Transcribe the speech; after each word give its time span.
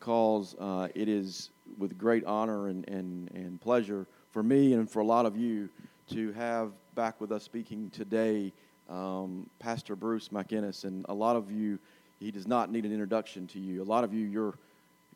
because 0.00 0.56
uh, 0.58 0.88
it 0.94 1.08
is 1.08 1.50
with 1.76 1.98
great 1.98 2.24
honor 2.24 2.68
and, 2.68 2.88
and, 2.88 3.30
and 3.32 3.60
pleasure 3.60 4.06
for 4.30 4.42
me 4.42 4.72
and 4.72 4.90
for 4.90 5.00
a 5.00 5.04
lot 5.04 5.26
of 5.26 5.36
you 5.36 5.68
to 6.08 6.32
have 6.32 6.72
back 6.94 7.20
with 7.20 7.30
us 7.30 7.44
speaking 7.44 7.90
today 7.90 8.50
um, 8.88 9.48
Pastor 9.58 9.94
Bruce 9.94 10.30
McInnes. 10.30 10.84
And 10.84 11.04
a 11.10 11.14
lot 11.14 11.36
of 11.36 11.52
you, 11.52 11.78
he 12.18 12.30
does 12.30 12.48
not 12.48 12.72
need 12.72 12.86
an 12.86 12.92
introduction 12.92 13.46
to 13.48 13.58
you. 13.60 13.82
A 13.82 13.84
lot 13.84 14.02
of 14.02 14.14
you, 14.14 14.26
your, 14.26 14.54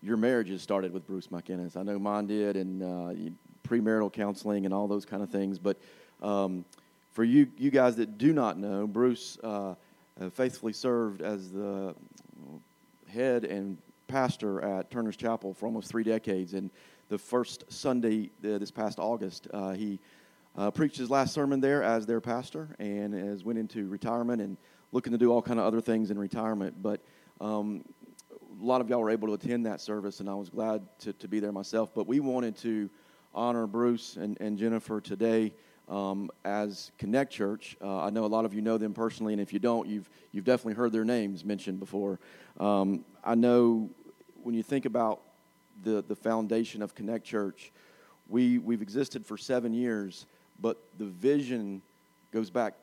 your 0.02 0.18
marriages 0.18 0.61
started 0.61 0.93
with 0.93 1.07
Bruce 1.07 1.29
McInnes. 1.29 1.79
I 1.79 1.82
know 1.82 1.98
mine 1.98 2.27
did, 2.27 2.57
and 2.57 2.82
uh, 2.82 3.30
premarital 3.66 4.12
counseling 4.12 4.66
and 4.66 4.75
all 4.75 4.87
those 4.87 5.07
kind 5.07 5.23
of 5.23 5.30
things. 5.30 5.59
But 5.59 5.79
um, 6.23 6.62
for 7.12 7.25
you, 7.25 7.48
you 7.57 7.71
guys 7.71 7.96
that 7.96 8.19
do 8.19 8.35
not 8.35 8.59
know, 8.59 8.87
Bruce 8.87 9.39
uh, 9.43 9.75
faithfully 10.35 10.75
served 10.75 11.23
as 11.23 11.51
the 11.51 11.95
head 13.09 13.45
and 13.45 13.79
pastor 14.14 14.62
at 14.62 14.92
Turner's 14.92 15.16
Chapel 15.16 15.52
for 15.52 15.66
almost 15.66 15.88
three 15.88 16.04
decades. 16.04 16.55
And 16.55 16.70
the 17.09 17.18
first 17.18 17.64
Sunday 17.68 18.30
uh, 18.45 18.59
this 18.59 18.70
past 18.70 19.00
August, 19.00 19.48
uh, 19.52 19.72
he 19.72 19.98
uh, 20.56 20.70
preached 20.70 20.96
his 20.96 21.10
last 21.10 21.34
sermon 21.34 21.60
there 21.60 21.82
as 21.82 22.06
their 22.06 22.20
pastor 22.20 22.77
and 22.78 23.12
has 23.12 23.42
went 23.42 23.58
into 23.58 23.88
retirement 23.88 24.41
and 24.41 24.56
looking 24.92 25.10
to 25.10 25.19
do 25.19 25.32
all 25.32 25.42
kind 25.42 25.58
of 25.58 25.66
other 25.66 25.80
things 25.80 26.12
in 26.12 26.19
retirement. 26.19 26.80
But 26.80 27.00
um, 27.41 27.84
a 28.30 28.64
lot 28.64 28.80
of 28.80 28.88
y'all 28.88 29.00
were 29.00 29.10
able 29.10 29.27
to 29.27 29.34
attend 29.34 29.66
that 29.66 29.80
service, 29.80 30.20
and 30.20 30.30
I 30.30 30.34
was 30.34 30.48
glad 30.48 30.86
to, 31.00 31.12
to 31.14 31.27
be 31.27 31.41
there 31.41 31.50
myself. 31.50 31.92
But 31.92 32.06
we 32.06 32.20
wanted 32.20 32.56
to 32.58 32.88
honor 33.34 33.66
Bruce 33.66 34.14
and, 34.14 34.41
and 34.41 34.56
Jennifer 34.56 35.00
today 35.00 35.52
um, 35.88 36.30
as 36.44 36.92
Connect 36.98 37.33
Church. 37.33 37.77
Uh, 37.83 38.05
I 38.05 38.10
know 38.10 38.24
a 38.24 38.27
lot 38.27 38.44
of 38.44 38.55
you 38.55 38.62
know 38.62 38.78
them 38.78 38.94
personally, 38.94 39.33
and 39.33 39.42
if 39.42 39.52
you 39.52 39.58
don't, 39.58 39.88
you've 39.88 40.08
you've 40.30 40.44
definitely 40.44 40.74
heard 40.74 40.92
their 40.92 41.05
names 41.05 41.44
mentioned 41.44 41.80
before. 41.80 42.20
Um, 42.60 43.05
I 43.24 43.34
know 43.34 43.91
when 44.45 44.55
you 44.55 44.62
think 44.62 44.84
about 44.84 45.21
the 45.83 46.03
the 46.07 46.15
foundation 46.15 46.83
of 46.83 46.95
Connect 46.95 47.25
Church, 47.25 47.73
we 48.28 48.59
we've 48.59 48.83
existed 48.83 49.25
for 49.25 49.36
seven 49.36 49.73
years, 49.73 50.27
but 50.61 50.78
the 50.98 51.06
vision 51.06 51.83
goes 52.33 52.51
back 52.51 52.75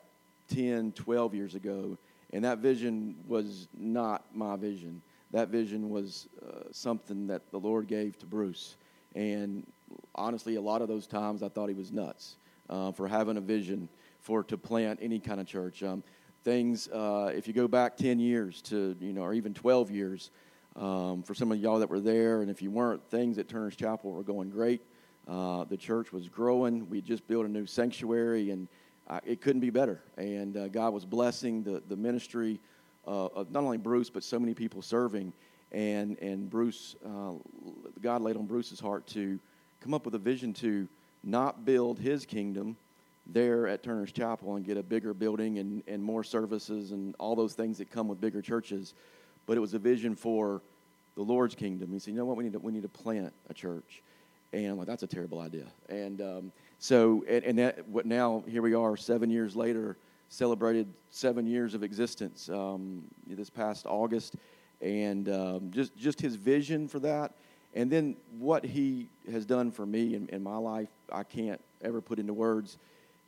10, 0.48 0.92
12 0.92 1.34
years 1.34 1.54
ago, 1.54 1.96
and 2.32 2.44
that 2.44 2.58
vision 2.58 3.14
was 3.26 3.68
not 3.76 4.24
my 4.34 4.56
vision. 4.56 5.00
That 5.30 5.48
vision 5.48 5.90
was 5.90 6.28
uh, 6.42 6.64
something 6.72 7.26
that 7.28 7.50
the 7.50 7.58
Lord 7.58 7.86
gave 7.86 8.18
to 8.18 8.26
Bruce, 8.26 8.76
and 9.14 9.66
honestly, 10.14 10.56
a 10.56 10.60
lot 10.60 10.82
of 10.82 10.88
those 10.88 11.06
times 11.06 11.42
I 11.42 11.48
thought 11.48 11.68
he 11.68 11.74
was 11.74 11.92
nuts 11.92 12.36
uh, 12.68 12.92
for 12.92 13.08
having 13.08 13.36
a 13.36 13.40
vision 13.40 13.88
for 14.20 14.42
to 14.44 14.56
plant 14.56 14.98
any 15.02 15.18
kind 15.18 15.40
of 15.40 15.46
church. 15.46 15.82
Um, 15.82 16.02
things, 16.44 16.88
uh, 16.88 17.30
if 17.34 17.46
you 17.46 17.52
go 17.52 17.68
back 17.68 17.96
10 17.96 18.18
years 18.18 18.62
to, 18.62 18.96
you 19.00 19.12
know, 19.12 19.22
or 19.22 19.34
even 19.34 19.54
12 19.54 19.90
years, 19.90 20.30
um, 20.76 21.22
for 21.22 21.34
some 21.34 21.52
of 21.52 21.58
y'all 21.58 21.78
that 21.78 21.90
were 21.90 22.00
there, 22.00 22.42
and 22.42 22.50
if 22.50 22.62
you 22.62 22.70
weren't, 22.70 23.02
things 23.10 23.38
at 23.38 23.48
Turner's 23.48 23.76
Chapel 23.76 24.10
were 24.10 24.22
going 24.22 24.50
great. 24.50 24.82
Uh, 25.28 25.64
the 25.64 25.76
church 25.76 26.12
was 26.12 26.28
growing. 26.28 26.88
We 26.88 27.00
just 27.00 27.26
built 27.26 27.46
a 27.46 27.48
new 27.48 27.66
sanctuary, 27.66 28.50
and 28.50 28.68
uh, 29.08 29.20
it 29.24 29.40
couldn't 29.40 29.60
be 29.60 29.70
better. 29.70 30.02
And 30.16 30.56
uh, 30.56 30.68
God 30.68 30.92
was 30.92 31.04
blessing 31.04 31.62
the, 31.62 31.82
the 31.88 31.96
ministry 31.96 32.58
uh, 33.06 33.26
of 33.26 33.50
not 33.50 33.62
only 33.62 33.78
Bruce, 33.78 34.10
but 34.10 34.24
so 34.24 34.38
many 34.38 34.54
people 34.54 34.82
serving. 34.82 35.32
And, 35.70 36.18
and 36.20 36.50
Bruce, 36.50 36.96
uh, 37.04 37.32
God 38.00 38.22
laid 38.22 38.36
on 38.36 38.46
Bruce's 38.46 38.80
heart 38.80 39.06
to 39.08 39.38
come 39.80 39.94
up 39.94 40.04
with 40.04 40.14
a 40.14 40.18
vision 40.18 40.52
to 40.54 40.88
not 41.24 41.64
build 41.64 41.98
his 41.98 42.26
kingdom 42.26 42.76
there 43.26 43.66
at 43.68 43.82
Turner's 43.82 44.12
Chapel 44.12 44.56
and 44.56 44.64
get 44.64 44.76
a 44.76 44.82
bigger 44.82 45.14
building 45.14 45.58
and, 45.58 45.82
and 45.86 46.02
more 46.02 46.24
services 46.24 46.92
and 46.92 47.14
all 47.18 47.36
those 47.36 47.54
things 47.54 47.78
that 47.78 47.90
come 47.90 48.08
with 48.08 48.20
bigger 48.20 48.42
churches, 48.42 48.94
but 49.46 49.56
it 49.56 49.60
was 49.60 49.74
a 49.74 49.78
vision 49.78 50.14
for 50.14 50.60
the 51.14 51.22
Lord's 51.22 51.54
kingdom. 51.54 51.92
He 51.92 51.98
said, 51.98 52.12
you 52.12 52.18
know 52.18 52.24
what, 52.24 52.36
we 52.36 52.44
need 52.44 52.52
to, 52.54 52.58
we 52.58 52.72
need 52.72 52.82
to 52.82 52.88
plant 52.88 53.32
a 53.50 53.54
church. 53.54 54.02
And 54.52 54.66
I'm 54.66 54.78
like, 54.78 54.86
that's 54.86 55.02
a 55.02 55.06
terrible 55.06 55.40
idea. 55.40 55.66
And 55.88 56.20
um, 56.20 56.52
so, 56.78 57.24
and, 57.28 57.44
and 57.44 57.58
that, 57.58 57.86
what 57.88 58.06
now, 58.06 58.44
here 58.48 58.62
we 58.62 58.74
are, 58.74 58.96
seven 58.96 59.30
years 59.30 59.56
later, 59.56 59.96
celebrated 60.28 60.86
seven 61.10 61.46
years 61.46 61.74
of 61.74 61.82
existence 61.82 62.48
um, 62.48 63.04
this 63.26 63.50
past 63.50 63.86
August. 63.86 64.36
And 64.80 65.28
um, 65.28 65.70
just, 65.70 65.96
just 65.96 66.20
his 66.20 66.34
vision 66.36 66.88
for 66.88 66.98
that 67.00 67.32
and 67.74 67.90
then 67.90 68.16
what 68.38 68.64
he 68.64 69.08
has 69.30 69.46
done 69.46 69.70
for 69.70 69.86
me 69.86 70.14
in, 70.14 70.28
in 70.28 70.42
my 70.42 70.56
life, 70.56 70.88
I 71.10 71.22
can't 71.22 71.60
ever 71.82 72.00
put 72.00 72.18
into 72.18 72.34
words. 72.34 72.76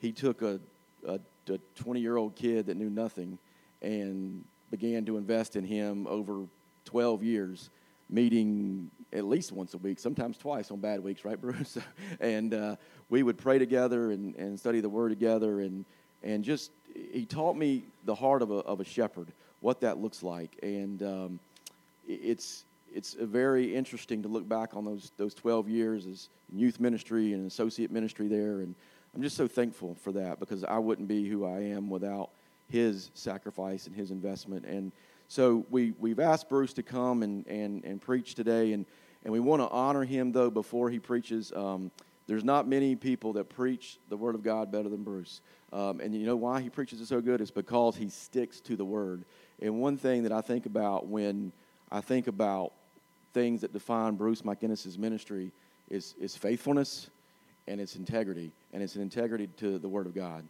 He 0.00 0.12
took 0.12 0.42
a, 0.42 0.60
a 1.06 1.18
20 1.76 2.00
year 2.00 2.16
old 2.16 2.34
kid 2.34 2.66
that 2.66 2.76
knew 2.76 2.90
nothing 2.90 3.38
and 3.82 4.44
began 4.76 5.04
to 5.04 5.16
invest 5.16 5.54
in 5.54 5.62
him 5.62 6.04
over 6.08 6.46
12 6.86 7.22
years, 7.22 7.70
meeting 8.10 8.90
at 9.12 9.24
least 9.24 9.52
once 9.52 9.72
a 9.74 9.78
week, 9.78 10.00
sometimes 10.00 10.36
twice 10.36 10.72
on 10.72 10.80
bad 10.80 10.98
weeks, 10.98 11.24
right, 11.24 11.40
Bruce? 11.40 11.78
and 12.18 12.52
uh, 12.52 12.74
we 13.08 13.22
would 13.22 13.38
pray 13.38 13.56
together 13.56 14.10
and, 14.10 14.34
and 14.34 14.58
study 14.58 14.80
the 14.80 14.88
Word 14.88 15.10
together. 15.10 15.60
And, 15.60 15.84
and 16.24 16.42
just, 16.42 16.72
he 16.92 17.24
taught 17.24 17.56
me 17.56 17.84
the 18.04 18.16
heart 18.16 18.42
of 18.42 18.50
a, 18.50 18.56
of 18.56 18.80
a 18.80 18.84
shepherd, 18.84 19.28
what 19.60 19.80
that 19.82 19.98
looks 19.98 20.24
like. 20.24 20.58
And 20.60 21.00
um, 21.04 21.40
it's, 22.08 22.64
it's 22.92 23.14
very 23.14 23.76
interesting 23.76 24.22
to 24.22 24.28
look 24.28 24.48
back 24.48 24.74
on 24.74 24.84
those 24.84 25.12
those 25.16 25.34
12 25.34 25.68
years 25.68 26.06
as 26.06 26.28
youth 26.52 26.80
ministry 26.80 27.32
and 27.32 27.46
associate 27.46 27.90
ministry 27.90 28.28
there 28.28 28.60
and 28.60 28.74
I'm 29.14 29.22
just 29.22 29.36
so 29.36 29.46
thankful 29.46 29.96
for 29.96 30.12
that 30.12 30.40
because 30.40 30.64
I 30.64 30.78
wouldn't 30.78 31.06
be 31.06 31.28
who 31.28 31.44
I 31.44 31.60
am 31.60 31.88
without 31.88 32.30
his 32.68 33.10
sacrifice 33.14 33.86
and 33.86 33.94
his 33.94 34.10
investment. 34.10 34.64
And 34.64 34.92
so 35.28 35.64
we 35.70 35.92
we've 35.98 36.20
asked 36.20 36.48
Bruce 36.48 36.72
to 36.74 36.82
come 36.82 37.22
and 37.22 37.46
and, 37.46 37.84
and 37.84 38.00
preach 38.00 38.34
today. 38.34 38.72
And 38.72 38.86
and 39.24 39.32
we 39.32 39.40
want 39.40 39.62
to 39.62 39.68
honor 39.68 40.04
him 40.04 40.32
though 40.32 40.50
before 40.50 40.90
he 40.90 40.98
preaches. 40.98 41.52
Um, 41.52 41.90
there's 42.26 42.44
not 42.44 42.66
many 42.66 42.96
people 42.96 43.34
that 43.34 43.50
preach 43.50 43.98
the 44.08 44.16
word 44.16 44.34
of 44.34 44.42
God 44.42 44.72
better 44.72 44.88
than 44.88 45.02
Bruce. 45.02 45.42
Um, 45.72 46.00
and 46.00 46.14
you 46.14 46.24
know 46.24 46.36
why 46.36 46.60
he 46.60 46.70
preaches 46.70 47.00
it 47.00 47.06
so 47.06 47.20
good? 47.20 47.40
It's 47.40 47.50
because 47.50 47.96
he 47.96 48.08
sticks 48.08 48.60
to 48.60 48.76
the 48.76 48.84
word. 48.84 49.24
And 49.60 49.80
one 49.80 49.98
thing 49.98 50.22
that 50.22 50.32
I 50.32 50.40
think 50.40 50.64
about 50.66 51.06
when 51.06 51.52
I 51.90 52.00
think 52.00 52.26
about 52.26 52.72
things 53.34 53.60
that 53.60 53.72
define 53.72 54.14
Bruce 54.14 54.42
McInnes's 54.42 54.96
ministry 54.96 55.52
is, 55.90 56.14
is 56.20 56.36
faithfulness 56.36 57.10
and 57.66 57.80
its 57.80 57.96
integrity, 57.96 58.52
and 58.72 58.82
it's 58.82 58.96
an 58.96 59.02
integrity 59.02 59.48
to 59.58 59.78
the 59.78 59.88
Word 59.88 60.06
of 60.06 60.14
God. 60.14 60.44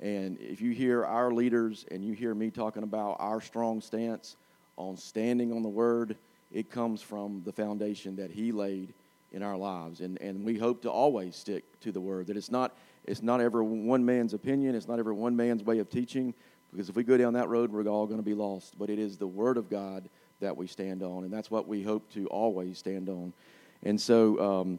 And 0.00 0.38
if 0.40 0.60
you 0.62 0.72
hear 0.72 1.04
our 1.04 1.30
leaders 1.30 1.84
and 1.90 2.04
you 2.04 2.14
hear 2.14 2.34
me 2.34 2.50
talking 2.50 2.82
about 2.82 3.16
our 3.20 3.40
strong 3.40 3.80
stance 3.80 4.36
on 4.76 4.96
standing 4.96 5.52
on 5.52 5.62
the 5.62 5.68
Word, 5.68 6.16
it 6.50 6.70
comes 6.70 7.02
from 7.02 7.42
the 7.44 7.52
foundation 7.52 8.16
that 8.16 8.30
He 8.30 8.50
laid 8.50 8.94
in 9.32 9.42
our 9.42 9.56
lives. 9.56 10.00
And, 10.00 10.20
and 10.22 10.44
we 10.44 10.58
hope 10.58 10.82
to 10.82 10.90
always 10.90 11.36
stick 11.36 11.64
to 11.80 11.92
the 11.92 12.00
Word, 12.00 12.28
that 12.28 12.36
it's 12.36 12.50
not, 12.50 12.74
it's 13.04 13.22
not 13.22 13.40
ever 13.40 13.62
one 13.62 14.04
man's 14.04 14.32
opinion, 14.32 14.74
it's 14.74 14.88
not 14.88 14.98
ever 14.98 15.12
one 15.12 15.36
man's 15.36 15.62
way 15.62 15.78
of 15.78 15.90
teaching, 15.90 16.34
because 16.72 16.88
if 16.88 16.96
we 16.96 17.04
go 17.04 17.18
down 17.18 17.34
that 17.34 17.48
road, 17.48 17.70
we're 17.70 17.86
all 17.86 18.06
going 18.06 18.18
to 18.18 18.24
be 18.24 18.34
lost. 18.34 18.78
But 18.78 18.88
it 18.88 18.98
is 18.98 19.18
the 19.18 19.26
Word 19.26 19.58
of 19.58 19.68
God 19.68 20.08
that 20.40 20.56
we 20.56 20.66
stand 20.66 21.02
on, 21.02 21.24
and 21.24 21.32
that's 21.32 21.50
what 21.50 21.68
we 21.68 21.82
hope 21.82 22.10
to 22.14 22.26
always 22.28 22.78
stand 22.78 23.10
on. 23.10 23.34
And 23.82 24.00
so, 24.00 24.40
um, 24.40 24.78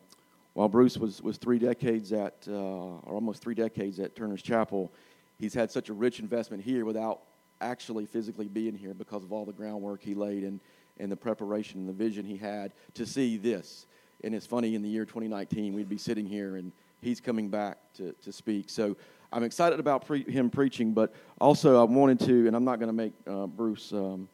while 0.53 0.67
Bruce 0.67 0.97
was, 0.97 1.21
was 1.21 1.37
three 1.37 1.59
decades 1.59 2.11
at, 2.11 2.45
uh, 2.47 2.51
or 2.51 3.13
almost 3.13 3.41
three 3.41 3.55
decades 3.55 3.99
at 3.99 4.15
Turner's 4.15 4.41
Chapel, 4.41 4.91
he's 5.41 5.53
had 5.53 5.71
such 5.71 5.89
a 5.89 5.93
rich 5.93 6.19
investment 6.19 6.63
here 6.63 6.85
without 6.85 7.21
actually 7.59 8.05
physically 8.05 8.47
being 8.47 8.75
here 8.75 8.93
because 8.93 9.23
of 9.23 9.33
all 9.33 9.43
the 9.43 9.51
groundwork 9.51 10.01
he 10.01 10.13
laid 10.13 10.43
and, 10.43 10.59
and 10.99 11.11
the 11.11 11.17
preparation 11.17 11.79
and 11.81 11.89
the 11.89 11.93
vision 11.93 12.23
he 12.23 12.37
had 12.37 12.73
to 12.93 13.05
see 13.05 13.37
this. 13.37 13.87
And 14.23 14.35
it's 14.35 14.45
funny, 14.45 14.75
in 14.75 14.83
the 14.83 14.89
year 14.89 15.03
2019, 15.03 15.73
we'd 15.73 15.89
be 15.89 15.97
sitting 15.97 16.27
here 16.27 16.55
and 16.57 16.71
he's 17.01 17.19
coming 17.19 17.49
back 17.49 17.79
to, 17.95 18.13
to 18.21 18.31
speak. 18.31 18.69
So 18.69 18.95
I'm 19.33 19.43
excited 19.43 19.79
about 19.79 20.05
pre- 20.05 20.29
him 20.29 20.51
preaching, 20.51 20.93
but 20.93 21.13
also 21.39 21.81
I 21.81 21.83
wanted 21.85 22.19
to, 22.21 22.47
and 22.47 22.55
I'm 22.55 22.63
not 22.63 22.79
going 22.79 22.89
to 22.89 22.93
make 22.93 23.13
uh, 23.27 23.47
Bruce. 23.47 23.91
Um, 23.91 24.29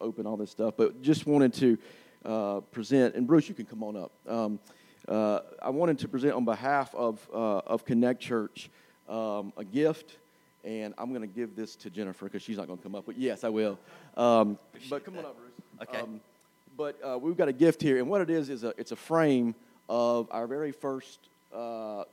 open 0.00 0.26
all 0.26 0.36
this 0.36 0.50
stuff, 0.50 0.74
but 0.76 1.02
just 1.02 1.26
wanted 1.26 1.52
to 1.54 1.78
uh, 2.24 2.60
present, 2.72 3.14
and 3.14 3.26
Bruce, 3.26 3.48
you 3.48 3.54
can 3.54 3.66
come 3.66 3.82
on 3.82 3.96
up. 3.96 4.12
Um, 4.26 4.60
uh, 5.06 5.40
I 5.62 5.70
wanted 5.70 5.98
to 6.00 6.08
present 6.08 6.34
on 6.34 6.44
behalf 6.44 6.94
of, 6.94 7.26
uh, 7.32 7.58
of 7.58 7.84
Connect 7.84 8.20
Church 8.20 8.70
um, 9.08 9.52
a 9.56 9.64
gift, 9.64 10.18
and 10.64 10.94
I'm 10.98 11.10
going 11.10 11.22
to 11.22 11.26
give 11.26 11.56
this 11.56 11.76
to 11.76 11.90
Jennifer 11.90 12.26
because 12.26 12.42
she's 12.42 12.56
not 12.56 12.66
going 12.66 12.78
to 12.78 12.82
come 12.82 12.94
up. 12.94 13.04
But 13.06 13.18
yes, 13.18 13.44
I 13.44 13.48
will. 13.48 13.78
Um, 14.16 14.58
but 14.90 15.04
come 15.04 15.18
on 15.18 15.24
up, 15.24 15.36
Bruce. 15.36 15.88
Okay. 15.88 16.00
Um, 16.00 16.20
but 16.76 16.96
uh, 17.02 17.18
we've 17.18 17.36
got 17.36 17.48
a 17.48 17.52
gift 17.52 17.82
here, 17.82 17.98
and 17.98 18.08
what 18.08 18.20
it 18.20 18.30
is 18.30 18.50
is 18.50 18.64
a, 18.64 18.72
it's 18.78 18.92
a 18.92 18.96
frame 18.96 19.54
of 19.88 20.28
our 20.30 20.46
very 20.46 20.72
first 20.72 21.18
uh, 21.52 22.04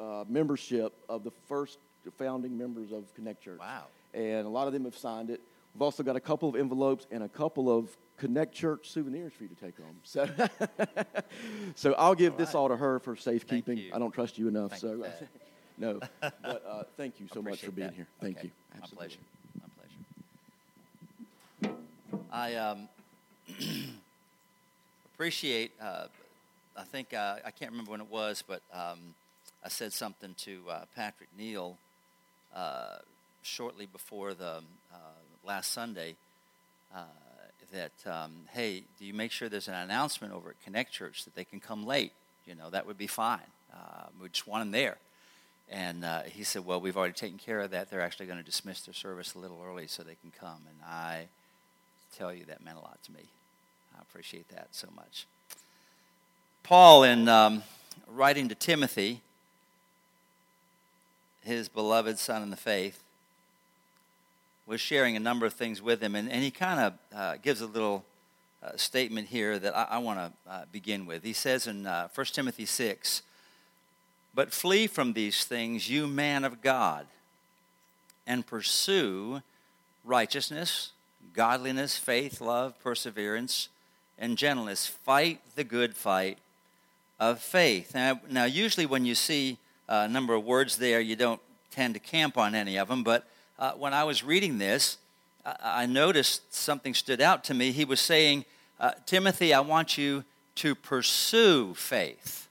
uh, 0.00 0.24
membership 0.28 0.92
of 1.08 1.24
the 1.24 1.32
first 1.48 1.78
founding 2.18 2.56
members 2.56 2.92
of 2.92 3.12
Connect 3.14 3.42
Church. 3.42 3.58
Wow. 3.58 3.84
And 4.12 4.46
a 4.46 4.48
lot 4.48 4.66
of 4.66 4.72
them 4.72 4.84
have 4.84 4.96
signed 4.96 5.30
it. 5.30 5.40
We've 5.74 5.82
also 5.82 6.02
got 6.02 6.16
a 6.16 6.20
couple 6.20 6.48
of 6.48 6.56
envelopes 6.56 7.06
and 7.10 7.24
a 7.24 7.28
couple 7.28 7.76
of 7.76 7.96
Connect 8.18 8.54
Church 8.54 8.90
souvenirs 8.90 9.32
for 9.32 9.42
you 9.42 9.48
to 9.48 9.56
take 9.56 9.76
home. 9.76 9.96
So, 10.04 10.28
so 11.74 11.94
I'll 11.94 12.14
give 12.14 12.34
all 12.34 12.38
this 12.38 12.48
right. 12.48 12.54
all 12.54 12.68
to 12.68 12.76
her 12.76 13.00
for 13.00 13.16
safekeeping. 13.16 13.90
I 13.92 13.98
don't 13.98 14.12
trust 14.12 14.38
you 14.38 14.46
enough. 14.48 14.70
Thank 14.70 14.82
so, 14.82 14.92
you 14.92 15.04
no. 15.78 16.00
But 16.20 16.64
uh, 16.68 16.82
thank 16.96 17.20
you 17.20 17.26
so 17.32 17.42
much 17.42 17.60
for 17.60 17.70
being 17.70 17.88
that. 17.88 17.94
here. 17.94 18.06
Thank 18.20 18.38
okay. 18.38 18.46
you. 18.46 18.82
Absolutely. 18.82 19.16
My 19.60 19.68
pleasure. 19.68 19.84
My 21.62 21.68
pleasure. 21.68 21.76
I 22.30 22.54
um, 22.56 22.88
appreciate, 25.14 25.72
uh, 25.80 26.06
I 26.76 26.82
think, 26.82 27.14
uh, 27.14 27.36
I 27.44 27.50
can't 27.50 27.70
remember 27.70 27.92
when 27.92 28.00
it 28.00 28.10
was, 28.10 28.42
but 28.46 28.62
um, 28.72 29.14
I 29.64 29.68
said 29.68 29.92
something 29.92 30.34
to 30.38 30.62
uh, 30.68 30.84
Patrick 30.96 31.28
Neal 31.38 31.76
uh, 32.54 32.98
shortly 33.42 33.86
before 33.86 34.34
the 34.34 34.62
uh, 34.92 34.96
last 35.46 35.72
Sunday 35.72 36.16
uh, 36.94 37.04
that, 37.72 37.92
um, 38.06 38.32
hey, 38.52 38.82
do 38.98 39.04
you 39.04 39.14
make 39.14 39.30
sure 39.30 39.48
there's 39.48 39.68
an 39.68 39.74
announcement 39.74 40.32
over 40.32 40.50
at 40.50 40.62
Connect 40.64 40.92
Church 40.92 41.24
that 41.24 41.34
they 41.34 41.44
can 41.44 41.60
come 41.60 41.86
late? 41.86 42.12
You 42.46 42.54
know, 42.54 42.70
that 42.70 42.86
would 42.86 42.98
be 42.98 43.06
fine. 43.06 43.40
we 44.20 44.28
just 44.28 44.46
want 44.46 44.62
them 44.62 44.70
there. 44.70 44.96
And 45.70 46.04
uh, 46.04 46.22
he 46.22 46.44
said, 46.44 46.64
Well, 46.64 46.80
we've 46.80 46.96
already 46.96 47.14
taken 47.14 47.38
care 47.38 47.60
of 47.60 47.70
that. 47.70 47.90
They're 47.90 48.00
actually 48.00 48.26
going 48.26 48.38
to 48.38 48.44
dismiss 48.44 48.82
their 48.82 48.94
service 48.94 49.34
a 49.34 49.38
little 49.38 49.62
early 49.66 49.86
so 49.86 50.02
they 50.02 50.16
can 50.16 50.32
come. 50.38 50.60
And 50.68 50.78
I 50.86 51.26
tell 52.16 52.32
you, 52.32 52.44
that 52.46 52.64
meant 52.64 52.76
a 52.76 52.80
lot 52.80 52.98
to 53.04 53.12
me. 53.12 53.22
I 53.96 54.02
appreciate 54.02 54.48
that 54.50 54.68
so 54.72 54.88
much. 54.94 55.26
Paul, 56.62 57.04
in 57.04 57.28
um, 57.28 57.62
writing 58.08 58.48
to 58.48 58.54
Timothy, 58.54 59.20
his 61.42 61.68
beloved 61.68 62.18
son 62.18 62.42
in 62.42 62.50
the 62.50 62.56
faith, 62.56 63.00
was 64.66 64.80
sharing 64.80 65.16
a 65.16 65.20
number 65.20 65.44
of 65.44 65.52
things 65.52 65.82
with 65.82 66.02
him. 66.02 66.14
And, 66.14 66.30
and 66.30 66.42
he 66.42 66.50
kind 66.50 66.80
of 66.80 66.92
uh, 67.14 67.36
gives 67.42 67.60
a 67.60 67.66
little 67.66 68.04
uh, 68.62 68.76
statement 68.76 69.28
here 69.28 69.58
that 69.58 69.76
I, 69.76 69.84
I 69.90 69.98
want 69.98 70.18
to 70.18 70.50
uh, 70.50 70.64
begin 70.72 71.04
with. 71.04 71.22
He 71.22 71.34
says 71.34 71.66
in 71.66 71.84
1 71.84 71.86
uh, 71.86 72.08
Timothy 72.24 72.64
6, 72.64 73.22
but 74.34 74.52
flee 74.52 74.86
from 74.86 75.12
these 75.12 75.44
things, 75.44 75.88
you 75.88 76.06
man 76.06 76.44
of 76.44 76.60
God, 76.60 77.06
and 78.26 78.46
pursue 78.46 79.42
righteousness, 80.04 80.92
godliness, 81.34 81.96
faith, 81.96 82.40
love, 82.40 82.78
perseverance, 82.82 83.68
and 84.18 84.36
gentleness. 84.36 84.86
Fight 84.86 85.40
the 85.56 85.64
good 85.64 85.96
fight 85.96 86.38
of 87.20 87.40
faith. 87.40 87.94
Now, 87.94 88.20
now 88.28 88.44
usually 88.44 88.86
when 88.86 89.04
you 89.04 89.14
see 89.14 89.58
a 89.88 90.08
number 90.08 90.34
of 90.34 90.44
words 90.44 90.76
there, 90.76 91.00
you 91.00 91.16
don't 91.16 91.40
tend 91.70 91.94
to 91.94 92.00
camp 92.00 92.38
on 92.38 92.54
any 92.54 92.76
of 92.76 92.88
them, 92.88 93.02
but 93.02 93.26
uh, 93.58 93.72
when 93.72 93.94
I 93.94 94.04
was 94.04 94.24
reading 94.24 94.58
this, 94.58 94.98
I, 95.44 95.56
I, 95.62 95.86
noticed 95.86 96.54
something 96.54 96.94
stood 96.94 97.20
out 97.20 97.44
to 97.44 97.54
me. 97.54 97.72
He 97.72 97.84
was 97.84 98.00
saying, 98.00 98.44
uh, 98.80 98.92
Timothy, 99.06 99.54
I 99.54 99.60
want 99.60 99.96
you 99.96 100.24
to 100.56 100.74
pursue 100.74 101.74
faith. 101.74 102.48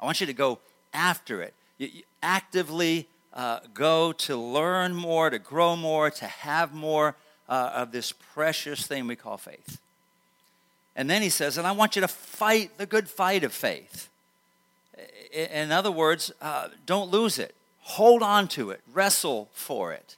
I 0.00 0.04
want 0.04 0.20
you 0.20 0.26
to 0.26 0.32
go 0.32 0.60
after 0.92 1.42
it. 1.42 1.54
You, 1.78 1.88
you 1.92 2.02
actively 2.22 3.06
uh, 3.34 3.60
go 3.74 4.12
to 4.12 4.36
learn 4.36 4.94
more, 4.94 5.30
to 5.30 5.38
grow 5.38 5.76
more, 5.76 6.10
to 6.10 6.24
have 6.26 6.74
more 6.74 7.14
uh, 7.48 7.72
of 7.74 7.92
this 7.92 8.12
precious 8.12 8.86
thing 8.86 9.06
we 9.06 9.16
call 9.16 9.36
faith. 9.36 9.78
And 10.96 11.08
then 11.08 11.22
he 11.22 11.28
says, 11.28 11.58
and 11.58 11.66
I 11.66 11.72
want 11.72 11.94
you 11.94 12.02
to 12.02 12.08
fight 12.08 12.76
the 12.76 12.86
good 12.86 13.08
fight 13.08 13.44
of 13.44 13.52
faith. 13.52 14.08
In 15.32 15.70
other 15.70 15.92
words, 15.92 16.32
uh, 16.42 16.68
don't 16.86 17.10
lose 17.10 17.38
it. 17.38 17.54
Hold 17.82 18.22
on 18.22 18.48
to 18.48 18.70
it. 18.70 18.80
Wrestle 18.92 19.48
for 19.52 19.92
it. 19.92 20.16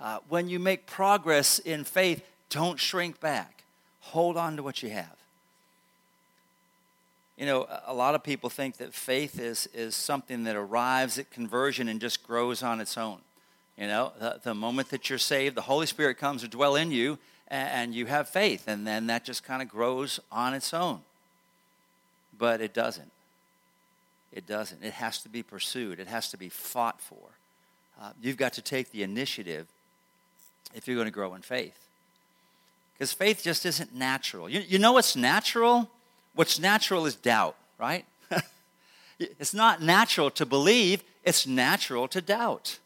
Uh, 0.00 0.18
when 0.28 0.48
you 0.48 0.58
make 0.58 0.86
progress 0.86 1.58
in 1.58 1.82
faith, 1.84 2.22
don't 2.50 2.78
shrink 2.78 3.20
back. 3.20 3.64
Hold 4.00 4.36
on 4.36 4.56
to 4.56 4.62
what 4.62 4.82
you 4.82 4.90
have. 4.90 5.16
You 7.36 7.46
know, 7.46 7.66
a 7.86 7.92
lot 7.92 8.14
of 8.14 8.22
people 8.22 8.48
think 8.48 8.76
that 8.76 8.94
faith 8.94 9.40
is, 9.40 9.68
is 9.74 9.96
something 9.96 10.44
that 10.44 10.54
arrives 10.54 11.18
at 11.18 11.30
conversion 11.30 11.88
and 11.88 12.00
just 12.00 12.24
grows 12.24 12.62
on 12.62 12.80
its 12.80 12.96
own. 12.96 13.18
You 13.76 13.88
know, 13.88 14.12
the, 14.20 14.40
the 14.42 14.54
moment 14.54 14.90
that 14.90 15.10
you're 15.10 15.18
saved, 15.18 15.56
the 15.56 15.62
Holy 15.62 15.86
Spirit 15.86 16.16
comes 16.16 16.42
to 16.42 16.48
dwell 16.48 16.76
in 16.76 16.92
you, 16.92 17.18
and, 17.48 17.68
and 17.68 17.94
you 17.94 18.06
have 18.06 18.28
faith, 18.28 18.68
and 18.68 18.86
then 18.86 19.08
that 19.08 19.24
just 19.24 19.42
kind 19.42 19.62
of 19.62 19.68
grows 19.68 20.20
on 20.30 20.54
its 20.54 20.72
own. 20.72 21.00
But 22.38 22.60
it 22.60 22.72
doesn't. 22.72 23.10
It 24.32 24.46
doesn't. 24.46 24.84
It 24.84 24.94
has 24.94 25.20
to 25.22 25.28
be 25.28 25.42
pursued, 25.42 25.98
it 25.98 26.06
has 26.06 26.30
to 26.30 26.36
be 26.36 26.48
fought 26.48 27.00
for. 27.00 27.16
Uh, 28.00 28.10
you've 28.20 28.36
got 28.36 28.52
to 28.54 28.62
take 28.62 28.90
the 28.90 29.02
initiative 29.02 29.66
if 30.74 30.86
you're 30.86 30.96
going 30.96 31.06
to 31.06 31.12
grow 31.12 31.34
in 31.34 31.42
faith. 31.42 31.78
Because 32.94 33.12
faith 33.12 33.42
just 33.42 33.66
isn't 33.66 33.94
natural. 33.94 34.48
You, 34.48 34.60
you 34.60 34.78
know 34.78 34.92
what's 34.92 35.16
natural? 35.16 35.90
What's 36.34 36.58
natural 36.58 37.06
is 37.06 37.14
doubt, 37.14 37.56
right? 37.78 38.04
it's 39.18 39.54
not 39.54 39.80
natural 39.82 40.30
to 40.32 40.46
believe, 40.46 41.02
it's 41.22 41.46
natural 41.46 42.08
to 42.08 42.20
doubt. 42.20 42.78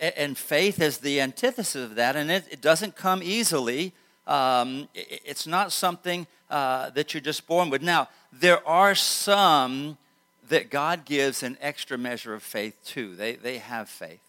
And 0.00 0.36
faith 0.36 0.80
is 0.80 0.98
the 0.98 1.20
antithesis 1.20 1.90
of 1.90 1.94
that, 1.96 2.16
and 2.16 2.30
it, 2.30 2.44
it 2.50 2.60
doesn't 2.60 2.96
come 2.96 3.22
easily. 3.22 3.92
Um, 4.26 4.88
it's 4.94 5.46
not 5.46 5.70
something 5.72 6.26
uh, 6.50 6.90
that 6.90 7.14
you're 7.14 7.20
just 7.20 7.46
born 7.46 7.70
with. 7.70 7.82
Now, 7.82 8.08
there 8.32 8.66
are 8.66 8.94
some 8.94 9.96
that 10.48 10.70
God 10.70 11.04
gives 11.04 11.42
an 11.42 11.56
extra 11.60 11.96
measure 11.96 12.34
of 12.34 12.42
faith 12.42 12.76
to. 12.86 13.14
They, 13.14 13.36
they 13.36 13.58
have 13.58 13.88
faith. 13.88 14.20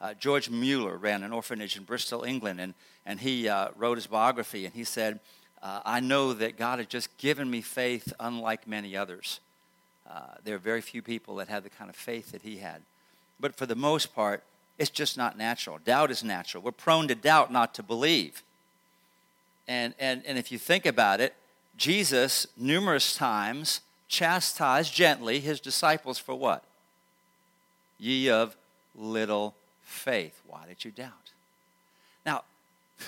Uh, 0.00 0.14
George 0.14 0.50
Mueller 0.50 0.96
ran 0.96 1.22
an 1.22 1.32
orphanage 1.32 1.76
in 1.76 1.84
Bristol, 1.84 2.24
England, 2.24 2.60
and, 2.60 2.74
and 3.06 3.20
he 3.20 3.48
uh, 3.48 3.68
wrote 3.76 3.96
his 3.96 4.06
biography, 4.06 4.66
and 4.66 4.74
he 4.74 4.84
said, 4.84 5.20
uh, 5.64 5.80
I 5.86 6.00
know 6.00 6.34
that 6.34 6.58
God 6.58 6.78
has 6.78 6.86
just 6.86 7.16
given 7.16 7.50
me 7.50 7.62
faith 7.62 8.12
unlike 8.20 8.68
many 8.68 8.94
others. 8.96 9.40
Uh, 10.08 10.20
there 10.44 10.54
are 10.54 10.58
very 10.58 10.82
few 10.82 11.00
people 11.00 11.36
that 11.36 11.48
have 11.48 11.62
the 11.64 11.70
kind 11.70 11.88
of 11.88 11.96
faith 11.96 12.32
that 12.32 12.42
he 12.42 12.58
had. 12.58 12.82
But 13.40 13.56
for 13.56 13.64
the 13.64 13.74
most 13.74 14.14
part, 14.14 14.42
it's 14.78 14.90
just 14.90 15.16
not 15.16 15.38
natural. 15.38 15.78
Doubt 15.82 16.10
is 16.10 16.22
natural. 16.22 16.62
We're 16.62 16.72
prone 16.72 17.08
to 17.08 17.14
doubt, 17.14 17.50
not 17.50 17.72
to 17.74 17.82
believe. 17.82 18.42
And, 19.66 19.94
and, 19.98 20.22
and 20.26 20.36
if 20.36 20.52
you 20.52 20.58
think 20.58 20.84
about 20.84 21.22
it, 21.22 21.34
Jesus, 21.78 22.46
numerous 22.58 23.16
times, 23.16 23.80
chastised 24.06 24.92
gently 24.92 25.40
his 25.40 25.60
disciples 25.60 26.18
for 26.18 26.34
what? 26.34 26.62
Ye 27.98 28.28
of 28.28 28.54
little 28.94 29.54
faith. 29.82 30.42
Why 30.46 30.66
did 30.68 30.84
you 30.84 30.90
doubt? 30.90 31.32
Now, 32.26 32.44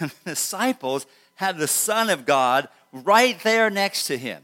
disciples 0.25 1.07
had 1.37 1.59
the 1.59 1.69
Son 1.69 2.11
of 2.11 2.27
God 2.27 2.69
right 2.93 3.39
there 3.43 3.71
next 3.71 4.07
to 4.07 4.19
him. 4.19 4.43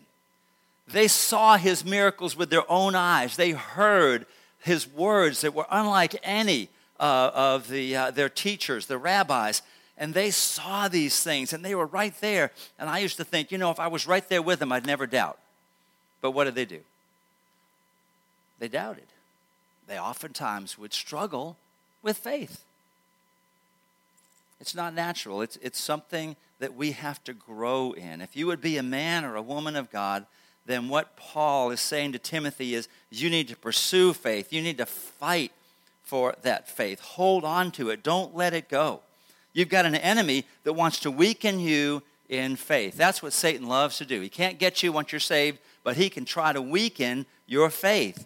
They 0.86 1.08
saw 1.08 1.56
his 1.56 1.84
miracles 1.84 2.36
with 2.36 2.50
their 2.50 2.70
own 2.70 2.94
eyes. 2.94 3.36
They 3.36 3.52
heard 3.52 4.26
his 4.60 4.86
words 4.86 5.40
that 5.40 5.54
were 5.54 5.66
unlike 5.70 6.16
any 6.22 6.68
uh, 7.00 7.30
of 7.34 7.68
the, 7.68 7.96
uh, 7.96 8.10
their 8.10 8.28
teachers, 8.28 8.86
the 8.86 8.98
rabbis. 8.98 9.62
And 9.96 10.14
they 10.14 10.30
saw 10.30 10.88
these 10.88 11.22
things 11.22 11.52
and 11.52 11.64
they 11.64 11.74
were 11.74 11.86
right 11.86 12.14
there. 12.20 12.50
And 12.78 12.88
I 12.88 12.98
used 12.98 13.16
to 13.16 13.24
think, 13.24 13.50
you 13.50 13.58
know, 13.58 13.70
if 13.70 13.80
I 13.80 13.88
was 13.88 14.06
right 14.06 14.26
there 14.28 14.42
with 14.42 14.58
them, 14.58 14.72
I'd 14.72 14.86
never 14.86 15.06
doubt. 15.06 15.38
But 16.20 16.32
what 16.32 16.44
did 16.44 16.54
they 16.54 16.64
do? 16.64 16.80
They 18.58 18.68
doubted. 18.68 19.06
They 19.88 19.98
oftentimes 19.98 20.78
would 20.78 20.92
struggle 20.92 21.56
with 22.02 22.18
faith. 22.18 22.64
It's 24.60 24.74
not 24.74 24.94
natural. 24.94 25.42
It's, 25.42 25.58
it's 25.60 25.80
something 25.80 26.36
that 26.62 26.76
we 26.76 26.92
have 26.92 27.22
to 27.24 27.32
grow 27.32 27.90
in. 27.90 28.20
If 28.20 28.36
you 28.36 28.46
would 28.46 28.60
be 28.60 28.76
a 28.76 28.84
man 28.84 29.24
or 29.24 29.34
a 29.34 29.42
woman 29.42 29.74
of 29.74 29.90
God, 29.90 30.26
then 30.64 30.88
what 30.88 31.16
Paul 31.16 31.72
is 31.72 31.80
saying 31.80 32.12
to 32.12 32.20
Timothy 32.20 32.76
is 32.76 32.86
you 33.10 33.30
need 33.30 33.48
to 33.48 33.56
pursue 33.56 34.12
faith. 34.12 34.52
You 34.52 34.62
need 34.62 34.78
to 34.78 34.86
fight 34.86 35.50
for 36.04 36.36
that 36.42 36.68
faith. 36.68 37.00
Hold 37.00 37.44
on 37.44 37.72
to 37.72 37.90
it. 37.90 38.04
Don't 38.04 38.36
let 38.36 38.54
it 38.54 38.68
go. 38.68 39.00
You've 39.52 39.70
got 39.70 39.86
an 39.86 39.96
enemy 39.96 40.44
that 40.62 40.74
wants 40.74 41.00
to 41.00 41.10
weaken 41.10 41.58
you 41.58 42.00
in 42.28 42.54
faith. 42.54 42.96
That's 42.96 43.24
what 43.24 43.32
Satan 43.32 43.66
loves 43.66 43.98
to 43.98 44.04
do. 44.04 44.20
He 44.20 44.28
can't 44.28 44.60
get 44.60 44.84
you 44.84 44.92
once 44.92 45.10
you're 45.10 45.18
saved, 45.18 45.58
but 45.82 45.96
he 45.96 46.08
can 46.08 46.24
try 46.24 46.52
to 46.52 46.62
weaken 46.62 47.26
your 47.48 47.70
faith. 47.70 48.24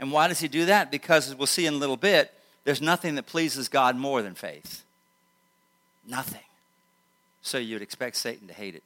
And 0.00 0.10
why 0.10 0.26
does 0.26 0.40
he 0.40 0.48
do 0.48 0.64
that? 0.64 0.90
Because, 0.90 1.28
as 1.28 1.36
we'll 1.36 1.46
see 1.46 1.66
in 1.66 1.74
a 1.74 1.78
little 1.78 1.96
bit, 1.96 2.34
there's 2.64 2.82
nothing 2.82 3.14
that 3.14 3.26
pleases 3.26 3.68
God 3.68 3.94
more 3.94 4.22
than 4.22 4.34
faith. 4.34 4.82
Nothing. 6.04 6.40
So 7.42 7.58
you'd 7.58 7.82
expect 7.82 8.16
Satan 8.16 8.48
to 8.48 8.54
hate 8.54 8.74
it. 8.74 8.82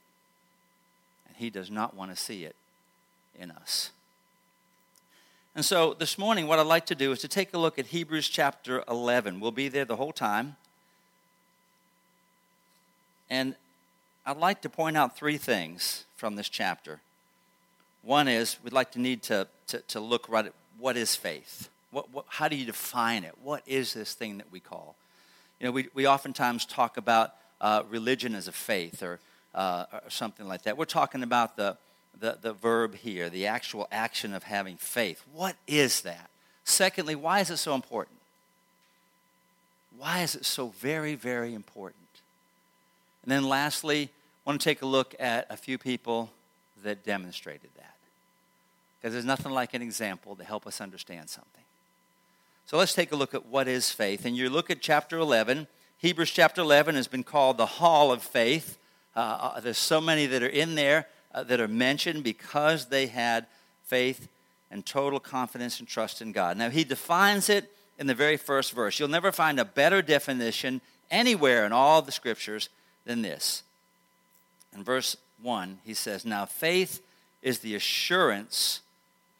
And 1.26 1.36
he 1.36 1.50
does 1.50 1.70
not 1.70 1.94
want 1.94 2.10
to 2.10 2.16
see 2.16 2.44
it 2.44 2.54
in 3.38 3.50
us. 3.50 3.90
And 5.56 5.64
so 5.64 5.94
this 5.94 6.18
morning, 6.18 6.48
what 6.48 6.58
I'd 6.58 6.66
like 6.66 6.86
to 6.86 6.94
do 6.94 7.12
is 7.12 7.20
to 7.20 7.28
take 7.28 7.54
a 7.54 7.58
look 7.58 7.78
at 7.78 7.86
Hebrews 7.86 8.28
chapter 8.28 8.82
11. 8.88 9.38
We'll 9.38 9.52
be 9.52 9.68
there 9.68 9.84
the 9.84 9.96
whole 9.96 10.12
time. 10.12 10.56
And 13.30 13.54
I'd 14.26 14.36
like 14.36 14.62
to 14.62 14.68
point 14.68 14.96
out 14.96 15.16
three 15.16 15.36
things 15.36 16.04
from 16.16 16.36
this 16.36 16.48
chapter. 16.48 17.00
One 18.02 18.26
is 18.26 18.56
we'd 18.64 18.72
like 18.72 18.90
to 18.92 19.00
need 19.00 19.22
to, 19.24 19.46
to, 19.68 19.78
to 19.88 20.00
look 20.00 20.28
right 20.28 20.46
at 20.46 20.52
what 20.78 20.96
is 20.96 21.14
faith? 21.14 21.68
What, 21.90 22.10
what, 22.10 22.24
how 22.28 22.48
do 22.48 22.56
you 22.56 22.66
define 22.66 23.22
it? 23.22 23.34
What 23.42 23.62
is 23.66 23.94
this 23.94 24.14
thing 24.14 24.38
that 24.38 24.50
we 24.50 24.60
call? 24.60 24.96
You 25.60 25.66
know, 25.66 25.72
we, 25.72 25.88
we 25.94 26.06
oftentimes 26.06 26.66
talk 26.66 26.96
about 26.96 27.34
uh, 27.64 27.82
religion 27.88 28.34
as 28.34 28.46
a 28.46 28.52
faith 28.52 29.02
or, 29.02 29.18
uh, 29.54 29.86
or 29.90 30.10
something 30.10 30.46
like 30.46 30.62
that. 30.64 30.76
We're 30.76 30.84
talking 30.84 31.22
about 31.22 31.56
the, 31.56 31.78
the, 32.20 32.36
the 32.40 32.52
verb 32.52 32.94
here, 32.94 33.30
the 33.30 33.46
actual 33.46 33.88
action 33.90 34.34
of 34.34 34.42
having 34.42 34.76
faith. 34.76 35.24
What 35.32 35.56
is 35.66 36.02
that? 36.02 36.28
Secondly, 36.64 37.14
why 37.14 37.40
is 37.40 37.48
it 37.48 37.56
so 37.56 37.74
important? 37.74 38.18
Why 39.96 40.20
is 40.20 40.34
it 40.34 40.44
so 40.44 40.74
very, 40.78 41.14
very 41.14 41.54
important? 41.54 42.04
And 43.22 43.32
then 43.32 43.48
lastly, 43.48 44.10
I 44.44 44.50
want 44.50 44.60
to 44.60 44.64
take 44.64 44.82
a 44.82 44.86
look 44.86 45.14
at 45.18 45.46
a 45.48 45.56
few 45.56 45.78
people 45.78 46.30
that 46.82 47.02
demonstrated 47.02 47.70
that. 47.78 47.94
Because 49.00 49.14
there's 49.14 49.24
nothing 49.24 49.52
like 49.52 49.72
an 49.72 49.80
example 49.80 50.36
to 50.36 50.44
help 50.44 50.66
us 50.66 50.82
understand 50.82 51.30
something. 51.30 51.64
So 52.66 52.76
let's 52.76 52.92
take 52.92 53.12
a 53.12 53.16
look 53.16 53.32
at 53.32 53.46
what 53.46 53.68
is 53.68 53.90
faith. 53.90 54.26
And 54.26 54.36
you 54.36 54.50
look 54.50 54.68
at 54.68 54.82
chapter 54.82 55.16
11. 55.18 55.66
Hebrews 55.98 56.30
chapter 56.30 56.60
11 56.60 56.96
has 56.96 57.08
been 57.08 57.22
called 57.22 57.56
the 57.56 57.66
hall 57.66 58.12
of 58.12 58.22
faith. 58.22 58.78
Uh, 59.16 59.52
uh, 59.54 59.60
there's 59.60 59.78
so 59.78 60.00
many 60.00 60.26
that 60.26 60.42
are 60.42 60.48
in 60.48 60.74
there 60.74 61.06
uh, 61.34 61.44
that 61.44 61.60
are 61.60 61.68
mentioned 61.68 62.24
because 62.24 62.86
they 62.86 63.06
had 63.06 63.46
faith 63.84 64.28
and 64.70 64.84
total 64.84 65.20
confidence 65.20 65.78
and 65.78 65.88
trust 65.88 66.20
in 66.20 66.32
God. 66.32 66.56
Now, 66.56 66.68
he 66.68 66.84
defines 66.84 67.48
it 67.48 67.70
in 67.98 68.06
the 68.06 68.14
very 68.14 68.36
first 68.36 68.72
verse. 68.72 68.98
You'll 68.98 69.08
never 69.08 69.32
find 69.32 69.58
a 69.60 69.64
better 69.64 70.02
definition 70.02 70.80
anywhere 71.10 71.64
in 71.64 71.72
all 71.72 72.02
the 72.02 72.12
scriptures 72.12 72.68
than 73.04 73.22
this. 73.22 73.62
In 74.74 74.82
verse 74.82 75.16
1, 75.42 75.78
he 75.84 75.94
says, 75.94 76.24
Now 76.24 76.44
faith 76.44 77.00
is 77.42 77.60
the 77.60 77.74
assurance 77.74 78.80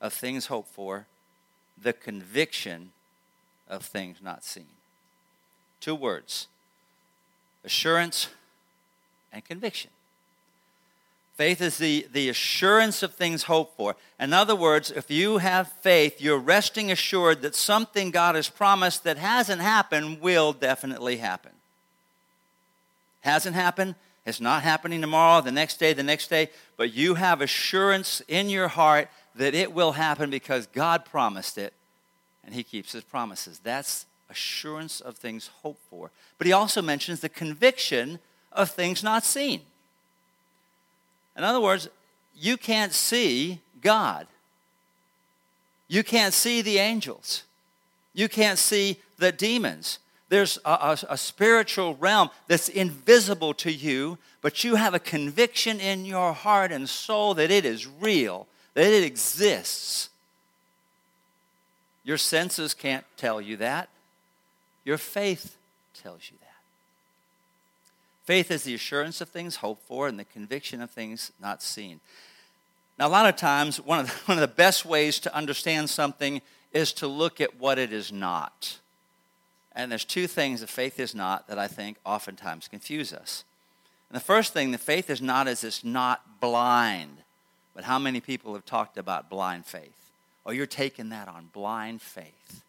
of 0.00 0.12
things 0.12 0.46
hoped 0.46 0.70
for, 0.70 1.06
the 1.80 1.92
conviction 1.92 2.92
of 3.68 3.84
things 3.84 4.18
not 4.23 4.44
seen. 4.44 4.66
Two 5.85 5.95
words 5.95 6.47
assurance 7.62 8.29
and 9.35 9.45
conviction. 9.45 9.91
Faith 11.37 11.61
is 11.61 11.76
the, 11.76 12.07
the 12.11 12.31
assurance 12.31 13.03
of 13.03 13.12
things 13.12 13.43
hoped 13.43 13.76
for. 13.76 13.95
In 14.19 14.33
other 14.33 14.57
words, 14.57 14.91
if 14.91 15.11
you 15.11 15.38
have 15.38 15.71
faith, 15.83 16.23
you're 16.23 16.38
resting 16.38 16.91
assured 16.91 17.43
that 17.43 17.55
something 17.55 18.11
God 18.11 18.35
has 18.35 18.49
promised 18.49 19.05
that 19.05 19.19
hasn't 19.19 19.61
happened 19.61 20.23
will 20.23 20.55
definitely 20.55 21.19
happen. 21.19 21.53
Hasn't 23.21 23.55
happened, 23.55 23.95
it's 24.25 24.41
not 24.41 24.62
happening 24.62 25.03
tomorrow, 25.03 25.43
the 25.43 25.53
next 25.53 25.79
day, 25.79 25.93
the 25.93 26.03
next 26.03 26.29
day, 26.29 26.49
but 26.79 26.95
you 26.95 27.17
have 27.17 27.43
assurance 27.43 28.23
in 28.26 28.49
your 28.49 28.69
heart 28.69 29.11
that 29.35 29.55
it 29.55 29.75
will 29.75 29.93
happen 29.93 30.31
because 30.31 30.67
God 30.67 31.05
promised 31.05 31.59
it 31.59 31.75
and 32.43 32.55
He 32.55 32.62
keeps 32.62 32.93
His 32.93 33.05
promises. 33.05 33.59
That's 33.62 34.07
assurance 34.31 35.00
of 35.00 35.16
things 35.16 35.50
hoped 35.62 35.83
for. 35.88 36.11
But 36.38 36.47
He 36.47 36.52
also 36.52 36.83
mentions 36.83 37.21
the 37.21 37.28
conviction 37.28 38.19
of 38.52 38.71
things 38.71 39.02
not 39.02 39.25
seen. 39.25 39.62
In 41.37 41.45
other 41.45 41.61
words, 41.61 41.88
you 42.37 42.57
can't 42.57 42.93
see 42.93 43.61
God. 43.81 44.26
You 45.88 46.02
can't 46.02 46.35
see 46.35 46.62
the 46.62 46.78
angels. 46.78 47.45
You 48.14 48.28
can't 48.28 48.59
see 48.59 48.99
the 49.19 49.33
demons. 49.33 49.99
There's 50.28 50.59
a, 50.64 50.71
a, 50.71 50.99
a, 51.11 51.19
spiritual 51.19 51.97
realm 51.97 52.31
that's 52.49 52.69
invisible 52.69 53.54
to 53.54 53.71
you, 53.71 54.19
but 54.40 54.64
you 54.64 54.76
have 54.76 54.95
a 54.95 54.99
conviction 54.99 55.78
in 55.81 56.04
your 56.04 56.33
heart 56.33 56.73
and 56.73 56.88
soul 56.88 57.35
that 57.35 57.50
it 57.50 57.64
is 57.64 57.87
real, 57.87 58.47
that 58.73 58.87
it 58.87 59.04
exists. 59.04 60.09
Your 62.04 62.19
senses 62.19 62.75
can't 62.75 63.04
tell 63.16 63.40
you 63.40 63.57
that. 63.59 63.88
Your 64.85 64.99
faith 64.99 65.57
tells 65.95 66.31
you 66.31 66.37
that. 66.41 66.49
Faith 68.25 68.50
is 68.50 68.64
the 68.64 68.75
assurance 68.75 69.21
of 69.21 69.29
things 69.29 69.57
hoped 69.57 69.87
for 69.87 70.09
and 70.09 70.19
the 70.19 70.25
conviction 70.25 70.81
of 70.81 70.91
things 70.91 71.31
not 71.41 71.62
seen. 71.62 72.00
Now, 72.99 73.07
a 73.07 73.09
lot 73.09 73.26
of 73.26 73.37
times, 73.37 73.81
one 73.81 74.00
of 74.00 74.07
the, 74.07 74.12
one 74.26 74.38
of 74.38 74.43
the 74.43 74.49
best 74.49 74.85
ways 74.85 75.19
to 75.21 75.35
understand 75.35 75.91
something 75.91 76.41
is 76.73 76.93
to 76.95 77.07
look 77.07 77.41
at 77.41 77.59
what 77.61 77.79
it 77.79 77.93
is 77.93 78.12
not. 78.12 78.79
And 79.75 79.91
there's 79.91 80.05
two 80.05 80.26
things 80.26 80.61
that 80.61 80.71
faith 80.71 81.00
is 81.00 81.14
not 81.14 81.49
that 81.49 81.59
I 81.59 81.67
think 81.67 81.99
oftentimes 82.05 82.69
confuse 82.69 83.12
us. 83.12 83.45
And 84.09 84.17
the 84.17 84.25
first 84.25 84.53
thing 84.53 84.71
that 84.71 84.81
faith 84.81 85.11
is 85.11 85.21
not 85.21 85.49
is 85.49 85.64
it's 85.64 85.85
not 85.85 86.41
blind. 86.41 87.19
But 87.75 87.85
how 87.85 87.99
many 87.99 88.21
people 88.21 88.55
have 88.55 88.64
talked 88.64 88.97
about 88.97 89.29
blind 89.29 89.67
faith? 89.67 90.12
Oh, 90.47 90.53
you're 90.53 90.67
taking 90.67 91.09
that 91.09 91.26
on 91.26 91.50
blind 91.53 92.00
faith. 92.00 92.62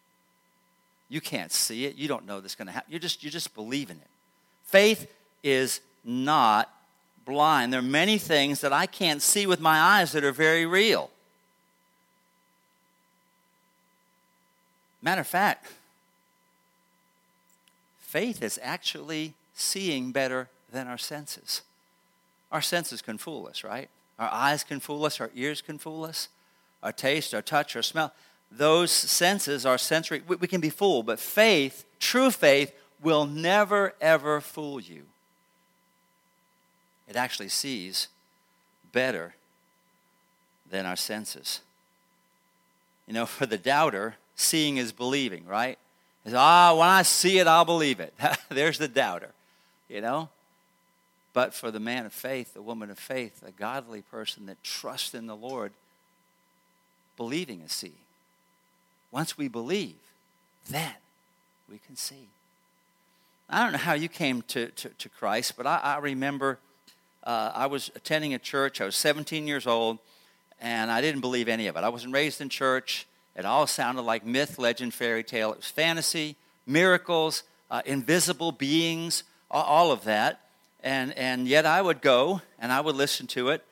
You 1.08 1.20
can't 1.20 1.52
see 1.52 1.86
it. 1.86 1.96
You 1.96 2.08
don't 2.08 2.26
know 2.26 2.40
this 2.40 2.52
is 2.52 2.56
going 2.56 2.66
to 2.66 2.72
happen. 2.72 2.92
You 2.92 2.98
just 2.98 3.22
you 3.22 3.30
just 3.30 3.54
believe 3.54 3.90
in 3.90 3.96
it. 3.96 4.06
Faith 4.64 5.06
is 5.42 5.80
not 6.04 6.72
blind. 7.24 7.72
There 7.72 7.80
are 7.80 7.82
many 7.82 8.18
things 8.18 8.60
that 8.60 8.72
I 8.72 8.86
can't 8.86 9.22
see 9.22 9.46
with 9.46 9.60
my 9.60 9.78
eyes 9.78 10.12
that 10.12 10.24
are 10.24 10.32
very 10.32 10.66
real. 10.66 11.10
Matter 15.02 15.20
of 15.20 15.26
fact, 15.26 15.72
faith 17.98 18.42
is 18.42 18.58
actually 18.62 19.34
seeing 19.54 20.10
better 20.10 20.48
than 20.72 20.88
our 20.88 20.98
senses. 20.98 21.62
Our 22.50 22.62
senses 22.62 23.02
can 23.02 23.18
fool 23.18 23.46
us, 23.46 23.62
right? 23.62 23.88
Our 24.18 24.28
eyes 24.28 24.64
can 24.64 24.80
fool 24.80 25.04
us, 25.04 25.20
our 25.20 25.30
ears 25.34 25.60
can 25.60 25.78
fool 25.78 26.04
us, 26.04 26.28
our 26.82 26.92
taste, 26.92 27.34
our 27.34 27.42
touch, 27.42 27.76
our 27.76 27.82
smell. 27.82 28.12
Those 28.50 28.90
senses, 28.90 29.66
are 29.66 29.78
sensory, 29.78 30.22
we, 30.26 30.36
we 30.36 30.46
can 30.46 30.60
be 30.60 30.70
fooled, 30.70 31.06
but 31.06 31.18
faith, 31.18 31.84
true 31.98 32.30
faith, 32.30 32.72
will 33.02 33.26
never, 33.26 33.94
ever 34.00 34.40
fool 34.40 34.80
you. 34.80 35.02
It 37.08 37.16
actually 37.16 37.48
sees 37.48 38.08
better 38.92 39.34
than 40.68 40.86
our 40.86 40.96
senses. 40.96 41.60
You 43.06 43.14
know, 43.14 43.26
for 43.26 43.46
the 43.46 43.58
doubter, 43.58 44.16
seeing 44.34 44.76
is 44.76 44.92
believing, 44.92 45.46
right? 45.46 45.78
Is 46.24 46.34
ah, 46.34 46.74
when 46.76 46.88
I 46.88 47.02
see 47.02 47.38
it, 47.38 47.46
I'll 47.46 47.64
believe 47.64 48.00
it. 48.00 48.12
There's 48.48 48.78
the 48.78 48.88
doubter, 48.88 49.30
you 49.88 50.00
know. 50.00 50.28
But 51.32 51.54
for 51.54 51.70
the 51.70 51.78
man 51.78 52.06
of 52.06 52.12
faith, 52.12 52.54
the 52.54 52.62
woman 52.62 52.90
of 52.90 52.98
faith, 52.98 53.42
a 53.46 53.52
godly 53.52 54.00
person 54.00 54.46
that 54.46 54.62
trusts 54.64 55.14
in 55.14 55.26
the 55.26 55.36
Lord, 55.36 55.72
believing 57.16 57.60
is 57.60 57.72
seeing. 57.72 58.05
Once 59.10 59.38
we 59.38 59.48
believe, 59.48 59.96
then 60.68 60.94
we 61.70 61.78
can 61.78 61.96
see. 61.96 62.28
I 63.48 63.62
don't 63.62 63.72
know 63.72 63.78
how 63.78 63.94
you 63.94 64.08
came 64.08 64.42
to, 64.42 64.68
to, 64.68 64.88
to 64.88 65.08
Christ, 65.08 65.54
but 65.56 65.66
I, 65.66 65.78
I 65.78 65.98
remember 65.98 66.58
uh, 67.22 67.52
I 67.54 67.66
was 67.66 67.90
attending 67.94 68.34
a 68.34 68.38
church. 68.38 68.80
I 68.80 68.84
was 68.84 68.96
17 68.96 69.46
years 69.46 69.66
old, 69.66 69.98
and 70.60 70.90
I 70.90 71.00
didn't 71.00 71.20
believe 71.20 71.48
any 71.48 71.66
of 71.66 71.76
it. 71.76 71.84
I 71.84 71.88
wasn't 71.88 72.12
raised 72.12 72.40
in 72.40 72.48
church. 72.48 73.06
It 73.36 73.44
all 73.44 73.66
sounded 73.66 74.02
like 74.02 74.24
myth, 74.24 74.58
legend, 74.58 74.94
fairy 74.94 75.22
tale. 75.22 75.52
It 75.52 75.58
was 75.58 75.66
fantasy, 75.66 76.36
miracles, 76.66 77.42
uh, 77.70 77.82
invisible 77.84 78.52
beings, 78.52 79.24
all 79.50 79.92
of 79.92 80.04
that. 80.04 80.40
And, 80.82 81.12
and 81.18 81.48
yet 81.48 81.66
I 81.66 81.82
would 81.82 82.00
go 82.00 82.42
and 82.58 82.72
I 82.72 82.80
would 82.80 82.94
listen 82.94 83.26
to 83.28 83.48
it, 83.50 83.64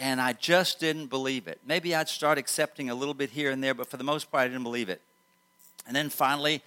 and 0.00 0.18
I 0.18 0.32
just 0.32 0.80
didn't 0.80 1.08
believe 1.08 1.46
it. 1.46 1.60
Maybe 1.66 1.94
I'd 1.94 2.08
start 2.08 2.38
accepting 2.38 2.88
a 2.88 2.94
little 2.94 3.12
bit 3.12 3.30
here 3.30 3.50
and 3.50 3.62
there, 3.62 3.74
but 3.74 3.86
for 3.86 3.98
the 3.98 4.04
most 4.04 4.32
part, 4.32 4.44
I 4.44 4.48
didn't 4.48 4.62
believe 4.62 4.88
it. 4.88 5.02
And 5.86 5.94
then 5.94 6.08
finally, 6.08 6.62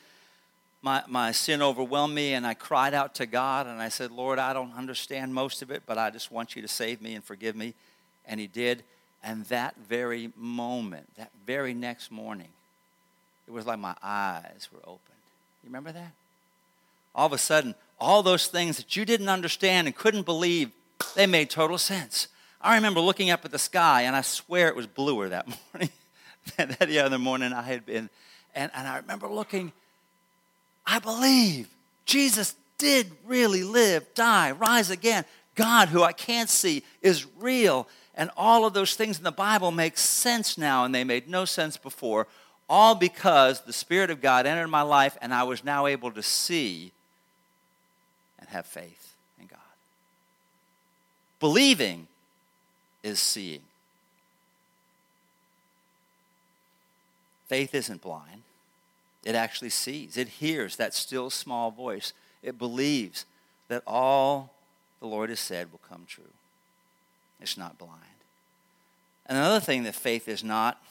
my, 0.84 1.02
my 1.08 1.32
sin 1.32 1.62
overwhelmed 1.62 2.14
me 2.14 2.36
and 2.36 2.46
I 2.46 2.54
cried 2.54 2.94
out 2.94 3.16
to 3.16 3.26
God 3.26 3.66
and 3.66 3.82
I 3.82 3.90
said, 3.90 4.12
Lord, 4.12 4.38
I 4.38 4.54
don't 4.54 4.72
understand 4.78 5.34
most 5.34 5.64
of 5.64 5.72
it, 5.72 5.82
but 5.88 5.98
I 5.98 6.12
just 6.12 6.32
want 6.32 6.56
you 6.56 6.62
to 6.62 6.68
save 6.68 7.02
me 7.02 7.16
and 7.16 7.24
forgive 7.24 7.56
me. 7.56 7.74
And 8.28 8.40
He 8.40 8.46
did. 8.46 8.84
And 9.24 9.46
that 9.46 9.76
very 9.90 10.32
moment, 10.38 11.08
that 11.18 11.32
very 11.48 11.74
next 11.74 12.12
morning, 12.12 12.50
it 13.48 13.52
was 13.52 13.66
like 13.66 13.80
my 13.80 13.96
eyes 14.04 14.70
were 14.72 14.82
opened. 14.82 15.00
You 15.64 15.70
remember 15.70 15.92
that? 15.92 16.12
All 17.16 17.26
of 17.26 17.34
a 17.34 17.38
sudden, 17.40 17.74
all 18.00 18.22
those 18.22 18.46
things 18.46 18.78
that 18.78 18.96
you 18.96 19.06
didn't 19.06 19.30
understand 19.30 19.88
and 19.88 19.96
couldn't 19.96 20.26
believe, 20.26 20.70
they 21.16 21.26
made 21.26 21.50
total 21.50 21.80
sense. 21.80 22.28
I 22.64 22.76
remember 22.76 23.02
looking 23.02 23.30
up 23.30 23.44
at 23.44 23.52
the 23.52 23.60
sky, 23.60 24.04
and 24.04 24.16
I 24.16 24.22
swear 24.22 24.70
it 24.70 24.76
was 24.76 24.88
bluer 24.88 25.30
that 25.30 25.48
morning 25.74 25.90
than 26.58 26.78
any 26.80 26.98
other 26.98 27.20
morning 27.20 27.52
I 27.54 27.64
had 27.64 27.86
been. 27.86 28.10
And, 28.56 28.72
and 28.74 28.88
I 28.88 28.98
remember 28.98 29.28
looking 29.28 29.74
I 30.86 31.00
believe 31.00 31.70
Jesus 32.06 32.56
did 32.78 33.12
really 33.26 33.64
live, 33.64 34.06
die, 34.16 34.52
rise 34.52 34.90
again. 34.90 35.26
God, 35.56 35.90
who 35.90 36.04
I 36.04 36.12
can't 36.12 36.50
see, 36.50 36.84
is 37.02 37.26
real. 37.40 37.88
And 38.16 38.30
all 38.36 38.66
of 38.66 38.74
those 38.74 38.96
things 38.96 39.18
in 39.18 39.24
the 39.24 39.32
Bible 39.32 39.72
make 39.72 39.98
sense 39.98 40.58
now, 40.58 40.84
and 40.84 40.94
they 40.94 41.04
made 41.04 41.30
no 41.30 41.46
sense 41.46 41.78
before, 41.78 42.28
all 42.70 42.96
because 42.96 43.62
the 43.62 43.74
Spirit 43.74 44.10
of 44.10 44.22
God 44.22 44.46
entered 44.46 44.68
my 44.68 44.82
life, 44.82 45.18
and 45.22 45.34
I 45.34 45.44
was 45.44 45.64
now 45.64 45.86
able 45.88 46.12
to 46.12 46.24
see 46.24 46.92
and 48.40 48.50
have 48.50 48.66
faith 48.66 49.16
in 49.40 49.48
God. 49.48 49.60
Believing 51.40 52.08
is 53.04 53.20
seeing. 53.20 53.62
Faith 57.48 57.76
isn't 57.76 58.02
blind. 58.02 58.42
It 59.24 59.36
actually 59.36 59.70
sees, 59.70 60.18
it 60.18 60.28
hears 60.28 60.76
that 60.76 60.94
still 60.94 61.30
small 61.30 61.72
voice. 61.72 62.14
It 62.42 62.58
believes 62.58 63.26
that 63.70 63.84
all 63.88 64.54
the 65.00 65.08
Lord 65.08 65.30
has 65.30 65.40
said 65.40 65.72
will 65.72 65.80
come 65.88 66.06
true. 66.08 66.24
It's 67.42 67.58
not 67.58 67.78
blind. 67.78 67.94
And 69.26 69.38
another 69.38 69.60
thing 69.60 69.84
that 69.84 69.96
faith 69.96 70.28
is 70.28 70.44
not 70.44 70.82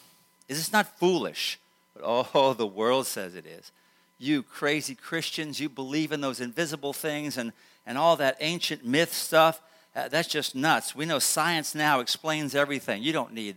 is 0.49 0.59
it's 0.59 0.73
not 0.73 0.99
foolish, 0.99 1.59
but 1.95 2.03
oh, 2.35 2.55
the 2.55 2.67
world 2.67 3.07
says 3.07 3.35
it 3.35 3.47
is. 3.47 3.73
You 4.19 4.43
crazy 4.43 4.95
Christians, 4.95 5.61
you 5.61 5.69
believe 5.69 6.13
in 6.13 6.21
those 6.21 6.41
invisible 6.41 6.93
things 6.93 7.37
and, 7.37 7.53
and 7.87 7.99
all 7.99 8.17
that 8.17 8.37
ancient 8.41 8.85
myth 8.85 9.13
stuff. 9.13 9.61
Uh, 9.95 10.09
that's 10.09 10.29
just 10.29 10.55
nuts. 10.55 10.95
We 10.95 11.05
know 11.05 11.19
science 11.19 11.75
now 11.75 12.01
explains 12.01 12.55
everything. 12.55 13.03
You 13.03 13.13
don't 13.13 13.33
need 13.33 13.57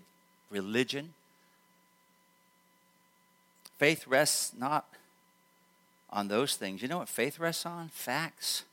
religion. 0.49 1.13
Faith 3.77 4.05
rests 4.07 4.53
not 4.57 4.85
on 6.09 6.27
those 6.27 6.55
things. 6.55 6.81
You 6.81 6.87
know 6.87 6.99
what 6.99 7.09
faith 7.09 7.39
rests 7.39 7.65
on? 7.65 7.89
Facts 7.89 8.63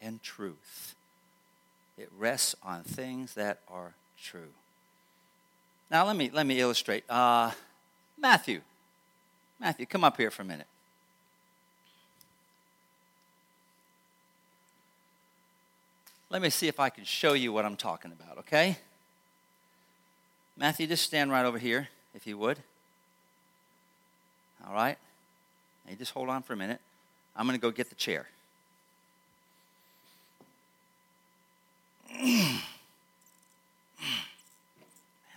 and 0.00 0.22
truth. 0.22 0.94
It 1.98 2.10
rests 2.18 2.54
on 2.62 2.82
things 2.82 3.34
that 3.34 3.60
are 3.68 3.92
true. 4.22 4.52
Now 5.90 6.06
let 6.06 6.16
me 6.16 6.30
let 6.32 6.46
me 6.46 6.60
illustrate. 6.60 7.04
Uh, 7.10 7.50
Matthew, 8.18 8.60
Matthew, 9.58 9.86
come 9.86 10.04
up 10.04 10.16
here 10.16 10.30
for 10.30 10.42
a 10.42 10.44
minute. 10.44 10.66
Let 16.30 16.42
me 16.42 16.50
see 16.50 16.68
if 16.68 16.78
I 16.78 16.90
can 16.90 17.02
show 17.02 17.32
you 17.32 17.52
what 17.52 17.64
I'm 17.64 17.76
talking 17.76 18.12
about, 18.12 18.38
okay? 18.38 18.78
Matthew, 20.56 20.86
just 20.86 21.04
stand 21.04 21.32
right 21.32 21.44
over 21.44 21.58
here, 21.58 21.88
if 22.14 22.24
you 22.24 22.38
would. 22.38 22.60
All 24.64 24.72
right? 24.72 24.96
Now, 25.88 25.94
just 25.98 26.12
hold 26.12 26.28
on 26.28 26.42
for 26.42 26.52
a 26.52 26.56
minute. 26.56 26.80
I'm 27.34 27.46
going 27.46 27.58
to 27.58 27.60
go 27.60 27.72
get 27.72 27.88
the 27.88 27.96
chair. 27.96 28.28
and 32.14 32.60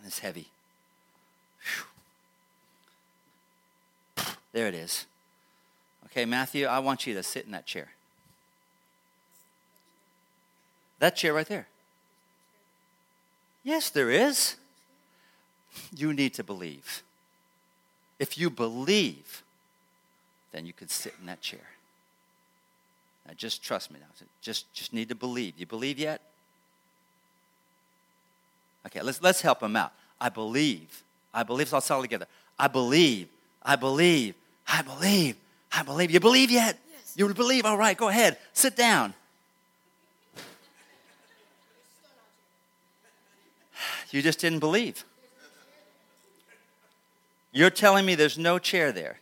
it's 0.06 0.20
heavy. 0.20 0.48
Whew. 4.16 4.26
There 4.52 4.68
it 4.68 4.76
is. 4.76 5.08
Okay, 6.06 6.26
Matthew, 6.26 6.68
I 6.68 6.78
want 6.78 7.08
you 7.08 7.16
to 7.16 7.24
sit 7.24 7.46
in 7.46 7.52
that 7.54 7.66
chair. 7.66 7.90
That 11.04 11.18
chair 11.18 11.34
right 11.34 11.46
there. 11.46 11.68
Yes, 13.62 13.90
there 13.90 14.10
is. 14.10 14.56
You 15.94 16.14
need 16.14 16.34
to 16.36 16.46
believe. 16.46 17.04
If 18.20 18.38
you 18.38 18.50
believe, 18.50 19.44
then 20.54 20.66
you 20.66 20.72
could 20.72 20.90
sit 20.90 21.14
in 21.20 21.26
that 21.26 21.42
chair. 21.42 21.68
Now 23.28 23.34
just 23.36 23.62
trust 23.62 23.92
me 23.92 24.00
now. 24.00 24.08
Just, 24.42 24.74
just 24.74 24.94
need 24.94 25.10
to 25.10 25.16
believe. 25.16 25.56
You 25.58 25.66
believe 25.66 26.00
yet? 26.00 26.22
Okay, 28.86 29.02
let's, 29.02 29.22
let's 29.22 29.42
help 29.42 29.62
him 29.62 29.76
out. 29.76 29.92
I 30.22 30.30
believe. 30.30 31.04
I 31.34 31.44
believe. 31.44 31.68
So 31.68 31.76
let's 31.76 31.92
all 31.92 32.02
together. 32.02 32.28
I 32.58 32.70
believe. 32.70 33.28
I 33.62 33.76
believe. 33.76 34.36
I 34.66 34.82
believe. 34.84 35.36
I 35.70 35.84
believe. 35.84 36.12
You 36.12 36.22
believe 36.22 36.50
yet? 36.50 36.80
Yes. 36.90 37.14
You 37.18 37.34
believe? 37.34 37.66
All 37.66 37.78
right, 37.78 37.98
go 37.98 38.08
ahead. 38.08 38.38
Sit 38.54 38.78
down. 38.78 39.14
You 44.14 44.22
just 44.22 44.40
didn't 44.40 44.60
believe. 44.60 45.04
You're 47.52 47.72
telling 47.72 48.06
me 48.06 48.14
there's 48.14 48.38
no 48.38 48.60
chair 48.60 48.92
there. 48.92 49.18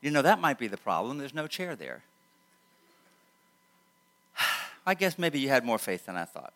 You 0.00 0.10
know, 0.10 0.22
that 0.22 0.40
might 0.40 0.58
be 0.58 0.68
the 0.68 0.78
problem. 0.78 1.18
There's 1.18 1.34
no 1.34 1.46
chair 1.46 1.76
there. 1.76 2.02
I 4.86 4.94
guess 4.94 5.18
maybe 5.18 5.38
you 5.38 5.50
had 5.50 5.66
more 5.66 5.78
faith 5.78 6.06
than 6.06 6.16
I 6.16 6.24
thought. 6.24 6.54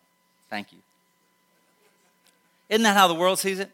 Thank 0.49 0.73
you. 0.73 0.79
Isn't 2.67 2.83
that 2.83 2.97
how 2.97 3.07
the 3.07 3.13
world 3.13 3.37
sees 3.37 3.59
it? 3.59 3.69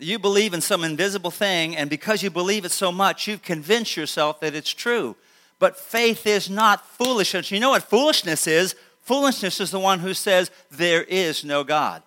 You 0.00 0.18
believe 0.18 0.54
in 0.54 0.60
some 0.60 0.82
invisible 0.82 1.30
thing, 1.30 1.76
and 1.76 1.88
because 1.88 2.22
you 2.22 2.30
believe 2.30 2.64
it 2.64 2.72
so 2.72 2.90
much, 2.90 3.28
you've 3.28 3.42
convinced 3.42 3.96
yourself 3.96 4.40
that 4.40 4.56
it's 4.56 4.70
true. 4.70 5.14
But 5.60 5.76
faith 5.76 6.26
is 6.26 6.50
not 6.50 6.84
foolishness. 6.84 7.52
You 7.52 7.60
know 7.60 7.70
what 7.70 7.84
foolishness 7.84 8.48
is? 8.48 8.74
Foolishness 9.10 9.60
is 9.60 9.72
the 9.72 9.80
one 9.80 9.98
who 9.98 10.14
says, 10.14 10.52
There 10.70 11.02
is 11.02 11.44
no 11.44 11.64
God. 11.64 12.04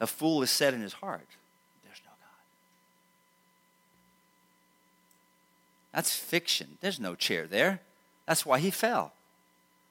A 0.00 0.06
fool 0.06 0.40
is 0.40 0.50
said 0.50 0.72
in 0.72 0.80
his 0.80 0.94
heart, 0.94 1.26
There's 1.84 2.00
no 2.06 2.10
God. 2.18 2.40
That's 5.92 6.16
fiction. 6.16 6.78
There's 6.80 6.98
no 6.98 7.14
chair 7.14 7.46
there. 7.46 7.82
That's 8.26 8.46
why 8.46 8.60
he 8.60 8.70
fell. 8.70 9.12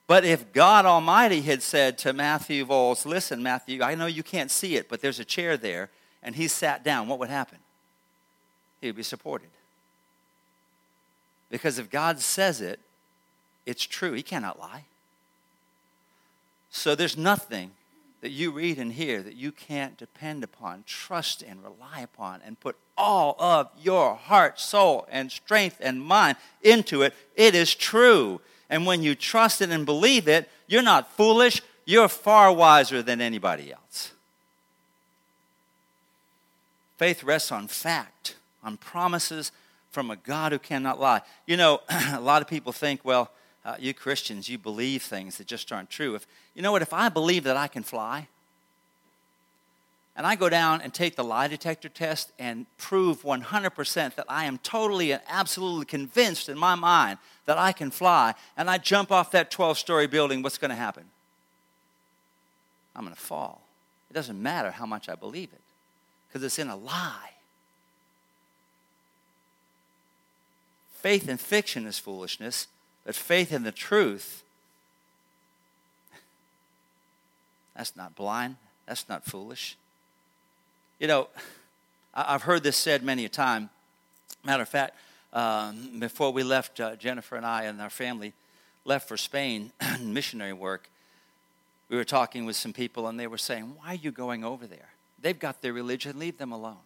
But 0.08 0.24
if 0.24 0.52
God 0.52 0.84
Almighty 0.84 1.42
had 1.42 1.62
said 1.62 1.96
to 1.98 2.12
Matthew 2.12 2.64
Voles, 2.64 3.06
Listen, 3.06 3.40
Matthew, 3.40 3.80
I 3.80 3.94
know 3.94 4.06
you 4.06 4.24
can't 4.24 4.50
see 4.50 4.74
it, 4.74 4.88
but 4.88 5.00
there's 5.02 5.20
a 5.20 5.24
chair 5.24 5.56
there, 5.56 5.90
and 6.24 6.34
he 6.34 6.48
sat 6.48 6.82
down, 6.82 7.06
what 7.06 7.20
would 7.20 7.30
happen? 7.30 7.58
He 8.80 8.88
would 8.88 8.96
be 8.96 9.04
supported. 9.04 9.50
Because 11.50 11.78
if 11.78 11.88
God 11.88 12.18
says 12.18 12.60
it, 12.60 12.80
it's 13.64 13.86
true. 13.86 14.10
He 14.10 14.24
cannot 14.24 14.58
lie. 14.58 14.86
So 16.70 16.94
there's 16.94 17.16
nothing 17.16 17.72
that 18.20 18.30
you 18.30 18.50
read 18.50 18.78
and 18.78 18.92
hear 18.92 19.22
that 19.22 19.34
you 19.34 19.50
can't 19.50 19.96
depend 19.96 20.44
upon, 20.44 20.84
trust 20.86 21.42
and 21.42 21.62
rely 21.62 22.00
upon, 22.00 22.40
and 22.44 22.60
put 22.60 22.76
all 22.96 23.34
of 23.38 23.70
your 23.80 24.14
heart, 24.14 24.60
soul, 24.60 25.06
and 25.10 25.32
strength 25.32 25.78
and 25.80 26.02
mind 26.02 26.36
into 26.62 27.02
it. 27.02 27.14
It 27.34 27.54
is 27.54 27.74
true. 27.74 28.40
And 28.68 28.86
when 28.86 29.02
you 29.02 29.14
trust 29.14 29.62
it 29.62 29.70
and 29.70 29.86
believe 29.86 30.28
it, 30.28 30.48
you're 30.68 30.82
not 30.82 31.10
foolish, 31.16 31.62
you're 31.86 32.08
far 32.08 32.52
wiser 32.52 33.02
than 33.02 33.20
anybody 33.20 33.72
else. 33.72 34.12
Faith 36.98 37.24
rests 37.24 37.50
on 37.50 37.66
fact, 37.66 38.36
on 38.62 38.76
promises 38.76 39.50
from 39.90 40.10
a 40.10 40.16
God 40.16 40.52
who 40.52 40.58
cannot 40.58 41.00
lie. 41.00 41.22
You 41.46 41.56
know, 41.56 41.80
a 42.12 42.20
lot 42.20 42.42
of 42.42 42.48
people 42.48 42.72
think, 42.72 43.00
well, 43.02 43.30
uh, 43.64 43.76
you 43.78 43.92
Christians, 43.92 44.48
you 44.48 44.58
believe 44.58 45.02
things 45.02 45.38
that 45.38 45.46
just 45.46 45.70
aren't 45.70 45.90
true. 45.90 46.14
If 46.14 46.26
you 46.54 46.62
know 46.62 46.72
what, 46.72 46.82
if 46.82 46.92
I 46.92 47.08
believe 47.08 47.44
that 47.44 47.56
I 47.56 47.68
can 47.68 47.82
fly, 47.82 48.28
and 50.16 50.26
I 50.26 50.34
go 50.34 50.48
down 50.48 50.82
and 50.82 50.92
take 50.92 51.16
the 51.16 51.24
lie 51.24 51.48
detector 51.48 51.88
test 51.88 52.32
and 52.38 52.66
prove 52.76 53.22
100% 53.22 54.14
that 54.14 54.26
I 54.28 54.44
am 54.44 54.58
totally 54.58 55.12
and 55.12 55.22
absolutely 55.28 55.86
convinced 55.86 56.48
in 56.48 56.58
my 56.58 56.74
mind 56.74 57.18
that 57.46 57.58
I 57.58 57.72
can 57.72 57.90
fly, 57.90 58.34
and 58.56 58.68
I 58.68 58.78
jump 58.78 59.10
off 59.10 59.30
that 59.32 59.50
12 59.50 59.78
story 59.78 60.06
building, 60.06 60.42
what's 60.42 60.58
going 60.58 60.70
to 60.70 60.74
happen? 60.74 61.04
I'm 62.94 63.04
going 63.04 63.14
to 63.14 63.20
fall. 63.20 63.62
It 64.10 64.14
doesn't 64.14 64.42
matter 64.42 64.70
how 64.70 64.84
much 64.86 65.08
I 65.08 65.14
believe 65.14 65.50
it 65.52 65.60
because 66.28 66.42
it's 66.42 66.58
in 66.58 66.68
a 66.68 66.76
lie. 66.76 67.30
Faith 70.92 71.28
in 71.28 71.38
fiction 71.38 71.86
is 71.86 71.98
foolishness. 71.98 72.66
But 73.04 73.14
faith 73.14 73.52
in 73.52 73.62
the 73.62 73.72
truth, 73.72 74.42
that's 77.76 77.96
not 77.96 78.14
blind, 78.14 78.56
that's 78.86 79.08
not 79.08 79.24
foolish. 79.24 79.76
You 80.98 81.06
know, 81.06 81.28
I've 82.14 82.42
heard 82.42 82.62
this 82.62 82.76
said 82.76 83.02
many 83.02 83.24
a 83.24 83.28
time. 83.28 83.70
Matter 84.44 84.62
of 84.62 84.68
fact, 84.68 84.96
um, 85.32 85.98
before 85.98 86.32
we 86.32 86.42
left, 86.42 86.80
uh, 86.80 86.96
Jennifer 86.96 87.36
and 87.36 87.46
I 87.46 87.64
and 87.64 87.80
our 87.80 87.90
family 87.90 88.32
left 88.84 89.08
for 89.08 89.16
Spain 89.16 89.72
missionary 90.00 90.52
work, 90.52 90.90
we 91.88 91.96
were 91.96 92.04
talking 92.04 92.44
with 92.44 92.56
some 92.56 92.72
people 92.72 93.08
and 93.08 93.18
they 93.18 93.26
were 93.26 93.38
saying, 93.38 93.74
Why 93.78 93.92
are 93.92 93.94
you 93.94 94.10
going 94.10 94.44
over 94.44 94.66
there? 94.66 94.90
They've 95.20 95.38
got 95.38 95.62
their 95.62 95.72
religion, 95.72 96.18
leave 96.18 96.38
them 96.38 96.52
alone 96.52 96.78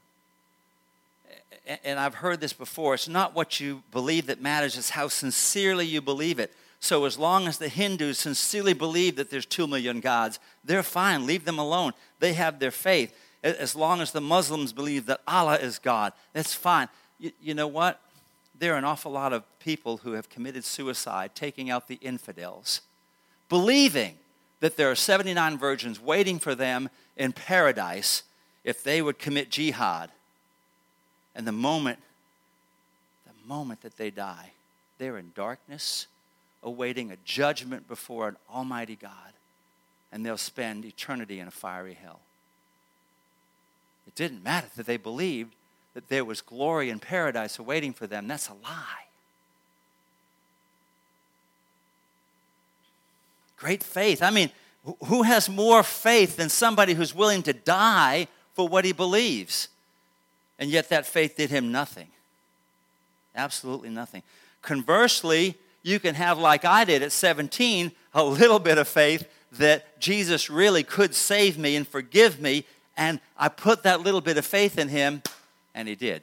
and 1.85 1.99
I've 1.99 2.17
heard 2.17 2.41
this 2.41 2.53
before, 2.53 2.95
it's 2.95 3.09
not 3.09 3.35
what 3.35 3.59
you 3.61 3.83
believe 3.91 4.27
that 4.27 4.41
matters, 4.41 4.77
it's 4.77 4.91
how 4.91 5.09
sincerely 5.09 5.87
you 5.87 6.01
believe 6.01 6.39
it. 6.39 6.53
So, 6.81 7.07
as 7.07 7.19
long 7.19 7.49
as 7.49 7.57
the 7.57 7.69
Hindus 7.69 8.19
sincerely 8.19 8.75
believe 8.75 9.17
that 9.17 9.31
there's 9.31 9.47
two 9.47 9.67
million 9.67 10.01
gods, 10.01 10.39
they're 10.63 10.83
fine. 10.83 11.27
Leave 11.27 11.47
them 11.47 11.59
alone. 11.59 11.93
They 12.21 12.35
have 12.35 12.59
their 12.59 12.71
faith. 12.71 13.17
As 13.43 13.75
long 13.75 14.03
as 14.03 14.13
the 14.13 14.21
Muslims 14.21 14.73
believe 14.73 15.07
that 15.07 15.21
Allah 15.27 15.57
is 15.57 15.79
God, 15.79 16.13
that's 16.35 16.53
fine. 16.53 16.89
You, 17.19 17.33
you 17.41 17.55
know 17.55 17.67
what? 17.67 18.01
There 18.59 18.75
are 18.75 18.79
an 18.79 18.85
awful 18.85 19.13
lot 19.13 19.33
of 19.33 19.45
people 19.61 19.99
who 19.99 20.13
have 20.13 20.29
committed 20.29 20.65
suicide, 20.65 21.31
taking 21.35 21.71
out 21.71 21.89
the 21.89 21.97
infidels, 21.97 22.83
believing 23.49 24.17
that 24.61 24.77
there 24.77 24.91
are 24.91 24.95
79 24.95 25.59
virgins 25.59 26.01
waiting 26.01 26.39
for 26.39 26.55
them 26.55 26.91
in 27.17 27.33
paradise 27.33 28.25
if 28.63 28.83
they 28.83 29.01
would 29.01 29.19
commit 29.19 29.51
jihad 29.51 30.11
and 31.35 31.47
the 31.47 31.53
moment, 31.53 31.99
the 33.27 33.49
moment 33.49 33.83
that 33.83 33.97
they 33.97 34.11
die, 34.11 34.53
they're 34.99 35.19
in 35.19 35.33
darkness, 35.35 36.07
awaiting 36.63 37.11
a 37.11 37.17
judgment 37.25 37.89
before 37.89 38.29
an 38.29 38.37
almighty 38.53 38.97
God, 38.97 39.11
and 40.13 40.25
they'll 40.25 40.37
spend 40.37 40.85
eternity 40.85 41.41
in 41.41 41.49
a 41.49 41.51
fiery 41.51 41.95
hell. 41.95 42.21
It 44.07 44.15
didn't 44.15 44.45
matter 44.45 44.69
that 44.77 44.87
they 44.87 44.97
believed 44.97 45.55
that 45.95 46.09
there 46.09 46.25
was 46.25 46.41
glory 46.41 46.91
and 46.91 47.01
paradise 47.01 47.59
awaiting 47.59 47.93
for 47.93 48.07
them. 48.07 48.29
That's 48.29 48.49
a 48.49 48.55
lie. 48.55 49.05
Great 53.57 53.83
faith. 53.83 54.23
I 54.23 54.31
mean, 54.31 54.51
who 55.07 55.23
has 55.23 55.49
more 55.49 55.83
faith 55.83 56.37
than 56.37 56.49
somebody 56.49 56.95
who's 56.95 57.15
willing 57.15 57.43
to 57.45 57.53
die 57.53 58.29
for 58.53 58.69
what 58.69 58.85
he 58.85 58.93
believes? 58.93 59.69
And 60.65 60.73
yet 60.73 60.89
that 60.89 61.05
faith 61.05 61.37
did 61.37 61.51
him 61.51 61.71
nothing. 61.73 62.09
Absolutely 63.37 63.91
nothing. 63.91 64.23
Conversely, 64.63 65.57
you 65.83 66.01
can 66.01 66.15
have, 66.15 66.39
like 66.39 66.65
I 66.65 66.87
did 66.87 67.03
at 67.03 67.13
17, 67.13 67.93
a 68.15 68.25
little 68.25 68.59
bit 68.59 68.79
of 68.79 68.89
faith 68.89 69.29
that 69.53 70.01
Jesus 70.01 70.49
really 70.49 70.83
could 70.83 71.15
save 71.15 71.59
me 71.59 71.77
and 71.77 71.87
forgive 71.87 72.41
me. 72.41 72.65
And 72.97 73.21
I 73.37 73.51
put 73.51 73.83
that 73.83 74.01
little 74.01 74.23
bit 74.23 74.39
of 74.39 74.47
faith 74.47 74.79
in 74.79 74.89
him, 74.89 75.21
and 75.75 75.87
he 75.87 75.97
did. 75.97 76.23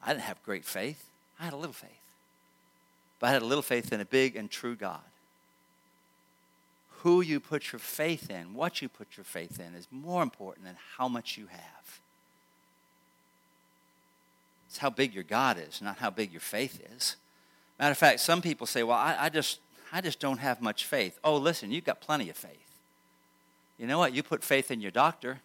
I 0.00 0.10
didn't 0.10 0.22
have 0.22 0.40
great 0.44 0.64
faith, 0.64 1.04
I 1.40 1.44
had 1.46 1.54
a 1.54 1.56
little 1.56 1.72
faith. 1.72 1.90
But 3.18 3.30
I 3.30 3.32
had 3.32 3.42
a 3.42 3.46
little 3.46 3.62
faith 3.62 3.92
in 3.92 4.00
a 4.00 4.04
big 4.04 4.36
and 4.36 4.48
true 4.48 4.76
God. 4.76 5.00
Who 7.00 7.20
you 7.20 7.40
put 7.40 7.72
your 7.72 7.80
faith 7.80 8.30
in, 8.30 8.54
what 8.54 8.80
you 8.80 8.88
put 8.88 9.16
your 9.16 9.24
faith 9.24 9.58
in, 9.58 9.74
is 9.74 9.88
more 9.90 10.22
important 10.22 10.66
than 10.66 10.76
how 10.96 11.08
much 11.08 11.36
you 11.36 11.48
have. 11.48 12.01
It's 14.72 14.78
how 14.78 14.88
big 14.88 15.12
your 15.12 15.22
God 15.22 15.58
is, 15.58 15.82
not 15.82 15.98
how 15.98 16.08
big 16.08 16.32
your 16.32 16.40
faith 16.40 16.82
is. 16.96 17.16
Matter 17.78 17.92
of 17.92 17.98
fact, 17.98 18.20
some 18.20 18.40
people 18.40 18.66
say, 18.66 18.82
well, 18.82 18.96
I, 18.96 19.14
I, 19.20 19.28
just, 19.28 19.60
I 19.92 20.00
just 20.00 20.18
don't 20.18 20.38
have 20.38 20.62
much 20.62 20.86
faith. 20.86 21.18
Oh, 21.22 21.36
listen, 21.36 21.70
you've 21.70 21.84
got 21.84 22.00
plenty 22.00 22.30
of 22.30 22.38
faith. 22.38 22.78
You 23.78 23.86
know 23.86 23.98
what? 23.98 24.14
You 24.14 24.22
put 24.22 24.42
faith 24.42 24.70
in 24.70 24.80
your 24.80 24.90
doctor. 24.90 25.40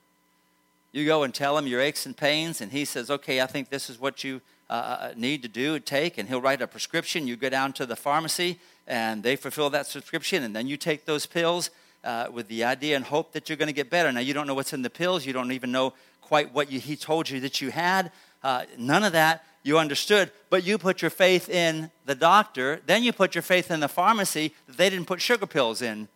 You 0.94 1.06
go 1.06 1.24
and 1.24 1.34
tell 1.34 1.58
him 1.58 1.68
your 1.68 1.82
aches 1.82 2.06
and 2.06 2.16
pains, 2.16 2.62
and 2.62 2.72
he 2.72 2.86
says, 2.86 3.12
okay, 3.12 3.42
I 3.42 3.48
think 3.48 3.70
this 3.70 3.90
is 3.90 4.00
what 4.00 4.24
you 4.24 4.40
uh, 4.70 4.74
uh 4.74 5.14
need 5.18 5.42
to 5.42 5.50
do, 5.50 5.78
take, 5.78 6.18
and 6.18 6.30
he'll 6.30 6.40
write 6.40 6.62
a 6.62 6.68
prescription. 6.68 7.28
You 7.28 7.36
go 7.36 7.50
down 7.50 7.74
to 7.74 7.86
the 7.86 7.98
pharmacy, 7.98 8.60
and 8.88 9.24
they 9.24 9.36
fulfill 9.36 9.70
that 9.72 9.92
prescription, 9.92 10.42
and 10.44 10.56
then 10.56 10.68
you 10.68 10.78
take 10.78 11.04
those 11.04 11.26
pills 11.26 11.70
uh, 12.06 12.28
with 12.32 12.48
the 12.48 12.64
idea 12.64 12.96
and 12.96 13.04
hope 13.04 13.34
that 13.34 13.50
you're 13.50 13.58
going 13.58 13.68
to 13.68 13.74
get 13.74 13.90
better. 13.90 14.10
Now, 14.10 14.22
you 14.22 14.34
don't 14.34 14.48
know 14.48 14.54
what's 14.54 14.72
in 14.72 14.84
the 14.84 14.90
pills. 14.90 15.26
You 15.26 15.34
don't 15.34 15.52
even 15.52 15.74
know 15.74 15.92
quite 16.22 16.54
what 16.54 16.72
you, 16.72 16.80
he 16.80 16.96
told 16.96 17.30
you 17.30 17.42
that 17.42 17.60
you 17.60 17.72
had. 17.72 18.10
Uh, 18.44 18.66
none 18.78 19.04
of 19.04 19.14
that 19.14 19.44
you 19.68 19.78
understood, 19.78 20.32
but 20.50 20.64
you 20.64 20.78
put 20.78 21.02
your 21.02 21.12
faith 21.12 21.50
in 21.50 21.92
the 22.06 22.16
doctor, 22.16 22.80
then 22.86 23.04
you 23.04 23.12
put 23.12 23.36
your 23.36 23.42
faith 23.42 23.70
in 23.70 23.82
the 23.82 23.90
pharmacy 23.90 24.54
that 24.66 24.78
they 24.78 24.90
didn't 24.90 25.08
put 25.08 25.20
sugar 25.20 25.46
pills 25.46 25.82
in, 25.82 26.08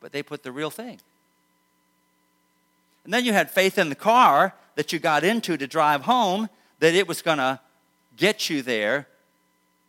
but 0.00 0.10
they 0.10 0.22
put 0.22 0.42
the 0.42 0.50
real 0.50 0.70
thing. 0.70 0.98
And 3.04 3.12
then 3.12 3.26
you 3.26 3.34
had 3.34 3.50
faith 3.50 3.76
in 3.76 3.90
the 3.90 3.94
car 3.94 4.54
that 4.74 4.90
you 4.90 4.98
got 4.98 5.22
into 5.22 5.58
to 5.58 5.66
drive 5.66 6.02
home, 6.02 6.48
that 6.78 6.94
it 6.94 7.06
was 7.06 7.20
going 7.20 7.38
to 7.38 7.60
get 8.16 8.48
you 8.48 8.62
there 8.62 9.06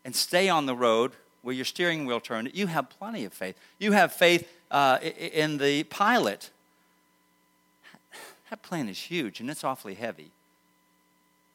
and 0.04 0.14
stay 0.14 0.50
on 0.50 0.66
the 0.66 0.76
road 0.76 1.14
where 1.44 1.56
your 1.56 1.66
steering 1.66 2.06
wheel 2.06 2.20
turned. 2.20 2.52
You 2.54 2.68
have 2.68 2.90
plenty 2.90 3.24
of 3.24 3.32
faith. 3.32 3.58
You 3.80 3.94
have 3.94 4.12
faith 4.12 4.46
uh, 4.72 5.00
in 5.02 5.58
the 5.58 5.84
pilot. 5.86 6.50
That 8.50 8.62
plane 8.62 8.90
is 8.90 9.00
huge 9.00 9.40
and 9.40 9.50
it's 9.50 9.64
awfully 9.64 9.96
heavy 9.96 10.32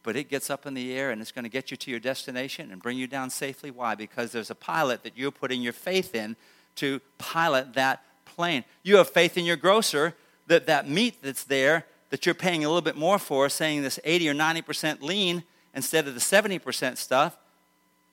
but 0.02 0.16
it 0.16 0.28
gets 0.28 0.50
up 0.50 0.66
in 0.66 0.74
the 0.74 0.94
air 0.94 1.10
and 1.10 1.20
it's 1.20 1.32
going 1.32 1.44
to 1.44 1.50
get 1.50 1.70
you 1.70 1.76
to 1.76 1.90
your 1.90 2.00
destination 2.00 2.70
and 2.70 2.82
bring 2.82 2.98
you 2.98 3.06
down 3.06 3.30
safely. 3.30 3.70
Why? 3.70 3.94
Because 3.94 4.32
there's 4.32 4.50
a 4.50 4.54
pilot 4.54 5.02
that 5.04 5.16
you're 5.16 5.30
putting 5.30 5.62
your 5.62 5.72
faith 5.72 6.14
in 6.14 6.36
to 6.76 7.00
pilot 7.18 7.74
that 7.74 8.04
plane. 8.24 8.64
You 8.82 8.96
have 8.96 9.10
faith 9.10 9.36
in 9.36 9.44
your 9.44 9.56
grocer 9.56 10.14
that 10.48 10.66
that 10.66 10.88
meat 10.88 11.16
that's 11.22 11.44
there 11.44 11.86
that 12.10 12.26
you're 12.26 12.34
paying 12.34 12.64
a 12.64 12.68
little 12.68 12.82
bit 12.82 12.96
more 12.96 13.18
for, 13.18 13.48
saying 13.48 13.82
this 13.82 13.98
80 14.04 14.28
or 14.28 14.34
90% 14.34 15.00
lean 15.00 15.44
instead 15.74 16.06
of 16.06 16.14
the 16.14 16.20
70% 16.20 16.98
stuff, 16.98 17.36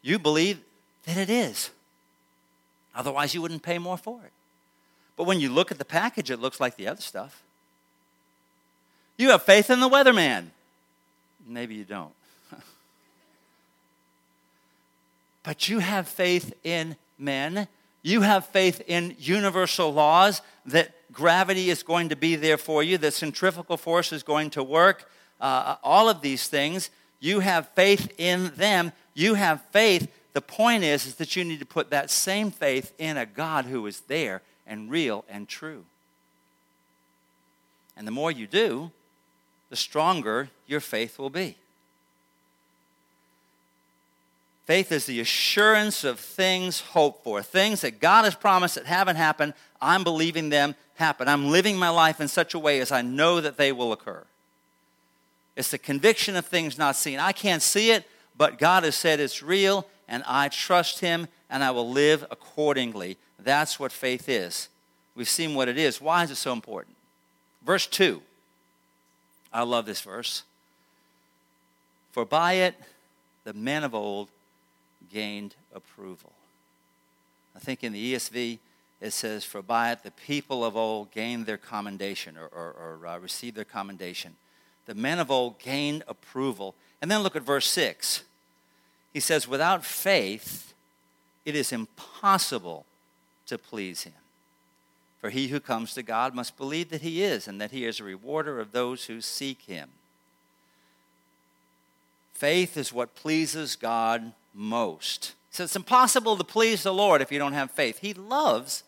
you 0.01 0.17
believe 0.17 0.61
that 1.05 1.17
it 1.17 1.29
is. 1.29 1.71
Otherwise, 2.95 3.33
you 3.33 3.41
wouldn't 3.41 3.63
pay 3.63 3.77
more 3.77 3.97
for 3.97 4.21
it. 4.23 4.31
But 5.17 5.25
when 5.25 5.41
you 5.41 5.49
look 5.49 5.71
at 5.71 5.77
the 5.77 5.85
package, 5.85 6.31
it 6.31 6.39
looks 6.39 6.61
like 6.61 6.77
the 6.77 6.87
other 6.87 7.01
stuff. 7.01 7.43
You 9.17 9.31
have 9.31 9.43
faith 9.43 9.69
in 9.69 9.81
the 9.81 9.89
weatherman 9.89 10.51
Maybe 11.49 11.75
you 11.75 11.83
don't. 11.83 12.13
but 15.43 15.67
you 15.67 15.79
have 15.79 16.07
faith 16.07 16.53
in 16.63 16.95
men. 17.17 17.67
You 18.03 18.21
have 18.21 18.45
faith 18.45 18.81
in 18.87 19.15
universal 19.17 19.91
laws 19.91 20.41
that 20.67 20.93
gravity 21.11 21.69
is 21.69 21.83
going 21.83 22.09
to 22.09 22.15
be 22.15 22.35
there 22.35 22.57
for 22.57 22.83
you, 22.83 22.97
that 22.99 23.13
centrifugal 23.13 23.77
force 23.77 24.13
is 24.13 24.23
going 24.23 24.51
to 24.51 24.63
work, 24.63 25.09
uh, 25.41 25.75
all 25.83 26.07
of 26.07 26.21
these 26.21 26.47
things. 26.47 26.89
You 27.19 27.39
have 27.39 27.67
faith 27.69 28.13
in 28.17 28.51
them. 28.55 28.91
You 29.13 29.33
have 29.33 29.61
faith. 29.71 30.07
The 30.33 30.41
point 30.41 30.83
is, 30.83 31.07
is 31.07 31.15
that 31.15 31.35
you 31.35 31.43
need 31.43 31.59
to 31.59 31.65
put 31.65 31.89
that 31.89 32.11
same 32.11 32.51
faith 32.51 32.93
in 32.97 33.17
a 33.17 33.25
God 33.25 33.65
who 33.65 33.85
is 33.87 34.01
there 34.01 34.41
and 34.67 34.89
real 34.89 35.25
and 35.27 35.47
true. 35.47 35.83
And 37.97 38.07
the 38.07 38.11
more 38.11 38.31
you 38.31 38.47
do, 38.47 38.91
the 39.69 39.75
stronger 39.75 40.49
your 40.67 40.79
faith 40.79 41.19
will 41.19 41.29
be. 41.29 41.55
Faith 44.65 44.91
is 44.91 45.07
the 45.07 45.19
assurance 45.19 46.03
of 46.03 46.19
things 46.19 46.79
hoped 46.79 47.23
for, 47.23 47.41
things 47.41 47.81
that 47.81 47.99
God 47.99 48.25
has 48.25 48.35
promised 48.35 48.75
that 48.75 48.85
haven't 48.85 49.15
happened. 49.15 49.55
I'm 49.81 50.03
believing 50.03 50.49
them 50.49 50.75
happen. 50.93 51.27
I'm 51.27 51.49
living 51.49 51.75
my 51.77 51.89
life 51.89 52.21
in 52.21 52.27
such 52.27 52.53
a 52.53 52.59
way 52.59 52.79
as 52.79 52.91
I 52.91 53.01
know 53.01 53.41
that 53.41 53.57
they 53.57 53.71
will 53.71 53.91
occur. 53.91 54.23
It's 55.55 55.71
the 55.71 55.79
conviction 55.79 56.35
of 56.35 56.45
things 56.45 56.77
not 56.77 56.95
seen. 56.95 57.19
I 57.19 57.31
can't 57.31 57.63
see 57.63 57.89
it, 57.89 58.05
but 58.37 58.59
God 58.59 58.83
has 58.83 58.95
said 58.95 59.19
it's 59.19 59.41
real, 59.41 59.87
and 60.07 60.23
I 60.27 60.49
trust 60.49 60.99
Him, 60.99 61.27
and 61.49 61.63
I 61.63 61.71
will 61.71 61.89
live 61.89 62.23
accordingly. 62.29 63.17
That's 63.39 63.79
what 63.79 63.91
faith 63.91 64.29
is. 64.29 64.69
We've 65.15 65.27
seen 65.27 65.55
what 65.55 65.67
it 65.67 65.77
is. 65.77 65.99
Why 65.99 66.23
is 66.23 66.31
it 66.31 66.35
so 66.35 66.53
important? 66.53 66.95
Verse 67.65 67.87
2 67.87 68.21
I 69.51 69.63
love 69.63 69.85
this 69.85 70.01
verse. 70.01 70.43
For 72.11 72.25
by 72.25 72.53
it 72.53 72.75
the 73.43 73.53
men 73.53 73.83
of 73.83 73.95
old 73.95 74.29
gained 75.11 75.55
approval. 75.73 76.31
I 77.55 77.59
think 77.59 77.83
in 77.83 77.93
the 77.93 78.13
ESV 78.13 78.59
it 79.01 79.11
says, 79.11 79.43
For 79.43 79.61
by 79.61 79.91
it 79.91 80.03
the 80.03 80.11
people 80.11 80.63
of 80.65 80.75
old 80.75 81.11
gained 81.11 81.45
their 81.45 81.57
commendation 81.57 82.37
or, 82.37 82.47
or, 82.47 82.99
or 83.01 83.07
uh, 83.07 83.17
received 83.17 83.55
their 83.55 83.65
commendation. 83.65 84.35
The 84.85 84.95
men 84.95 85.19
of 85.19 85.31
old 85.31 85.59
gained 85.59 86.03
approval. 86.07 86.75
And 87.01 87.09
then 87.09 87.21
look 87.21 87.35
at 87.35 87.43
verse 87.43 87.67
6. 87.67 88.23
He 89.13 89.19
says, 89.19 89.47
Without 89.47 89.85
faith, 89.85 90.73
it 91.45 91.55
is 91.55 91.71
impossible 91.71 92.85
to 93.47 93.57
please 93.57 94.03
him. 94.03 94.13
For 95.19 95.29
he 95.29 95.47
who 95.47 95.59
comes 95.59 95.93
to 95.93 96.03
God 96.03 96.33
must 96.33 96.57
believe 96.57 96.89
that 96.89 97.01
he 97.01 97.23
is, 97.23 97.47
and 97.47 97.59
that 97.59 97.71
he 97.71 97.85
is 97.85 97.99
a 97.99 98.05
rewarder 98.05 98.59
of 98.59 98.71
those 98.71 99.05
who 99.05 99.21
seek 99.21 99.63
him. 99.63 99.89
Faith 102.33 102.77
is 102.77 102.93
what 102.93 103.15
pleases 103.15 103.75
God 103.75 104.31
most. 104.53 105.33
So 105.51 105.65
it's 105.65 105.75
impossible 105.75 106.37
to 106.37 106.43
please 106.43 106.83
the 106.83 106.93
Lord 106.93 107.21
if 107.21 107.31
you 107.31 107.39
don't 107.39 107.53
have 107.53 107.71
faith. 107.71 107.99
He 107.99 108.13
loves 108.13 108.83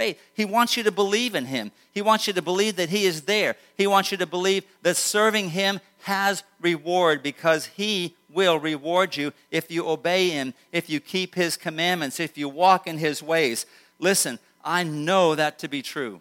faith. 0.00 0.20
He 0.34 0.44
wants 0.44 0.76
you 0.76 0.82
to 0.82 0.90
believe 0.90 1.34
in 1.34 1.46
Him. 1.46 1.72
He 1.92 2.02
wants 2.02 2.26
you 2.26 2.32
to 2.32 2.42
believe 2.42 2.76
that 2.76 2.88
He 2.88 3.04
is 3.04 3.22
there. 3.22 3.56
He 3.76 3.86
wants 3.86 4.10
you 4.10 4.18
to 4.18 4.26
believe 4.26 4.64
that 4.82 4.96
serving 4.96 5.50
Him 5.50 5.80
has 6.02 6.42
reward 6.60 7.22
because 7.22 7.66
He 7.66 8.16
will 8.30 8.58
reward 8.58 9.16
you 9.16 9.32
if 9.50 9.70
you 9.70 9.86
obey 9.86 10.30
Him, 10.30 10.54
if 10.72 10.88
you 10.88 11.00
keep 11.00 11.34
His 11.34 11.56
commandments, 11.56 12.18
if 12.18 12.38
you 12.38 12.48
walk 12.48 12.86
in 12.86 12.98
His 12.98 13.22
ways. 13.22 13.66
Listen, 13.98 14.38
I 14.64 14.82
know 14.82 15.34
that 15.34 15.58
to 15.60 15.68
be 15.68 15.82
true. 15.82 16.20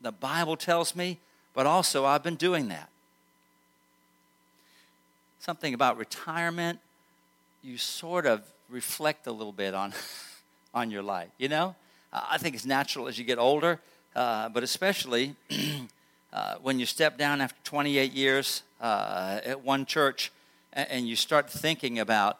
The 0.00 0.12
Bible 0.12 0.56
tells 0.56 0.96
me, 0.96 1.18
but 1.54 1.66
also 1.66 2.04
I've 2.04 2.22
been 2.22 2.36
doing 2.36 2.68
that. 2.68 2.88
Something 5.38 5.74
about 5.74 5.96
retirement, 5.96 6.78
you 7.62 7.76
sort 7.76 8.26
of 8.26 8.42
reflect 8.68 9.26
a 9.26 9.32
little 9.32 9.52
bit 9.52 9.74
on, 9.74 9.92
on 10.74 10.90
your 10.90 11.02
life, 11.02 11.30
you 11.38 11.48
know? 11.48 11.74
I 12.12 12.38
think 12.38 12.54
it's 12.54 12.66
natural 12.66 13.08
as 13.08 13.18
you 13.18 13.24
get 13.24 13.38
older, 13.38 13.80
uh, 14.14 14.48
but 14.50 14.62
especially 14.62 15.34
uh, 16.32 16.56
when 16.62 16.78
you 16.78 16.86
step 16.86 17.16
down 17.16 17.40
after 17.40 17.56
28 17.64 18.12
years 18.12 18.62
uh, 18.80 19.40
at 19.44 19.64
one 19.64 19.86
church 19.86 20.30
and, 20.72 20.88
and 20.90 21.08
you 21.08 21.16
start 21.16 21.50
thinking 21.50 21.98
about 21.98 22.38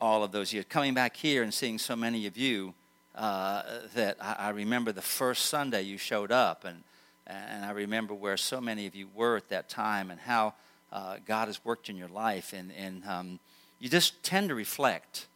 all 0.00 0.22
of 0.22 0.32
those 0.32 0.52
years. 0.52 0.66
Coming 0.68 0.92
back 0.92 1.16
here 1.16 1.42
and 1.42 1.54
seeing 1.54 1.78
so 1.78 1.96
many 1.96 2.26
of 2.26 2.36
you 2.36 2.74
uh, 3.14 3.62
that 3.94 4.16
I, 4.20 4.36
I, 4.38 4.48
remember 4.50 4.90
the 4.90 5.02
first 5.02 5.46
Sunday 5.46 5.82
you 5.82 5.98
showed 5.98 6.32
up, 6.32 6.64
and, 6.64 6.82
and 7.26 7.64
I 7.64 7.70
remember 7.70 8.12
where 8.12 8.36
so 8.36 8.60
many 8.60 8.86
of 8.86 8.94
you 8.94 9.08
were 9.14 9.36
at 9.36 9.48
that 9.50 9.68
time 9.68 10.10
and 10.10 10.20
how 10.20 10.54
uh, 10.92 11.16
God 11.26 11.48
has 11.48 11.64
worked 11.64 11.88
in 11.88 11.96
your 11.96 12.08
life. 12.08 12.52
And, 12.52 12.72
and 12.72 13.04
um, 13.06 13.40
you 13.78 13.88
just 13.88 14.22
tend 14.22 14.48
to 14.48 14.54
reflect 14.54 15.26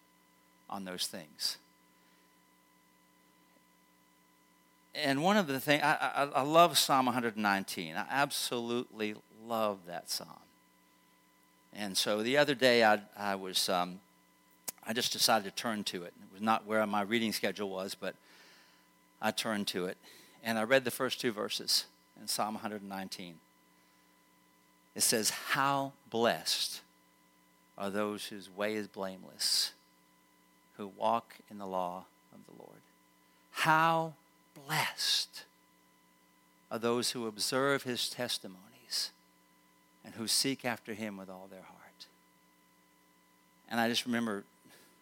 on 0.71 0.85
those 0.85 1.07
things. 1.07 1.59
And 4.95 5.23
one 5.23 5.37
of 5.37 5.47
the 5.47 5.61
things, 5.61 5.83
I, 5.83 6.13
I, 6.17 6.41
I 6.41 6.43
love 6.43 6.77
Psalm 6.79 7.07
119. 7.07 7.95
I 7.95 8.07
absolutely 8.11 9.15
love 9.47 9.79
that 9.87 10.11
psalm. 10.11 10.29
And 11.73 11.97
so 11.97 12.23
the 12.23 12.37
other 12.37 12.55
day 12.55 12.83
I, 12.83 13.01
I 13.17 13.37
was 13.37 13.69
um, 13.69 14.01
I 14.89 14.95
just 14.95 15.13
decided 15.13 15.45
to 15.45 15.51
turn 15.51 15.85
to 15.85 16.05
it. 16.05 16.15
It 16.19 16.33
was 16.33 16.41
not 16.41 16.67
where 16.67 16.85
my 16.87 17.03
reading 17.03 17.33
schedule 17.35 17.69
was, 17.69 17.95
but 17.95 18.15
I 19.21 19.31
turned 19.31 19.67
to 19.69 19.85
it. 19.85 19.99
And 20.43 20.59
I 20.59 20.63
read 20.63 20.85
the 20.85 20.91
first 20.91 21.21
two 21.21 21.31
verses 21.31 21.85
in 22.19 22.27
Psalm 22.27 22.55
119. 22.55 23.35
It 24.95 25.03
says, 25.03 25.31
How 25.31 25.93
blessed 26.09 26.81
are 27.77 27.91
those 27.91 28.27
whose 28.27 28.49
way 28.49 28.75
is 28.75 28.89
blameless, 28.89 29.73
who 30.79 30.87
walk 30.97 31.35
in 31.51 31.59
the 31.59 31.67
law 31.67 32.05
of 32.33 32.41
the 32.47 32.63
Lord. 32.63 32.81
How 33.51 34.15
blessed 34.67 35.45
are 36.71 36.79
those 36.79 37.11
who 37.11 37.27
observe 37.27 37.83
his 37.83 38.09
testimonies 38.09 39.11
and 40.03 40.15
who 40.15 40.27
seek 40.27 40.65
after 40.65 40.95
him 40.95 41.19
with 41.19 41.29
all 41.29 41.47
their 41.51 41.63
heart. 41.63 42.07
And 43.71 43.81
I 43.81 43.89
just 43.89 44.07
remember 44.07 44.45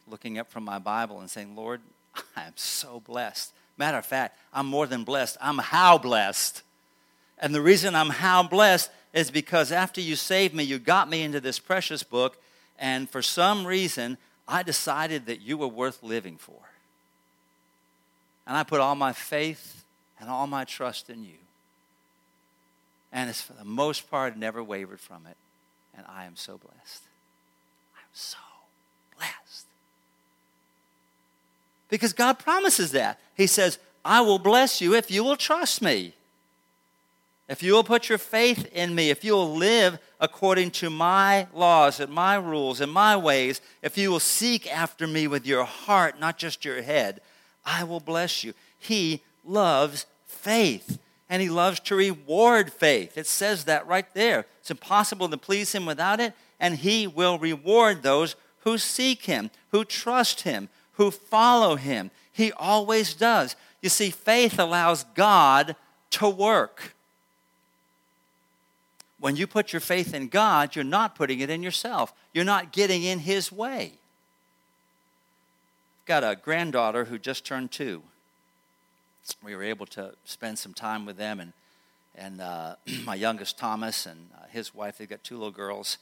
looking 0.09 0.39
up 0.39 0.51
from 0.51 0.65
my 0.65 0.79
Bible 0.79 1.21
and 1.21 1.31
saying, 1.31 1.57
Lord, 1.57 1.81
I 2.37 2.45
am 2.45 2.53
so 2.57 3.01
blessed. 3.01 3.53
Matter 3.77 3.99
of 3.99 4.07
fact, 4.07 4.39
I'm 4.53 4.67
more 4.67 4.87
than 4.87 5.05
blessed. 5.05 5.37
I'm 5.41 5.59
how 5.59 5.99
blessed. 5.99 6.63
And 7.39 7.55
the 7.55 7.61
reason 7.61 7.95
I'm 7.95 8.11
how 8.11 8.43
blessed 8.43 8.91
is 9.13 9.31
because 9.31 9.73
after 9.73 10.01
you 10.01 10.17
saved 10.17 10.55
me, 10.55 10.65
you 10.65 10.79
got 10.79 11.09
me 11.09 11.23
into 11.23 11.41
this 11.41 11.59
precious 11.59 12.03
book, 12.03 12.37
and 12.79 13.09
for 13.09 13.23
some 13.23 13.67
reason, 13.67 14.19
I 14.49 14.63
decided 14.63 15.27
that 15.27 15.41
you 15.41 15.59
were 15.59 15.69
worth 15.69 16.03
living 16.03 16.37
for. 16.37 16.61
And 18.47 18.57
I 18.57 18.63
put 18.63 18.81
all 18.81 18.95
my 18.95 19.13
faith 19.13 19.85
and 20.21 20.31
all 20.31 20.47
my 20.47 20.65
trust 20.65 21.11
in 21.11 21.25
you. 21.25 21.39
And 23.13 23.29
it's 23.29 23.41
for 23.41 23.55
the 23.55 23.65
most 23.65 24.11
part 24.11 24.37
never 24.37 24.63
wavered 24.63 25.01
from 25.01 25.27
it. 25.27 25.37
And 25.97 26.07
I 26.09 26.27
am 26.27 26.37
so 26.37 26.59
blessed. 26.59 27.03
I'm 27.97 28.13
so 28.13 28.39
blessed. 29.17 29.67
Because 31.89 32.13
God 32.13 32.39
promises 32.39 32.93
that. 32.93 33.21
He 33.35 33.47
says, 33.47 33.79
I 34.05 34.21
will 34.21 34.39
bless 34.39 34.81
you 34.81 34.95
if 34.95 35.11
you 35.11 35.23
will 35.25 35.37
trust 35.37 35.83
me. 35.83 36.15
If 37.49 37.63
you 37.63 37.75
will 37.75 37.85
put 37.85 38.09
your 38.09 38.19
faith 38.19 38.69
in 38.73 38.95
me, 38.95 39.11
if 39.11 39.23
you 39.23 39.33
will 39.33 39.55
live 39.55 39.99
according 40.21 40.73
to 40.73 40.91
my 40.91 41.47
laws 41.55 42.01
and 42.01 42.13
my 42.13 42.35
rules 42.35 42.81
and 42.81 42.91
my 42.91 43.17
ways, 43.17 43.61
if 43.83 43.97
you 43.97 44.11
will 44.11 44.21
seek 44.21 44.73
after 44.73 45.07
me 45.07 45.29
with 45.29 45.47
your 45.47 45.65
heart, 45.65 46.19
not 46.19 46.39
just 46.39 46.65
your 46.65 46.83
head, 46.83 47.21
I 47.65 47.85
will 47.85 48.01
bless 48.01 48.43
you. 48.43 48.53
He 48.79 49.23
loves 49.45 50.07
faith 50.27 50.99
and 51.29 51.41
he 51.41 51.49
loves 51.49 51.81
to 51.81 51.95
reward 51.97 52.73
faith. 52.73 53.17
It 53.17 53.27
says 53.27 53.65
that 53.65 53.87
right 53.87 54.13
there. 54.15 54.47
It's 54.61 54.71
impossible 54.71 55.29
to 55.29 55.37
please 55.37 55.73
him 55.73 55.87
without 55.87 56.21
it, 56.21 56.35
and 56.61 56.77
he 56.77 57.07
will 57.07 57.39
reward 57.39 58.03
those 58.03 58.37
who 58.61 58.79
seek 58.79 59.25
him, 59.25 59.51
who 59.71 59.85
trust 59.85 60.43
him, 60.43 60.69
who 60.97 61.11
follow 61.11 61.77
him. 61.77 62.11
He 62.33 62.53
always 62.53 63.15
does. 63.15 63.57
You 63.81 63.89
see, 63.89 64.11
faith 64.11 64.59
allows 64.59 65.05
God 65.15 65.77
to 66.11 66.29
work. 66.29 66.95
When 69.19 69.37
you 69.37 69.47
put 69.47 69.73
your 69.73 69.81
faith 69.81 70.13
in 70.13 70.29
God, 70.29 70.77
you're 70.77 70.85
not 70.85 71.15
putting 71.15 71.41
it 71.41 71.49
in 71.49 71.63
yourself. 71.63 72.13
You're 72.35 72.45
not 72.45 72.73
getting 72.73 73.03
in 73.03 73.21
his 73.21 73.51
way. 73.51 73.93
I've 76.01 76.07
got 76.07 76.25
a 76.25 76.37
granddaughter 76.37 77.07
who 77.07 77.19
just 77.19 77.45
turned 77.45 77.73
two 77.73 78.03
we 79.43 79.57
were 79.57 79.63
able 79.63 79.87
to 79.87 80.13
spend 80.25 80.59
some 80.59 80.75
time 80.75 81.07
with 81.07 81.17
them 81.17 81.41
and 81.41 81.53
and 82.19 82.41
uh, 82.41 82.77
my 83.05 83.15
youngest 83.15 83.59
Thomas 83.59 84.07
and 84.07 84.31
uh, 84.35 84.47
his 84.51 84.75
wife. 84.75 84.99
They've 84.99 85.09
got 85.09 85.23
two 85.23 85.37
little 85.37 85.51
girls. 85.51 85.99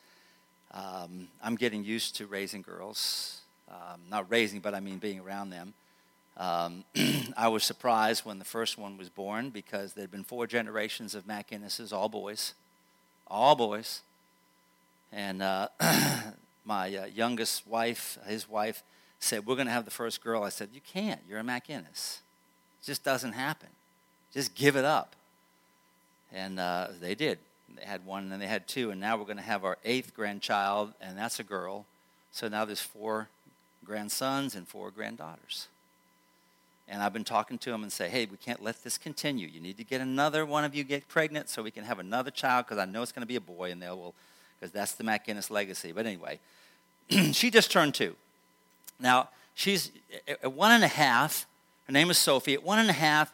Um, 0.73 1.29
I'm 1.43 1.57
getting 1.57 1.85
used 1.85 2.17
to 2.17 2.27
raising 2.27 2.63
girls, 2.63 3.41
um, 3.75 4.01
not 4.09 4.31
raising, 4.31 4.61
but 4.61 4.75
I 4.75 4.81
mean 4.81 4.99
being 4.99 5.21
around 5.21 5.51
them. 5.51 5.75
Um, 6.37 6.85
I 7.37 7.49
was 7.49 7.65
surprised 7.65 8.25
when 8.25 8.39
the 8.39 8.45
first 8.45 8.79
one 8.79 8.97
was 8.97 9.09
born 9.09 9.51
because 9.51 9.93
there'd 9.93 10.11
been 10.11 10.25
four 10.25 10.47
generations 10.47 11.15
of 11.15 11.27
Mac 11.27 11.53
all 11.93 12.09
boys, 12.09 12.55
all 13.27 13.55
boys. 13.55 14.03
And 15.13 15.43
uh, 15.43 15.69
my 16.65 16.95
uh, 16.97 17.07
youngest 17.07 17.67
wife, 17.67 18.19
his 18.27 18.49
wife, 18.49 18.83
said, 19.21 19.47
"We're 19.47 19.55
going 19.57 19.67
to 19.67 19.73
have 19.73 19.85
the 19.85 19.91
first 19.91 20.23
girl." 20.23 20.43
I 20.43 20.49
said, 20.49 20.71
"You 20.73 20.81
can't. 20.81 21.21
You're 21.29 21.41
a 21.41 21.43
McInnes." 21.43 22.19
just 22.85 23.03
doesn't 23.03 23.33
happen. 23.33 23.69
Just 24.33 24.55
give 24.55 24.77
it 24.77 24.85
up. 24.85 25.17
And 26.33 26.59
uh, 26.59 26.89
they 27.01 27.15
did. 27.15 27.39
They 27.77 27.85
had 27.85 28.05
one, 28.05 28.25
and 28.25 28.33
then 28.33 28.41
they 28.41 28.47
had 28.47 28.69
two, 28.69 28.91
and 28.91 29.01
now 29.01 29.17
we're 29.17 29.25
going 29.25 29.37
to 29.37 29.43
have 29.43 29.65
our 29.65 29.79
eighth 29.85 30.15
grandchild, 30.15 30.93
and 31.01 31.17
that's 31.17 31.41
a 31.41 31.45
girl. 31.45 31.87
So 32.31 32.49
now 32.49 32.65
there's 32.65 32.81
four 32.81 33.29
grandsons 33.85 34.55
and 34.55 34.67
four 34.67 34.91
granddaughters. 34.91 35.69
And 36.89 37.03
I've 37.03 37.13
been 37.13 37.25
talking 37.25 37.57
to 37.59 37.71
them 37.71 37.83
and 37.83 37.91
say, 37.91 38.09
hey, 38.09 38.27
we 38.27 38.37
can't 38.37 38.63
let 38.63 38.83
this 38.85 38.99
continue. 38.99 39.49
You 39.49 39.61
need 39.61 39.79
to 39.79 39.85
get 39.85 40.01
another 40.01 40.45
one 40.45 40.65
of 40.65 40.75
you 40.75 40.85
get 40.85 41.09
pregnant 41.09 41.49
so 41.49 41.63
we 41.63 41.71
can 41.71 41.85
have 41.85 41.99
another 41.99 42.31
child 42.31 42.67
because 42.67 42.79
I 42.79 42.85
know 42.85 43.03
it's 43.03 43.13
going 43.13 43.23
to 43.23 43.27
be 43.27 43.37
a 43.37 43.41
boy, 43.41 43.71
and 43.71 43.81
they'll, 43.81 43.97
will, 43.97 44.15
because 44.61 44.71
that's 44.73 44.93
the 44.93 45.05
McInnes 45.05 45.51
legacy. 45.51 45.93
But 45.93 46.05
anyway, 46.05 46.41
she 47.33 47.51
just 47.51 47.71
turned 47.71 47.95
two. 47.95 48.17
Now, 49.01 49.31
she's 49.55 49.93
at 50.27 50.53
one 50.53 50.73
and 50.73 50.85
a 50.85 50.89
half. 50.89 51.47
Her 51.87 51.93
name 51.93 52.11
is 52.11 52.19
Sophie. 52.19 52.55
At 52.55 52.63
one 52.63 52.79
and 52.79 52.91
a 52.91 52.95
half, 52.95 53.33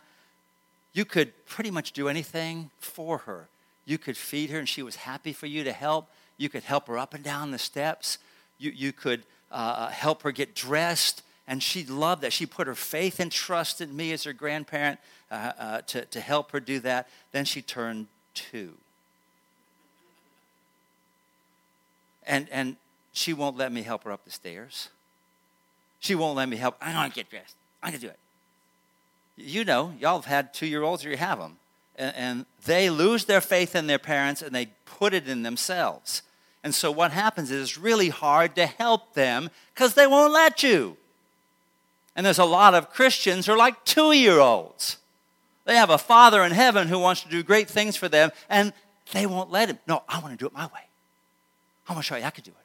you 0.92 1.04
could 1.04 1.32
pretty 1.46 1.70
much 1.70 1.92
do 1.92 2.08
anything 2.08 2.70
for 2.78 3.18
her. 3.18 3.48
You 3.84 3.98
could 3.98 4.16
feed 4.16 4.50
her, 4.50 4.58
and 4.58 4.68
she 4.68 4.82
was 4.82 4.96
happy 4.96 5.32
for 5.32 5.46
you 5.46 5.64
to 5.64 5.72
help. 5.72 6.08
You 6.36 6.48
could 6.48 6.62
help 6.62 6.86
her 6.86 6.98
up 6.98 7.14
and 7.14 7.24
down 7.24 7.50
the 7.50 7.58
steps. 7.58 8.18
You, 8.58 8.70
you 8.70 8.92
could 8.92 9.24
uh, 9.50 9.54
uh, 9.54 9.88
help 9.88 10.22
her 10.22 10.32
get 10.32 10.54
dressed, 10.54 11.22
and 11.46 11.62
she 11.62 11.84
loved 11.84 12.22
that. 12.22 12.32
She 12.32 12.46
put 12.46 12.66
her 12.66 12.74
faith 12.74 13.20
and 13.20 13.30
trust 13.30 13.80
in 13.80 13.94
me 13.94 14.12
as 14.12 14.24
her 14.24 14.32
grandparent 14.32 14.98
uh, 15.30 15.52
uh, 15.58 15.80
to, 15.82 16.04
to 16.06 16.20
help 16.20 16.52
her 16.52 16.60
do 16.60 16.80
that. 16.80 17.08
Then 17.32 17.44
she 17.44 17.62
turned 17.62 18.06
two. 18.34 18.74
And, 22.26 22.48
and 22.50 22.76
she 23.12 23.32
won't 23.32 23.56
let 23.56 23.72
me 23.72 23.82
help 23.82 24.04
her 24.04 24.12
up 24.12 24.24
the 24.24 24.30
stairs. 24.30 24.88
She 25.98 26.14
won't 26.14 26.36
let 26.36 26.48
me 26.48 26.56
help. 26.56 26.76
I 26.80 26.92
don't 26.92 27.12
get 27.12 27.28
dressed. 27.28 27.56
Going 27.82 27.94
to 27.94 28.00
do 28.00 28.08
it 28.08 28.18
you 29.42 29.64
know, 29.64 29.94
y'all 29.98 30.16
have 30.16 30.26
had 30.26 30.54
two 30.54 30.66
year 30.66 30.82
olds 30.82 31.04
or 31.04 31.10
you 31.10 31.16
have 31.16 31.38
them. 31.38 31.56
And, 31.96 32.16
and 32.16 32.46
they 32.64 32.90
lose 32.90 33.24
their 33.24 33.40
faith 33.40 33.74
in 33.74 33.86
their 33.86 33.98
parents 33.98 34.42
and 34.42 34.54
they 34.54 34.66
put 34.84 35.14
it 35.14 35.28
in 35.28 35.42
themselves. 35.42 36.22
And 36.62 36.74
so 36.74 36.90
what 36.90 37.12
happens 37.12 37.50
is 37.50 37.62
it's 37.62 37.78
really 37.78 38.10
hard 38.10 38.54
to 38.56 38.66
help 38.66 39.14
them 39.14 39.50
because 39.74 39.94
they 39.94 40.06
won't 40.06 40.32
let 40.32 40.62
you. 40.62 40.96
And 42.14 42.26
there's 42.26 42.38
a 42.38 42.44
lot 42.44 42.74
of 42.74 42.90
Christians 42.90 43.46
who 43.46 43.52
are 43.52 43.56
like 43.56 43.84
two 43.84 44.12
year 44.12 44.38
olds. 44.38 44.98
They 45.64 45.76
have 45.76 45.90
a 45.90 45.98
father 45.98 46.42
in 46.42 46.52
heaven 46.52 46.88
who 46.88 46.98
wants 46.98 47.22
to 47.22 47.28
do 47.28 47.42
great 47.42 47.68
things 47.68 47.96
for 47.96 48.08
them, 48.08 48.30
and 48.48 48.72
they 49.12 49.26
won't 49.26 49.50
let 49.50 49.68
him. 49.68 49.78
No, 49.86 50.02
I 50.08 50.18
want 50.18 50.32
to 50.32 50.36
do 50.36 50.46
it 50.46 50.52
my 50.52 50.66
way. 50.66 50.84
I 51.88 51.92
want 51.92 52.04
to 52.04 52.08
show 52.08 52.16
you 52.16 52.24
I 52.24 52.30
could 52.30 52.44
do 52.44 52.50
it. 52.50 52.56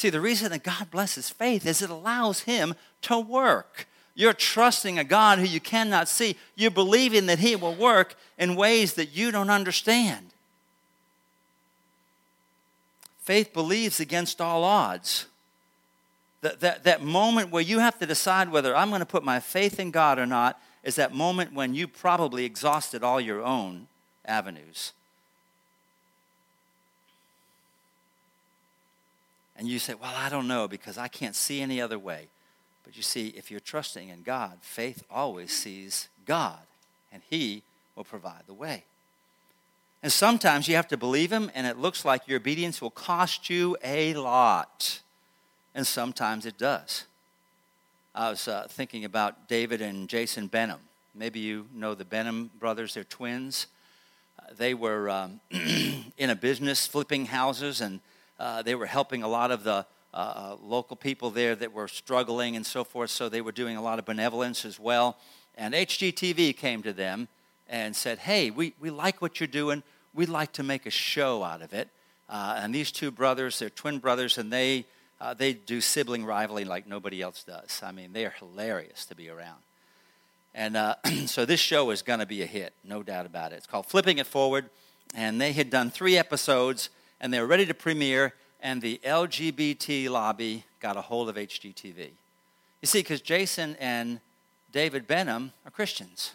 See, 0.00 0.08
the 0.08 0.20
reason 0.20 0.50
that 0.52 0.62
God 0.62 0.90
blesses 0.90 1.28
faith 1.28 1.66
is 1.66 1.82
it 1.82 1.90
allows 1.90 2.40
Him 2.40 2.74
to 3.02 3.18
work. 3.18 3.86
You're 4.14 4.32
trusting 4.32 4.98
a 4.98 5.04
God 5.04 5.38
who 5.38 5.44
you 5.44 5.60
cannot 5.60 6.08
see. 6.08 6.36
You're 6.56 6.70
believing 6.70 7.26
that 7.26 7.38
He 7.38 7.54
will 7.54 7.74
work 7.74 8.14
in 8.38 8.56
ways 8.56 8.94
that 8.94 9.14
you 9.14 9.30
don't 9.30 9.50
understand. 9.50 10.32
Faith 13.20 13.52
believes 13.52 14.00
against 14.00 14.40
all 14.40 14.64
odds. 14.64 15.26
That, 16.40 16.60
that, 16.60 16.84
that 16.84 17.02
moment 17.02 17.50
where 17.50 17.62
you 17.62 17.80
have 17.80 17.98
to 17.98 18.06
decide 18.06 18.50
whether 18.50 18.74
I'm 18.74 18.88
going 18.88 19.00
to 19.00 19.06
put 19.06 19.22
my 19.22 19.40
faith 19.40 19.78
in 19.78 19.90
God 19.90 20.18
or 20.18 20.26
not 20.26 20.60
is 20.82 20.94
that 20.96 21.14
moment 21.14 21.52
when 21.52 21.74
you 21.74 21.86
probably 21.86 22.46
exhausted 22.46 23.04
all 23.04 23.20
your 23.20 23.42
own 23.42 23.88
avenues. 24.24 24.92
And 29.56 29.68
you 29.68 29.78
say, 29.78 29.92
Well, 29.92 30.14
I 30.16 30.30
don't 30.30 30.48
know 30.48 30.66
because 30.66 30.96
I 30.96 31.08
can't 31.08 31.36
see 31.36 31.60
any 31.60 31.82
other 31.82 31.98
way. 31.98 32.28
But 32.82 32.96
you 32.96 33.02
see, 33.02 33.28
if 33.36 33.50
you're 33.50 33.60
trusting 33.60 34.08
in 34.08 34.22
God, 34.22 34.58
faith 34.62 35.04
always 35.10 35.52
sees 35.52 36.08
God, 36.24 36.60
and 37.12 37.20
He 37.28 37.62
will 37.94 38.04
provide 38.04 38.44
the 38.46 38.54
way. 38.54 38.84
And 40.02 40.10
sometimes 40.10 40.66
you 40.66 40.76
have 40.76 40.88
to 40.88 40.96
believe 40.96 41.30
Him, 41.30 41.50
and 41.54 41.66
it 41.66 41.78
looks 41.78 42.04
like 42.04 42.26
your 42.26 42.38
obedience 42.38 42.80
will 42.80 42.90
cost 42.90 43.50
you 43.50 43.76
a 43.84 44.14
lot. 44.14 45.00
And 45.74 45.86
sometimes 45.86 46.46
it 46.46 46.56
does. 46.56 47.04
I 48.14 48.30
was 48.30 48.48
uh, 48.48 48.66
thinking 48.68 49.04
about 49.04 49.48
David 49.48 49.80
and 49.80 50.08
Jason 50.08 50.46
Benham. 50.46 50.80
Maybe 51.14 51.40
you 51.40 51.66
know 51.74 51.94
the 51.94 52.04
Benham 52.04 52.50
brothers, 52.58 52.94
they're 52.94 53.04
twins. 53.04 53.66
Uh, 54.38 54.52
they 54.56 54.74
were 54.74 55.10
um, 55.10 55.40
in 55.50 56.30
a 56.30 56.34
business 56.34 56.86
flipping 56.86 57.26
houses, 57.26 57.80
and 57.80 58.00
uh, 58.38 58.62
they 58.62 58.74
were 58.74 58.86
helping 58.86 59.22
a 59.22 59.28
lot 59.28 59.50
of 59.50 59.64
the 59.64 59.84
uh, 60.12 60.16
uh, 60.16 60.56
local 60.64 60.96
people 60.96 61.30
there 61.30 61.54
that 61.54 61.72
were 61.72 61.86
struggling 61.86 62.56
and 62.56 62.66
so 62.66 62.82
forth, 62.82 63.10
so 63.10 63.28
they 63.28 63.40
were 63.40 63.52
doing 63.52 63.76
a 63.76 63.82
lot 63.82 63.98
of 63.98 64.04
benevolence 64.04 64.64
as 64.64 64.80
well. 64.80 65.16
And 65.56 65.72
HGTV 65.72 66.56
came 66.56 66.82
to 66.82 66.92
them 66.92 67.28
and 67.70 67.96
said, 67.96 68.18
Hey, 68.18 68.50
we, 68.50 68.74
we 68.78 68.90
like 68.90 69.22
what 69.22 69.40
you're 69.40 69.46
doing. 69.46 69.82
We'd 70.12 70.28
like 70.28 70.52
to 70.52 70.62
make 70.62 70.84
a 70.84 70.90
show 70.90 71.42
out 71.42 71.62
of 71.62 71.72
it. 71.72 71.88
Uh, 72.28 72.58
and 72.58 72.74
these 72.74 72.92
two 72.92 73.10
brothers, 73.10 73.58
they're 73.58 73.70
twin 73.70 73.98
brothers, 73.98 74.36
and 74.36 74.52
they, 74.52 74.84
uh, 75.20 75.32
they 75.32 75.54
do 75.54 75.80
sibling 75.80 76.24
rivalry 76.24 76.64
like 76.64 76.86
nobody 76.86 77.22
else 77.22 77.42
does. 77.42 77.80
I 77.82 77.90
mean, 77.90 78.12
they 78.12 78.26
are 78.26 78.34
hilarious 78.38 79.06
to 79.06 79.14
be 79.14 79.30
around. 79.30 79.60
And 80.54 80.76
uh, 80.76 80.96
so 81.26 81.46
this 81.46 81.60
show 81.60 81.90
is 81.90 82.02
going 82.02 82.20
to 82.20 82.26
be 82.26 82.42
a 82.42 82.46
hit, 82.46 82.74
no 82.84 83.02
doubt 83.02 83.24
about 83.24 83.52
it. 83.52 83.56
It's 83.56 83.66
called 83.66 83.86
Flipping 83.86 84.18
It 84.18 84.26
Forward, 84.26 84.68
and 85.14 85.40
they 85.40 85.52
had 85.52 85.70
done 85.70 85.90
three 85.90 86.18
episodes, 86.18 86.90
and 87.20 87.32
they 87.32 87.40
were 87.40 87.46
ready 87.46 87.64
to 87.66 87.74
premiere 87.74 88.34
and 88.62 88.82
the 88.82 89.00
LGBT 89.04 90.08
lobby 90.10 90.64
got 90.80 90.96
a 90.96 91.00
hold 91.00 91.28
of 91.28 91.36
HGTV. 91.36 92.10
You 92.80 92.86
see, 92.86 93.00
because 93.00 93.20
Jason 93.20 93.76
and 93.78 94.20
David 94.72 95.06
Benham 95.06 95.52
are 95.64 95.70
Christians. 95.70 96.32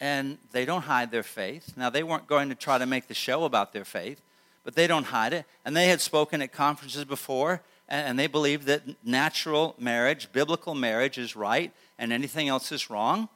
And 0.00 0.38
they 0.52 0.64
don't 0.64 0.82
hide 0.82 1.10
their 1.10 1.22
faith. 1.22 1.74
Now, 1.76 1.90
they 1.90 2.02
weren't 2.02 2.26
going 2.26 2.48
to 2.48 2.54
try 2.54 2.78
to 2.78 2.86
make 2.86 3.06
the 3.08 3.14
show 3.14 3.44
about 3.44 3.72
their 3.72 3.84
faith, 3.84 4.20
but 4.64 4.74
they 4.74 4.86
don't 4.86 5.04
hide 5.04 5.32
it. 5.32 5.44
And 5.64 5.76
they 5.76 5.88
had 5.88 6.00
spoken 6.00 6.40
at 6.40 6.52
conferences 6.52 7.04
before, 7.04 7.60
and 7.88 8.18
they 8.18 8.26
believe 8.26 8.64
that 8.64 8.82
natural 9.04 9.74
marriage, 9.78 10.32
biblical 10.32 10.74
marriage, 10.74 11.18
is 11.18 11.36
right, 11.36 11.72
and 11.98 12.12
anything 12.12 12.48
else 12.48 12.72
is 12.72 12.88
wrong. 12.88 13.28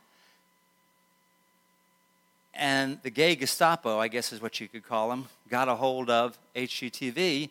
And 2.54 2.98
the 3.02 3.10
gay 3.10 3.36
Gestapo, 3.36 3.98
I 3.98 4.08
guess 4.08 4.32
is 4.32 4.40
what 4.40 4.60
you 4.60 4.68
could 4.68 4.84
call 4.84 5.10
them, 5.10 5.26
got 5.48 5.68
a 5.68 5.74
hold 5.74 6.08
of 6.08 6.38
HGTV 6.54 7.50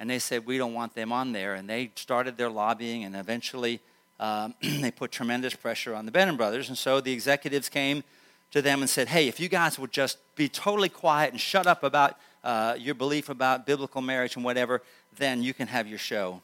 and 0.00 0.08
they 0.08 0.18
said, 0.18 0.46
We 0.46 0.56
don't 0.56 0.72
want 0.72 0.94
them 0.94 1.12
on 1.12 1.32
there. 1.32 1.54
And 1.54 1.68
they 1.68 1.92
started 1.94 2.38
their 2.38 2.48
lobbying, 2.48 3.04
and 3.04 3.14
eventually 3.14 3.80
um, 4.18 4.54
they 4.62 4.90
put 4.90 5.12
tremendous 5.12 5.54
pressure 5.54 5.94
on 5.94 6.06
the 6.06 6.10
Benham 6.10 6.38
brothers. 6.38 6.70
And 6.70 6.76
so 6.76 7.00
the 7.00 7.12
executives 7.12 7.68
came 7.68 8.02
to 8.52 8.62
them 8.62 8.80
and 8.80 8.90
said, 8.90 9.08
Hey, 9.08 9.28
if 9.28 9.40
you 9.40 9.48
guys 9.48 9.78
would 9.78 9.92
just 9.92 10.18
be 10.36 10.48
totally 10.48 10.88
quiet 10.88 11.32
and 11.32 11.40
shut 11.40 11.66
up 11.66 11.82
about 11.82 12.16
uh, 12.42 12.76
your 12.78 12.94
belief 12.94 13.28
about 13.28 13.66
biblical 13.66 14.00
marriage 14.00 14.36
and 14.36 14.44
whatever, 14.44 14.82
then 15.16 15.42
you 15.42 15.54
can 15.54 15.68
have 15.68 15.86
your 15.86 15.98
show. 15.98 16.40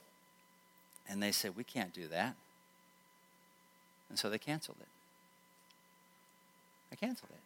And 1.08 1.22
they 1.22 1.32
said, 1.32 1.56
We 1.56 1.64
can't 1.64 1.92
do 1.92 2.08
that. 2.08 2.34
And 4.08 4.18
so 4.18 4.30
they 4.30 4.38
canceled 4.38 4.78
it. 4.80 4.88
They 6.90 6.96
canceled 6.96 7.30
it. 7.32 7.40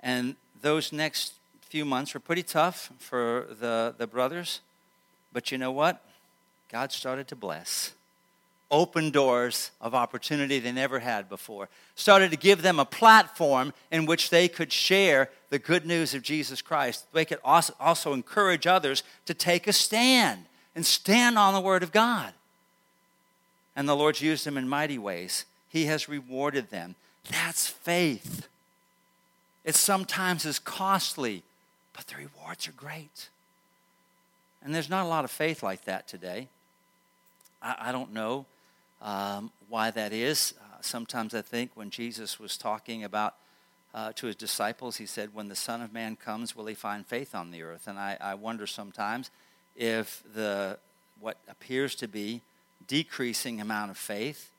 And 0.00 0.36
those 0.60 0.92
next 0.92 1.34
few 1.62 1.84
months 1.84 2.14
were 2.14 2.20
pretty 2.20 2.42
tough 2.42 2.90
for 2.98 3.46
the, 3.60 3.94
the 3.96 4.06
brothers. 4.06 4.60
But 5.32 5.52
you 5.52 5.58
know 5.58 5.70
what? 5.70 6.02
God 6.70 6.92
started 6.92 7.28
to 7.28 7.36
bless. 7.36 7.92
Open 8.70 9.10
doors 9.10 9.70
of 9.80 9.94
opportunity 9.94 10.58
they 10.58 10.72
never 10.72 10.98
had 10.98 11.28
before. 11.28 11.70
Started 11.94 12.30
to 12.32 12.36
give 12.36 12.60
them 12.60 12.78
a 12.78 12.84
platform 12.84 13.72
in 13.90 14.04
which 14.04 14.28
they 14.28 14.46
could 14.46 14.72
share 14.72 15.30
the 15.48 15.58
good 15.58 15.86
news 15.86 16.12
of 16.12 16.22
Jesus 16.22 16.60
Christ. 16.60 17.06
They 17.12 17.24
could 17.24 17.38
also, 17.42 17.74
also 17.80 18.12
encourage 18.12 18.66
others 18.66 19.02
to 19.24 19.32
take 19.32 19.66
a 19.66 19.72
stand 19.72 20.44
and 20.74 20.84
stand 20.84 21.38
on 21.38 21.54
the 21.54 21.60
Word 21.60 21.82
of 21.82 21.92
God. 21.92 22.34
And 23.74 23.88
the 23.88 23.96
Lord's 23.96 24.20
used 24.20 24.44
them 24.44 24.58
in 24.58 24.68
mighty 24.68 24.98
ways. 24.98 25.46
He 25.68 25.86
has 25.86 26.08
rewarded 26.08 26.68
them. 26.68 26.94
That's 27.30 27.68
faith. 27.68 28.48
It 29.64 29.76
sometimes 29.76 30.44
is 30.44 30.58
costly, 30.58 31.42
but 31.94 32.06
the 32.06 32.16
rewards 32.16 32.68
are 32.68 32.72
great. 32.72 33.28
And 34.62 34.74
there's 34.74 34.90
not 34.90 35.06
a 35.06 35.08
lot 35.08 35.24
of 35.24 35.30
faith 35.30 35.62
like 35.62 35.84
that 35.84 36.06
today. 36.06 36.48
I, 37.62 37.76
I 37.80 37.92
don't 37.92 38.12
know 38.12 38.46
um, 39.02 39.50
why 39.68 39.90
that 39.90 40.12
is. 40.12 40.54
Uh, 40.60 40.76
sometimes 40.80 41.34
I 41.34 41.42
think 41.42 41.72
when 41.74 41.90
Jesus 41.90 42.38
was 42.38 42.56
talking 42.56 43.04
about 43.04 43.34
uh, 43.94 44.12
to 44.16 44.26
his 44.26 44.36
disciples, 44.36 44.96
he 44.96 45.06
said, 45.06 45.34
When 45.34 45.48
the 45.48 45.56
Son 45.56 45.80
of 45.82 45.92
Man 45.92 46.16
comes, 46.16 46.54
will 46.54 46.66
he 46.66 46.74
find 46.74 47.06
faith 47.06 47.34
on 47.34 47.50
the 47.50 47.62
earth? 47.62 47.86
And 47.86 47.98
I, 47.98 48.16
I 48.20 48.34
wonder 48.34 48.66
sometimes 48.66 49.30
if 49.76 50.22
the 50.34 50.78
what 51.20 51.36
appears 51.48 51.94
to 51.96 52.06
be 52.06 52.42
decreasing 52.86 53.60
amount 53.60 53.90
of 53.90 53.98
faith 53.98 54.50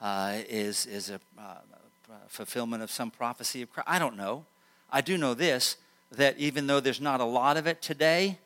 uh, 0.00 0.38
is, 0.48 0.86
is 0.86 1.10
a, 1.10 1.20
uh, 1.38 1.56
fulfillment 2.28 2.82
of 2.82 2.90
some 2.90 3.10
prophecy 3.10 3.62
of 3.62 3.72
Christ. 3.72 3.88
I 3.88 3.98
don't 3.98 4.16
know. 4.16 4.44
I 4.90 5.00
do 5.00 5.18
know 5.18 5.34
this 5.34 5.76
that 6.12 6.38
even 6.38 6.66
though 6.66 6.80
there's 6.80 7.00
not 7.00 7.20
a 7.20 7.24
lot 7.24 7.58
of 7.58 7.66
it 7.66 7.82
today, 7.82 8.38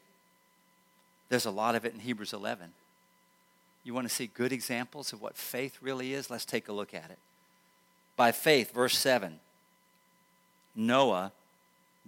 there's 1.28 1.46
a 1.46 1.50
lot 1.50 1.76
of 1.76 1.84
it 1.84 1.94
in 1.94 2.00
Hebrews 2.00 2.32
11. 2.32 2.72
You 3.84 3.94
want 3.94 4.08
to 4.08 4.14
see 4.14 4.28
good 4.28 4.52
examples 4.52 5.12
of 5.12 5.20
what 5.20 5.36
faith 5.36 5.78
really 5.80 6.14
is? 6.14 6.30
Let's 6.30 6.44
take 6.44 6.68
a 6.68 6.72
look 6.72 6.94
at 6.94 7.10
it. 7.10 7.18
By 8.16 8.32
faith, 8.32 8.72
verse 8.72 8.96
7 8.96 9.38
Noah, 10.74 11.32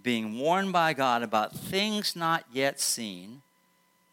being 0.01 0.39
warned 0.39 0.71
by 0.71 0.93
God 0.93 1.23
about 1.23 1.55
things 1.55 2.15
not 2.15 2.45
yet 2.51 2.79
seen, 2.79 3.41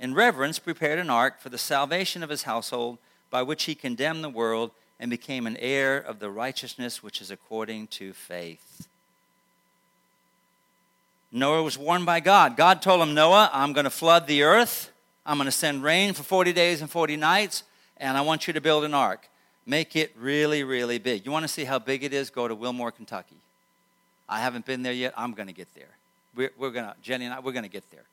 in 0.00 0.14
reverence 0.14 0.58
prepared 0.58 0.98
an 0.98 1.10
ark 1.10 1.40
for 1.40 1.48
the 1.48 1.58
salvation 1.58 2.22
of 2.22 2.30
his 2.30 2.42
household, 2.42 2.98
by 3.30 3.42
which 3.42 3.64
he 3.64 3.74
condemned 3.74 4.22
the 4.22 4.28
world 4.28 4.72
and 5.00 5.10
became 5.10 5.46
an 5.46 5.56
heir 5.56 5.96
of 5.98 6.18
the 6.18 6.30
righteousness 6.30 7.02
which 7.02 7.20
is 7.20 7.30
according 7.30 7.86
to 7.88 8.12
faith. 8.12 8.86
Noah 11.32 11.62
was 11.62 11.78
warned 11.78 12.04
by 12.04 12.20
God. 12.20 12.56
God 12.56 12.82
told 12.82 13.00
him, 13.00 13.14
Noah, 13.14 13.50
I'm 13.52 13.72
going 13.72 13.84
to 13.84 13.90
flood 13.90 14.26
the 14.26 14.42
earth. 14.42 14.91
I'm 15.24 15.36
going 15.36 15.46
to 15.46 15.52
send 15.52 15.82
rain 15.82 16.14
for 16.14 16.22
40 16.22 16.52
days 16.52 16.80
and 16.80 16.90
40 16.90 17.16
nights, 17.16 17.62
and 17.96 18.16
I 18.16 18.22
want 18.22 18.46
you 18.46 18.52
to 18.52 18.60
build 18.60 18.84
an 18.84 18.94
ark. 18.94 19.28
Make 19.64 19.94
it 19.94 20.12
really, 20.16 20.64
really 20.64 20.98
big. 20.98 21.24
You 21.24 21.30
want 21.30 21.44
to 21.44 21.48
see 21.48 21.64
how 21.64 21.78
big 21.78 22.02
it 22.02 22.12
is? 22.12 22.30
Go 22.30 22.48
to 22.48 22.54
Wilmore, 22.54 22.90
Kentucky. 22.90 23.36
I 24.28 24.40
haven't 24.40 24.66
been 24.66 24.82
there 24.82 24.92
yet. 24.92 25.14
I'm 25.16 25.32
going 25.32 25.46
to 25.46 25.54
get 25.54 25.72
there. 25.74 25.90
We're, 26.34 26.50
we're 26.58 26.70
going 26.70 26.86
to, 26.86 26.94
Jenny 27.02 27.26
and 27.26 27.34
I, 27.34 27.40
we're 27.40 27.52
going 27.52 27.64
to 27.64 27.70
get 27.70 27.88
there. 27.90 28.04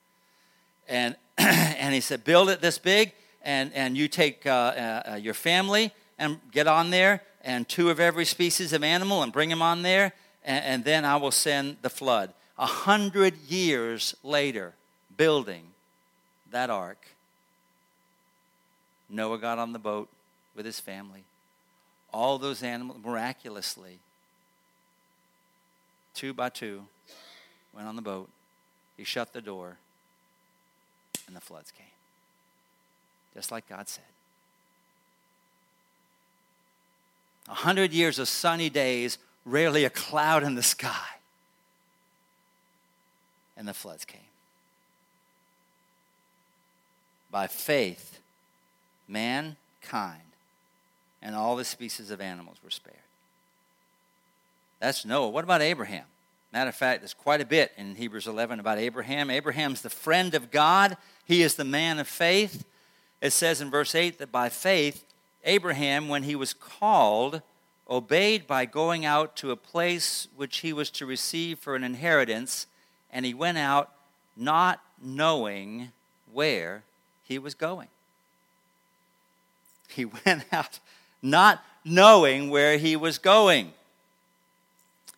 And, 0.88 1.16
and 1.38 1.94
he 1.94 2.02
said, 2.02 2.24
build 2.24 2.50
it 2.50 2.62
this 2.62 2.78
big, 2.78 3.14
and, 3.42 3.74
and 3.74 3.98
you 3.98 4.08
take 4.08 4.46
uh, 4.46 4.50
uh, 5.12 5.16
your 5.16 5.34
family 5.34 5.92
and 6.20 6.40
get 6.52 6.68
on 6.68 6.92
there, 6.92 7.24
and 7.42 7.68
two 7.68 7.90
of 7.90 8.00
every 8.00 8.26
species 8.26 8.74
of 8.74 8.84
animal, 8.84 9.24
and 9.24 9.34
bring 9.34 9.50
them 9.50 9.62
on 9.62 9.82
there, 9.82 10.14
and, 10.44 10.66
and 10.66 10.84
then 10.84 11.06
I 11.06 11.16
will 11.16 11.32
send 11.32 11.78
the 11.82 11.90
flood. 11.90 12.34
A 12.58 12.66
hundred 12.66 13.38
years 13.48 14.16
later, 14.22 14.74
building 15.16 15.64
that 16.52 16.70
ark, 16.70 17.08
Noah 19.10 19.38
got 19.38 19.58
on 19.58 19.74
the 19.74 19.80
boat 19.80 20.10
with 20.56 20.66
his 20.66 20.80
family. 20.80 21.24
All 22.14 22.38
those 22.38 22.64
animals, 22.64 23.00
miraculously, 23.04 24.00
two 26.14 26.34
by 26.34 26.50
two, 26.50 26.84
went 27.74 27.88
on 27.88 27.96
the 27.96 28.02
boat. 28.02 28.30
He 28.98 29.04
shut 29.04 29.34
the 29.34 29.42
door, 29.42 29.78
and 31.28 31.36
the 31.36 31.42
floods 31.42 31.72
came. 31.72 31.86
Just 33.34 33.52
like 33.52 33.70
God 33.70 33.88
said. 33.88 34.04
A 37.48 37.54
hundred 37.54 37.94
years 37.94 38.20
of 38.20 38.28
sunny 38.28 38.70
days, 38.70 39.18
rarely 39.46 39.86
a 39.86 39.90
cloud 39.90 40.44
in 40.44 40.56
the 40.56 40.64
sky. 40.64 41.08
And 43.56 43.68
the 43.68 43.74
floods 43.74 44.06
came. 44.06 44.22
By 47.32 47.48
faith, 47.48 48.20
mankind 49.08 50.22
and 51.22 51.36
all 51.36 51.56
the 51.56 51.66
species 51.66 52.12
of 52.12 52.22
animals 52.22 52.58
were 52.64 52.70
spared. 52.70 52.96
That's 54.80 55.06
Noah. 55.06 55.30
What 55.30 55.44
about 55.44 55.62
Abraham? 55.62 56.06
Matter 56.54 56.70
of 56.70 56.76
fact, 56.76 57.02
there's 57.02 57.14
quite 57.14 57.42
a 57.42 57.46
bit 57.46 57.72
in 57.78 57.96
Hebrews 57.96 58.26
11 58.26 58.60
about 58.60 58.80
Abraham. 58.80 59.30
Abraham's 59.30 59.82
the 59.82 59.90
friend 59.90 60.34
of 60.34 60.50
God, 60.52 60.98
he 61.26 61.44
is 61.44 61.56
the 61.56 61.66
man 61.66 62.00
of 62.00 62.08
faith. 62.08 62.66
It 63.22 63.32
says 63.32 63.62
in 63.62 63.70
verse 63.70 63.94
8 63.94 64.18
that 64.20 64.32
by 64.32 64.50
faith, 64.50 65.04
Abraham, 65.44 66.08
when 66.08 66.24
he 66.24 66.36
was 66.36 66.54
called, 66.54 67.42
obeyed 67.90 68.48
by 68.48 68.66
going 68.66 69.06
out 69.06 69.36
to 69.38 69.52
a 69.52 69.56
place 69.56 70.28
which 70.36 70.60
he 70.60 70.74
was 70.74 70.90
to 70.92 71.06
receive 71.06 71.60
for 71.60 71.76
an 71.76 71.84
inheritance, 71.84 72.66
and 73.12 73.26
he 73.26 73.34
went 73.34 73.58
out 73.58 73.92
not 74.38 74.82
knowing 75.02 75.92
where 76.32 76.84
he 77.30 77.40
was 77.40 77.54
going. 77.54 77.88
He 79.88 80.06
went 80.26 80.44
out 80.52 80.80
not 81.22 81.64
knowing 81.86 82.50
where 82.50 82.78
he 82.78 82.96
was 82.96 83.18
going. 83.18 83.72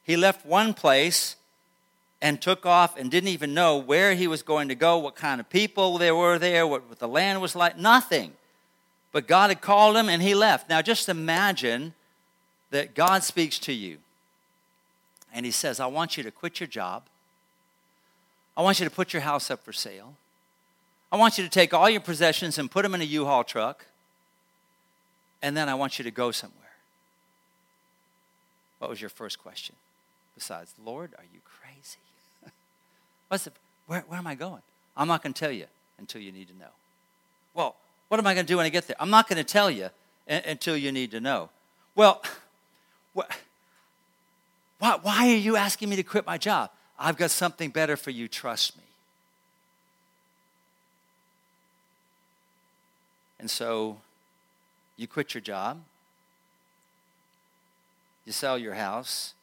He 0.04 0.16
left 0.16 0.46
one 0.46 0.74
place 0.74 1.38
and 2.22 2.40
took 2.40 2.66
off 2.66 2.98
and 2.98 3.10
didn't 3.10 3.30
even 3.30 3.54
know 3.54 3.78
where 3.78 4.14
he 4.14 4.28
was 4.28 4.44
going 4.44 4.68
to 4.68 4.76
go, 4.76 4.98
what 4.98 5.16
kind 5.16 5.40
of 5.40 5.50
people 5.50 5.98
there 5.98 6.16
were 6.16 6.38
there, 6.38 6.68
what, 6.68 7.00
the 7.00 7.08
land 7.08 7.42
was 7.42 7.56
like, 7.56 7.78
nothing. 7.78 8.34
But 9.12 9.28
God 9.28 9.50
had 9.50 9.62
called 9.62 9.96
him 9.96 10.08
and 10.08 10.22
he 10.22 10.36
left. 10.36 10.70
Now 10.70 10.82
just 10.82 11.10
imagine 11.10 11.94
that 12.70 12.94
God 12.94 13.24
speaks 13.24 13.58
to 13.60 13.74
you 13.74 13.98
and 15.34 15.46
he 15.46 15.52
says, 15.52 15.80
I 15.80 15.88
want 15.88 16.18
you 16.18 16.24
to 16.24 16.32
quit 16.32 16.60
your 16.60 16.68
job. 16.68 17.04
I 18.56 18.62
want 18.62 18.80
you 18.80 18.86
to 18.86 18.92
put 18.92 19.14
your 19.14 19.22
house 19.22 19.50
up 19.50 19.64
for 19.64 19.74
sale. 19.74 20.16
I 21.12 21.18
want 21.18 21.38
you 21.38 21.44
to 21.44 21.50
take 21.50 21.74
all 21.74 21.90
your 21.90 22.02
possessions 22.02 22.58
and 22.58 22.72
put 22.72 22.84
them 22.84 22.96
in 22.96 23.02
a 23.02 23.06
U 23.06 23.26
Haul 23.26 23.44
truck. 23.44 23.86
And 25.42 25.58
then 25.58 25.68
I 25.68 25.76
want 25.76 26.00
you 26.00 26.04
to 26.04 26.12
go 26.12 26.32
somewhere. 26.32 26.58
What 28.80 28.90
was 28.90 29.02
your 29.02 29.10
first 29.10 29.40
question? 29.40 29.76
Besides, 30.36 30.74
Lord, 30.84 31.12
are 31.18 31.26
you 31.34 31.40
crazy? 31.44 32.00
What's 33.28 33.46
the, 33.46 33.52
where, 33.88 34.04
where 34.08 34.18
am 34.18 34.28
I 34.28 34.36
going? 34.36 34.62
I'm 34.96 35.08
not 35.08 35.24
going 35.24 35.34
to 35.34 35.40
tell 35.40 35.52
you 35.52 35.66
until 35.98 36.22
you 36.22 36.32
need 36.32 36.48
to 36.48 36.58
know. 36.58 36.72
Well, 37.54 37.76
what 38.08 38.20
am 38.20 38.28
I 38.28 38.34
going 38.34 38.46
to 38.46 38.52
do 38.52 38.58
when 38.58 38.66
I 38.66 38.70
get 38.70 38.88
there? 38.88 38.96
I'm 39.00 39.10
not 39.10 39.28
going 39.28 39.38
to 39.38 39.44
tell 39.44 39.70
you 39.70 39.90
until 40.28 40.78
you 40.78 40.92
need 40.92 41.12
to 41.12 41.20
know. 41.20 41.50
Well, 41.96 42.22
what, 43.14 43.32
why, 44.80 44.98
why 45.02 45.30
are 45.30 45.38
you 45.38 45.58
asking 45.58 45.90
me 45.90 45.96
to 45.98 46.04
quit 46.04 46.26
my 46.26 46.38
job? 46.38 46.72
I've 46.98 47.18
got 47.18 47.32
something 47.32 47.70
better 47.70 47.98
for 47.98 48.12
you, 48.12 48.28
trust 48.28 48.78
me. 48.78 48.84
And 53.42 53.50
so 53.50 53.98
you 54.98 55.08
quit 55.08 55.34
your 55.34 55.42
job, 55.42 55.82
you 58.24 58.32
sell 58.32 58.56
your 58.56 58.76
house, 58.76 59.34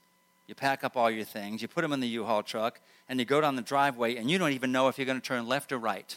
you 0.46 0.54
pack 0.54 0.84
up 0.84 0.96
all 0.96 1.10
your 1.10 1.24
things, 1.24 1.60
you 1.60 1.68
put 1.68 1.82
them 1.82 1.92
in 1.92 1.98
the 1.98 2.06
U 2.06 2.24
Haul 2.24 2.44
truck, 2.44 2.80
and 3.08 3.18
you 3.18 3.26
go 3.26 3.40
down 3.40 3.56
the 3.56 3.62
driveway, 3.62 4.14
and 4.14 4.30
you 4.30 4.38
don't 4.38 4.52
even 4.52 4.70
know 4.70 4.86
if 4.86 4.98
you're 4.98 5.04
going 5.04 5.20
to 5.20 5.26
turn 5.26 5.48
left 5.48 5.72
or 5.72 5.78
right. 5.78 6.16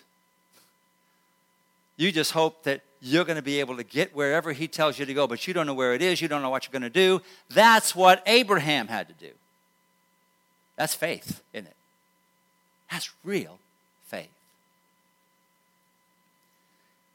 You 1.98 2.12
just 2.12 2.34
hope 2.34 2.64
that 2.64 2.82
you're 3.02 3.26
going 3.26 3.38
to 3.38 3.42
be 3.42 3.60
able 3.60 3.78
to 3.78 3.84
get 3.84 4.16
wherever 4.16 4.54
he 4.54 4.68
tells 4.68 5.00
you 5.00 5.06
to 5.08 5.14
go, 5.16 5.26
but 5.26 5.48
you 5.48 5.54
don't 5.54 5.66
know 5.66 5.74
where 5.74 5.96
it 5.96 6.04
is, 6.04 6.22
you 6.22 6.28
don't 6.28 6.44
know 6.44 6.52
what 6.52 6.66
you're 6.66 6.80
going 6.80 6.84
to 6.84 6.90
do. 6.90 7.20
That's 7.50 7.96
what 7.96 8.22
Abraham 8.28 8.90
had 8.90 9.08
to 9.08 9.16
do. 9.16 9.32
That's 10.76 10.94
faith, 10.94 11.42
isn't 11.52 11.66
it? 11.66 11.76
That's 12.92 13.12
real 13.24 13.58
faith. 14.06 14.30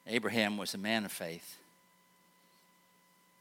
Abraham 0.06 0.56
was 0.56 0.74
a 0.74 0.78
man 0.78 1.04
of 1.04 1.12
faith. 1.12 1.58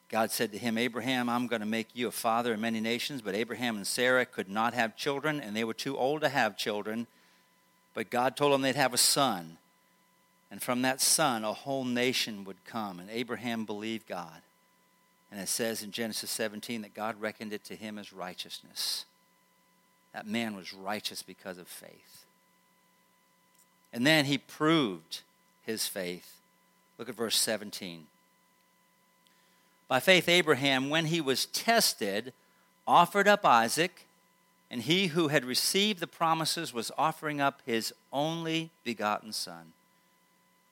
God 0.09 0.31
said 0.31 0.51
to 0.51 0.57
him, 0.57 0.77
Abraham, 0.77 1.29
I'm 1.29 1.47
going 1.47 1.61
to 1.61 1.65
make 1.65 1.87
you 1.93 2.07
a 2.07 2.11
father 2.11 2.53
of 2.53 2.59
many 2.59 2.79
nations. 2.79 3.21
But 3.21 3.35
Abraham 3.35 3.75
and 3.75 3.87
Sarah 3.87 4.25
could 4.25 4.49
not 4.49 4.73
have 4.73 4.95
children, 4.95 5.41
and 5.41 5.55
they 5.55 5.63
were 5.63 5.73
too 5.73 5.97
old 5.97 6.21
to 6.21 6.29
have 6.29 6.57
children. 6.57 7.07
But 7.93 8.09
God 8.09 8.37
told 8.37 8.53
them 8.53 8.61
they'd 8.61 8.75
have 8.75 8.93
a 8.93 8.97
son. 8.97 9.57
And 10.51 10.61
from 10.61 10.83
that 10.83 11.01
son, 11.01 11.43
a 11.43 11.53
whole 11.53 11.83
nation 11.83 12.43
would 12.45 12.63
come. 12.65 12.99
And 12.99 13.09
Abraham 13.09 13.65
believed 13.65 14.07
God. 14.07 14.41
And 15.31 15.41
it 15.41 15.49
says 15.49 15.83
in 15.83 15.91
Genesis 15.91 16.29
17 16.31 16.83
that 16.83 16.93
God 16.93 17.19
reckoned 17.19 17.51
it 17.51 17.63
to 17.65 17.75
him 17.75 17.97
as 17.97 18.13
righteousness. 18.13 19.05
That 20.13 20.27
man 20.27 20.55
was 20.55 20.73
righteous 20.73 21.23
because 21.23 21.57
of 21.57 21.67
faith. 21.67 22.25
And 23.91 24.05
then 24.05 24.25
he 24.25 24.37
proved 24.37 25.21
his 25.65 25.87
faith. 25.87 26.37
Look 26.97 27.09
at 27.09 27.15
verse 27.15 27.37
17. 27.37 28.07
By 29.87 29.99
faith, 29.99 30.27
Abraham, 30.27 30.89
when 30.89 31.05
he 31.05 31.21
was 31.21 31.45
tested, 31.47 32.33
offered 32.87 33.27
up 33.27 33.45
Isaac, 33.45 34.07
and 34.71 34.81
he 34.81 35.07
who 35.07 35.27
had 35.27 35.45
received 35.45 35.99
the 35.99 36.07
promises 36.07 36.73
was 36.73 36.91
offering 36.97 37.39
up 37.39 37.61
his 37.65 37.93
only 38.11 38.71
begotten 38.83 39.31
son. 39.31 39.73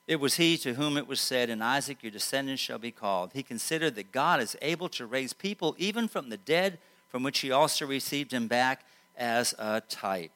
It 0.07 0.19
was 0.19 0.35
he 0.35 0.57
to 0.57 0.73
whom 0.73 0.97
it 0.97 1.07
was 1.07 1.21
said, 1.21 1.49
In 1.49 1.61
Isaac 1.61 1.99
your 2.01 2.11
descendants 2.11 2.61
shall 2.61 2.79
be 2.79 2.91
called. 2.91 3.31
He 3.33 3.43
considered 3.43 3.95
that 3.95 4.11
God 4.11 4.41
is 4.41 4.57
able 4.61 4.89
to 4.89 5.05
raise 5.05 5.31
people 5.31 5.75
even 5.77 6.07
from 6.07 6.29
the 6.29 6.37
dead, 6.37 6.79
from 7.09 7.23
which 7.23 7.39
he 7.39 7.51
also 7.51 7.85
received 7.85 8.33
him 8.33 8.47
back 8.47 8.85
as 9.15 9.53
a 9.57 9.81
type. 9.87 10.31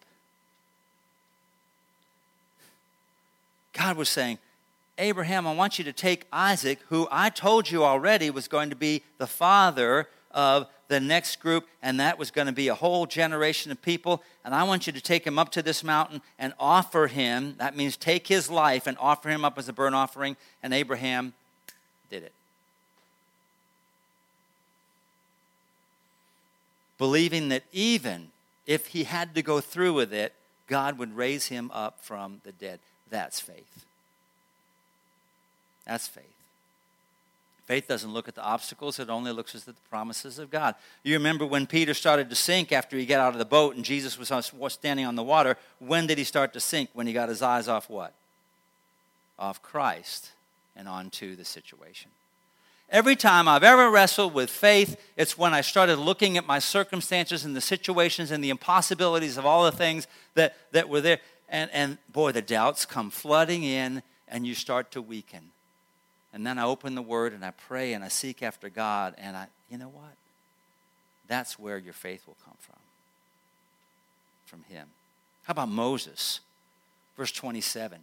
God 3.73 3.97
was 3.97 4.09
saying, 4.09 4.37
Abraham, 4.97 5.45
I 5.45 5.53
want 5.53 5.77
you 5.77 5.85
to 5.85 5.93
take 5.93 6.25
Isaac, 6.31 6.79
who 6.89 7.07
I 7.11 7.29
told 7.29 7.69
you 7.69 7.83
already 7.83 8.29
was 8.29 8.47
going 8.47 8.69
to 8.71 8.75
be 8.75 9.03
the 9.17 9.27
father 9.27 10.07
of 10.31 10.67
the 10.87 10.99
next 10.99 11.37
group, 11.37 11.67
and 11.81 11.99
that 11.99 12.17
was 12.17 12.31
going 12.31 12.47
to 12.47 12.53
be 12.53 12.67
a 12.67 12.75
whole 12.75 13.05
generation 13.05 13.71
of 13.71 13.81
people. 13.81 14.23
And 14.45 14.55
I 14.55 14.63
want 14.63 14.87
you 14.87 14.93
to 14.93 15.01
take 15.01 15.25
him 15.25 15.37
up 15.37 15.49
to 15.51 15.61
this 15.61 15.83
mountain 15.83 16.21
and 16.39 16.53
offer 16.59 17.07
him. 17.07 17.55
That 17.57 17.75
means 17.75 17.97
take 17.97 18.27
his 18.27 18.49
life 18.49 18.87
and 18.87 18.97
offer 18.99 19.29
him 19.29 19.43
up 19.43 19.57
as 19.57 19.67
a 19.67 19.73
burnt 19.73 19.95
offering. 19.95 20.37
And 20.63 20.73
Abraham 20.73 21.33
did 22.09 22.23
it. 22.23 22.31
Believing 26.97 27.49
that 27.49 27.63
even 27.71 28.29
if 28.65 28.87
he 28.87 29.03
had 29.03 29.35
to 29.35 29.41
go 29.41 29.59
through 29.59 29.93
with 29.93 30.13
it, 30.13 30.33
God 30.67 30.97
would 30.97 31.15
raise 31.15 31.47
him 31.47 31.69
up 31.73 31.99
from 32.01 32.41
the 32.43 32.51
dead. 32.51 32.79
That's 33.09 33.39
faith. 33.39 33.86
That's 35.87 36.07
faith. 36.07 36.25
Faith 37.65 37.87
doesn't 37.87 38.13
look 38.13 38.27
at 38.27 38.35
the 38.35 38.43
obstacles, 38.43 38.97
it 38.97 39.09
only 39.09 39.31
looks 39.31 39.53
at 39.53 39.65
the 39.65 39.73
promises 39.89 40.39
of 40.39 40.49
God. 40.49 40.75
You 41.03 41.15
remember 41.15 41.45
when 41.45 41.67
Peter 41.67 41.93
started 41.93 42.29
to 42.29 42.35
sink 42.35 42.71
after 42.71 42.97
he 42.97 43.05
got 43.05 43.19
out 43.19 43.33
of 43.33 43.39
the 43.39 43.45
boat 43.45 43.75
and 43.75 43.83
Jesus 43.83 44.17
was 44.17 44.73
standing 44.73 45.05
on 45.05 45.15
the 45.15 45.23
water, 45.23 45.57
when 45.79 46.07
did 46.07 46.17
he 46.17 46.23
start 46.23 46.53
to 46.53 46.61
sink? 46.61 46.89
When 46.93 47.07
he 47.07 47.13
got 47.13 47.27
his 47.27 47.41
eyes 47.41 47.67
off 47.67 47.89
what? 47.89 48.13
Off 49.37 49.61
Christ 49.61 50.31
and 50.77 50.87
onto 50.87 51.35
the 51.35 51.43
situation. 51.43 52.11
Every 52.89 53.17
time 53.17 53.49
I've 53.49 53.63
ever 53.63 53.89
wrestled 53.91 54.33
with 54.33 54.49
faith, 54.49 54.97
it's 55.17 55.37
when 55.37 55.53
I 55.53 55.59
started 55.59 55.97
looking 55.97 56.37
at 56.37 56.47
my 56.47 56.59
circumstances 56.59 57.43
and 57.43 57.53
the 57.53 57.59
situations 57.59 58.31
and 58.31 58.41
the 58.41 58.49
impossibilities 58.49 59.35
of 59.35 59.45
all 59.45 59.65
the 59.65 59.73
things 59.73 60.07
that, 60.35 60.55
that 60.71 60.87
were 60.87 61.01
there. 61.01 61.19
And, 61.49 61.69
and 61.73 61.97
boy, 62.13 62.31
the 62.31 62.41
doubts 62.41 62.85
come 62.85 63.09
flooding 63.09 63.63
in, 63.63 64.03
and 64.29 64.47
you 64.47 64.55
start 64.55 64.91
to 64.91 65.01
weaken. 65.01 65.51
And 66.37 66.45
then 66.45 66.59
I 66.59 66.65
open 66.65 66.93
the 66.93 67.01
Word 67.01 67.33
and 67.33 67.43
I 67.43 67.49
pray 67.49 67.93
and 67.93 68.03
I 68.03 68.09
seek 68.09 68.43
after 68.43 68.69
God. 68.69 69.15
And 69.17 69.35
I, 69.35 69.47
you 69.71 69.77
know 69.79 69.87
what? 69.87 70.13
That's 71.27 71.57
where 71.57 71.79
your 71.79 71.93
faith 71.93 72.27
will 72.27 72.37
come 72.45 72.53
from. 72.59 72.77
From 74.45 74.63
Him. 74.69 74.85
How 75.45 75.53
about 75.53 75.69
Moses? 75.69 76.41
Verse 77.17 77.31
27. 77.31 78.01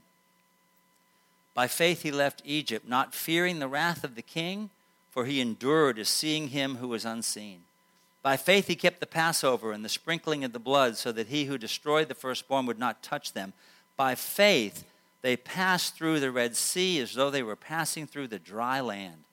By 1.54 1.68
faith 1.68 2.02
he 2.02 2.10
left 2.10 2.42
Egypt, 2.44 2.88
not 2.88 3.14
fearing 3.14 3.60
the 3.60 3.68
wrath 3.68 4.02
of 4.02 4.16
the 4.16 4.22
king, 4.22 4.70
for 5.12 5.26
he 5.26 5.40
endured 5.40 5.96
as 6.00 6.08
seeing 6.08 6.48
him 6.48 6.78
who 6.78 6.88
was 6.88 7.04
unseen. 7.04 7.60
By 8.20 8.36
faith 8.36 8.66
he 8.66 8.74
kept 8.74 8.98
the 8.98 9.06
Passover 9.06 9.70
and 9.70 9.84
the 9.84 9.88
sprinkling 9.88 10.42
of 10.42 10.52
the 10.52 10.58
blood, 10.58 10.96
so 10.96 11.12
that 11.12 11.28
he 11.28 11.44
who 11.44 11.56
destroyed 11.56 12.08
the 12.08 12.16
firstborn 12.16 12.66
would 12.66 12.80
not 12.80 13.00
touch 13.00 13.32
them. 13.32 13.52
By 13.96 14.16
faith 14.16 14.82
they 15.24 15.38
passed 15.38 15.96
through 15.96 16.20
the 16.20 16.30
Red 16.30 16.54
Sea 16.54 17.00
as 17.00 17.14
though 17.14 17.30
they 17.30 17.42
were 17.42 17.56
passing 17.56 18.06
through 18.06 18.26
the 18.26 18.38
dry 18.38 18.82
land. 18.82 19.24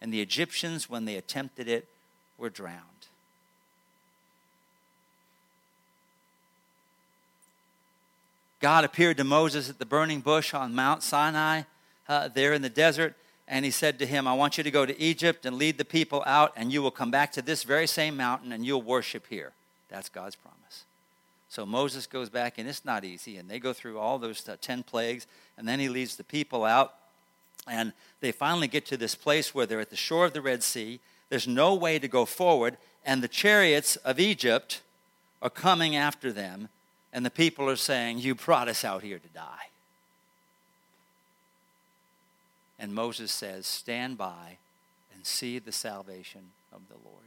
And 0.00 0.14
the 0.14 0.20
Egyptians, 0.20 0.88
when 0.88 1.04
they 1.04 1.16
attempted 1.16 1.66
it, 1.66 1.88
were 2.38 2.48
drowned. 2.48 2.78
God 8.60 8.84
appeared 8.84 9.16
to 9.16 9.24
Moses 9.24 9.68
at 9.68 9.80
the 9.80 9.84
burning 9.84 10.20
bush 10.20 10.54
on 10.54 10.76
Mount 10.76 11.02
Sinai, 11.02 11.62
uh, 12.08 12.28
there 12.28 12.52
in 12.52 12.62
the 12.62 12.70
desert, 12.70 13.16
and 13.48 13.64
he 13.64 13.72
said 13.72 13.98
to 13.98 14.06
him, 14.06 14.28
I 14.28 14.34
want 14.34 14.58
you 14.58 14.62
to 14.62 14.70
go 14.70 14.86
to 14.86 14.96
Egypt 15.00 15.44
and 15.44 15.56
lead 15.56 15.76
the 15.76 15.84
people 15.84 16.22
out, 16.24 16.52
and 16.54 16.72
you 16.72 16.82
will 16.82 16.92
come 16.92 17.10
back 17.10 17.32
to 17.32 17.42
this 17.42 17.64
very 17.64 17.88
same 17.88 18.16
mountain 18.16 18.52
and 18.52 18.64
you'll 18.64 18.80
worship 18.80 19.26
here. 19.28 19.50
That's 19.88 20.08
God's 20.08 20.36
promise. 20.36 20.84
So 21.52 21.66
Moses 21.66 22.06
goes 22.06 22.30
back, 22.30 22.56
and 22.56 22.66
it's 22.66 22.82
not 22.82 23.04
easy. 23.04 23.36
And 23.36 23.46
they 23.46 23.58
go 23.58 23.74
through 23.74 23.98
all 23.98 24.18
those 24.18 24.48
uh, 24.48 24.56
10 24.58 24.84
plagues, 24.84 25.26
and 25.58 25.68
then 25.68 25.80
he 25.80 25.90
leads 25.90 26.16
the 26.16 26.24
people 26.24 26.64
out. 26.64 26.94
And 27.68 27.92
they 28.22 28.32
finally 28.32 28.68
get 28.68 28.86
to 28.86 28.96
this 28.96 29.14
place 29.14 29.54
where 29.54 29.66
they're 29.66 29.78
at 29.78 29.90
the 29.90 29.94
shore 29.94 30.24
of 30.24 30.32
the 30.32 30.40
Red 30.40 30.62
Sea. 30.62 30.98
There's 31.28 31.46
no 31.46 31.74
way 31.74 31.98
to 31.98 32.08
go 32.08 32.24
forward, 32.24 32.78
and 33.04 33.22
the 33.22 33.28
chariots 33.28 33.96
of 33.96 34.18
Egypt 34.18 34.80
are 35.42 35.50
coming 35.50 35.94
after 35.94 36.32
them. 36.32 36.70
And 37.12 37.22
the 37.22 37.30
people 37.30 37.68
are 37.68 37.76
saying, 37.76 38.20
You 38.20 38.34
brought 38.34 38.68
us 38.68 38.82
out 38.82 39.02
here 39.02 39.18
to 39.18 39.28
die. 39.34 39.68
And 42.78 42.94
Moses 42.94 43.30
says, 43.30 43.66
Stand 43.66 44.16
by 44.16 44.56
and 45.14 45.26
see 45.26 45.58
the 45.58 45.70
salvation 45.70 46.52
of 46.72 46.80
the 46.88 46.96
Lord. 47.04 47.26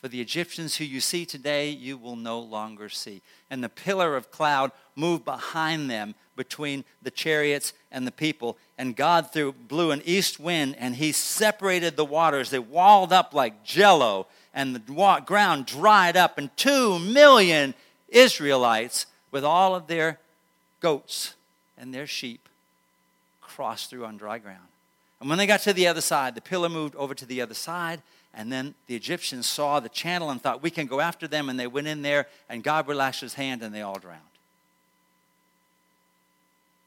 For 0.00 0.08
the 0.08 0.20
Egyptians 0.20 0.76
who 0.76 0.84
you 0.84 1.00
see 1.00 1.26
today, 1.26 1.68
you 1.68 1.98
will 1.98 2.16
no 2.16 2.40
longer 2.40 2.88
see. 2.88 3.20
And 3.50 3.62
the 3.62 3.68
pillar 3.68 4.16
of 4.16 4.30
cloud 4.30 4.72
moved 4.96 5.26
behind 5.26 5.90
them 5.90 6.14
between 6.36 6.84
the 7.02 7.10
chariots 7.10 7.74
and 7.92 8.06
the 8.06 8.12
people. 8.12 8.56
And 8.78 8.96
God 8.96 9.30
threw, 9.30 9.52
blew 9.52 9.90
an 9.90 10.00
east 10.06 10.40
wind, 10.40 10.74
and 10.78 10.94
He 10.94 11.12
separated 11.12 11.96
the 11.96 12.04
waters. 12.04 12.48
They 12.48 12.58
walled 12.58 13.12
up 13.12 13.34
like 13.34 13.62
jello, 13.62 14.26
and 14.54 14.74
the 14.74 15.22
ground 15.26 15.66
dried 15.66 16.16
up. 16.16 16.38
And 16.38 16.56
two 16.56 16.98
million 16.98 17.74
Israelites, 18.08 19.04
with 19.30 19.44
all 19.44 19.74
of 19.74 19.86
their 19.86 20.18
goats 20.80 21.34
and 21.76 21.92
their 21.92 22.06
sheep, 22.06 22.48
crossed 23.42 23.90
through 23.90 24.06
on 24.06 24.16
dry 24.16 24.38
ground. 24.38 24.58
And 25.20 25.28
when 25.28 25.36
they 25.36 25.46
got 25.46 25.60
to 25.60 25.74
the 25.74 25.88
other 25.88 26.00
side, 26.00 26.34
the 26.34 26.40
pillar 26.40 26.70
moved 26.70 26.96
over 26.96 27.14
to 27.14 27.26
the 27.26 27.42
other 27.42 27.52
side 27.52 28.00
and 28.34 28.50
then 28.50 28.74
the 28.86 28.94
Egyptians 28.94 29.46
saw 29.46 29.80
the 29.80 29.88
channel 29.88 30.30
and 30.30 30.40
thought, 30.40 30.62
we 30.62 30.70
can 30.70 30.86
go 30.86 31.00
after 31.00 31.26
them. 31.26 31.48
And 31.48 31.58
they 31.58 31.66
went 31.66 31.88
in 31.88 32.02
there, 32.02 32.26
and 32.48 32.62
God 32.62 32.86
relaxed 32.86 33.20
his 33.20 33.34
hand, 33.34 33.62
and 33.62 33.74
they 33.74 33.82
all 33.82 33.98
drowned. 33.98 34.20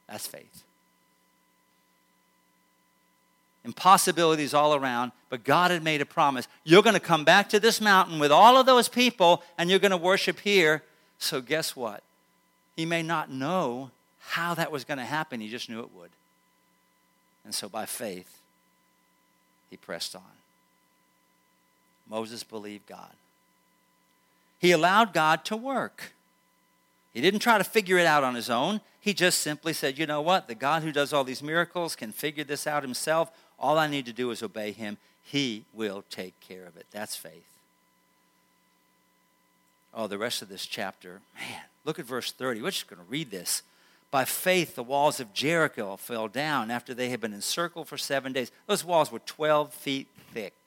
That's 0.08 0.28
faith. 0.28 0.64
Impossibilities 3.66 4.54
all 4.54 4.76
around, 4.76 5.12
but 5.30 5.44
God 5.44 5.72
had 5.72 5.84
made 5.84 6.02
a 6.02 6.06
promise. 6.06 6.48
You're 6.64 6.82
going 6.82 6.96
to 6.96 7.00
come 7.00 7.24
back 7.24 7.50
to 7.50 7.60
this 7.60 7.80
mountain 7.80 8.20
with 8.20 8.32
all 8.32 8.58
of 8.58 8.66
those 8.66 8.90
people, 8.90 9.42
and 9.58 9.70
you're 9.70 9.80
going 9.80 9.92
to 9.92 9.98
worship 9.98 10.40
here. 10.42 10.84
So, 11.18 11.40
guess 11.40 11.76
what? 11.76 12.04
He 12.76 12.86
may 12.86 13.04
not 13.04 13.32
know 13.32 13.92
how 14.20 14.54
that 14.56 14.72
was 14.72 14.84
going 14.84 14.98
to 14.98 15.06
happen, 15.06 15.40
he 15.40 15.50
just 15.50 15.70
knew 15.70 15.80
it 15.80 15.94
would. 15.96 16.10
And 17.46 17.56
so, 17.56 17.70
by 17.70 17.86
faith, 17.86 18.38
he 19.70 19.78
pressed 19.78 20.16
on. 20.16 20.22
Moses 22.10 22.44
believed 22.44 22.88
God. 22.88 23.12
He 24.60 24.72
allowed 24.72 25.14
God 25.14 25.44
to 25.46 25.58
work. 25.58 26.14
He 27.14 27.22
didn't 27.22 27.42
try 27.42 27.58
to 27.58 27.64
figure 27.64 27.98
it 27.98 28.06
out 28.06 28.24
on 28.24 28.36
his 28.36 28.50
own. 28.50 28.82
He 29.00 29.14
just 29.14 29.40
simply 29.40 29.74
said, 29.74 30.00
you 30.00 30.06
know 30.06 30.22
what? 30.22 30.48
The 30.48 30.56
God 30.56 30.84
who 30.84 30.92
does 30.92 31.14
all 31.14 31.24
these 31.24 31.44
miracles 31.44 31.96
can 31.96 32.12
figure 32.12 32.44
this 32.44 32.66
out 32.66 32.84
himself. 32.84 33.32
All 33.60 33.78
I 33.78 33.88
need 33.88 34.06
to 34.06 34.14
do 34.14 34.32
is 34.32 34.42
obey 34.42 34.72
him. 34.72 34.98
He 35.24 35.66
will 35.74 36.04
take 36.10 36.40
care 36.40 36.66
of 36.66 36.78
it. 36.78 36.86
That's 36.92 37.16
faith. 37.16 37.46
Oh, 39.94 40.08
the 40.08 40.18
rest 40.18 40.42
of 40.42 40.50
this 40.50 40.66
chapter, 40.66 41.22
man, 41.36 41.62
look 41.86 42.00
at 42.00 42.06
verse 42.06 42.32
30. 42.32 42.62
We're 42.62 42.72
just 42.72 42.88
going 42.88 43.04
to 43.04 43.10
read 43.10 43.30
this. 43.30 43.62
By 44.10 44.26
faith, 44.26 44.76
the 44.76 44.84
walls 44.84 45.20
of 45.20 45.34
Jericho 45.34 45.96
fell 45.98 46.28
down 46.28 46.72
after 46.72 46.94
they 46.94 47.10
had 47.10 47.20
been 47.20 47.34
encircled 47.34 47.88
for 47.88 47.98
seven 47.98 48.32
days. 48.32 48.52
Those 48.68 48.86
walls 48.86 49.12
were 49.12 49.20
12 49.20 49.74
feet 49.74 50.08
thick. 50.34 50.63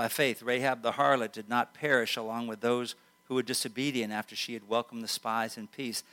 By 0.00 0.08
faith, 0.08 0.40
Rahab 0.42 0.80
the 0.80 0.92
harlot 0.92 1.30
did 1.30 1.50
not 1.50 1.74
perish 1.74 2.16
along 2.16 2.46
with 2.46 2.62
those 2.62 2.94
who 3.24 3.34
were 3.34 3.42
disobedient 3.42 4.14
after 4.14 4.34
she 4.34 4.54
had 4.54 4.66
welcomed 4.66 5.02
the 5.02 5.08
spies 5.08 5.58
in 5.58 5.66
peace. 5.66 6.04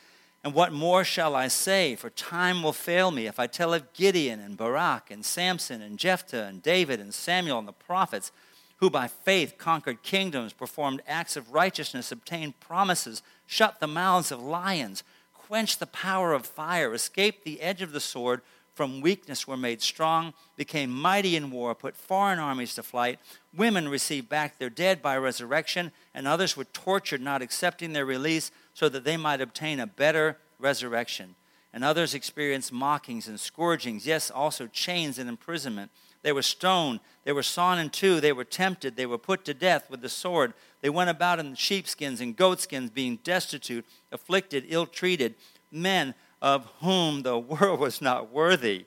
And 0.44 0.54
what 0.54 0.74
more 0.74 1.06
shall 1.06 1.38
I 1.38 1.48
say? 1.48 1.96
For 1.96 2.10
time 2.10 2.64
will 2.64 2.74
fail 2.74 3.12
me 3.12 3.28
if 3.28 3.40
I 3.40 3.48
tell 3.48 3.74
of 3.74 3.94
Gideon 3.94 4.42
and 4.42 4.58
Barak 4.58 5.10
and 5.10 5.24
Samson 5.24 5.82
and 5.82 5.98
Jephthah 5.98 6.44
and 6.44 6.62
David 6.62 7.00
and 7.00 7.14
Samuel 7.14 7.60
and 7.60 7.68
the 7.68 7.72
prophets, 7.72 8.34
who 8.80 8.90
by 8.90 9.08
faith 9.08 9.58
conquered 9.58 10.04
kingdoms, 10.04 10.52
performed 10.52 11.02
acts 11.08 11.38
of 11.38 11.54
righteousness, 11.54 12.12
obtained 12.12 12.60
promises, 12.60 13.24
shut 13.46 13.80
the 13.80 13.88
mouths 13.88 14.34
of 14.34 14.44
lions, 14.44 15.02
quenched 15.34 15.80
the 15.80 15.88
power 15.88 16.34
of 16.34 16.46
fire, 16.46 16.94
escaped 16.94 17.46
the 17.46 17.62
edge 17.62 17.82
of 17.82 17.94
the 17.94 18.02
sword 18.02 18.42
from 18.78 19.02
weakness 19.02 19.48
were 19.48 19.58
made 19.58 19.82
strong, 19.82 20.36
became 20.56 20.92
mighty 20.92 21.36
in 21.36 21.50
war, 21.50 21.74
put 21.74 21.98
foreign 21.98 22.38
armies 22.38 22.76
to 22.76 22.84
flight. 22.84 23.20
Women 23.56 23.90
received 23.90 24.30
back 24.30 24.60
their 24.60 24.70
dead 24.70 25.02
by 25.02 25.18
resurrection, 25.18 25.92
and 26.14 26.28
others 26.28 26.56
were 26.56 26.66
tortured, 26.66 27.20
not 27.20 27.42
accepting 27.42 27.94
their 27.94 28.06
release, 28.06 28.52
so 28.76 28.88
that 28.88 29.04
they 29.04 29.18
might 29.18 29.42
obtain 29.42 29.80
a 29.80 29.88
better 29.88 30.38
resurrection. 30.60 31.34
And 31.74 31.84
others 31.84 32.14
experienced 32.14 32.72
mockings 32.72 33.28
and 33.28 33.40
scourgings, 33.40 34.06
yes, 34.06 34.30
also 34.30 34.68
chains 34.68 35.18
and 35.18 35.28
imprisonment. 35.28 35.90
They 36.22 36.32
were 36.32 36.44
stoned, 36.44 37.00
they 37.24 37.32
were 37.32 37.44
sawn 37.44 37.80
in 37.80 37.90
two, 37.90 38.22
they 38.22 38.32
were 38.32 38.44
tempted, 38.44 38.96
they 38.96 39.06
were 39.08 39.18
put 39.18 39.44
to 39.46 39.56
death 39.56 39.90
with 39.90 40.02
the 40.02 40.10
sword. 40.10 40.54
They 40.82 40.90
went 40.92 41.10
about 41.10 41.40
in 41.40 41.56
sheepskins 41.56 42.22
and 42.22 42.36
goatskins, 42.36 42.92
being 42.92 43.18
destitute, 43.24 43.86
afflicted, 44.12 44.66
ill 44.68 44.86
treated. 44.86 45.34
Men, 45.72 46.14
of 46.42 46.66
whom 46.82 47.24
the 47.24 47.38
world 47.40 47.80
was 47.80 48.02
not 48.02 48.32
worthy, 48.32 48.86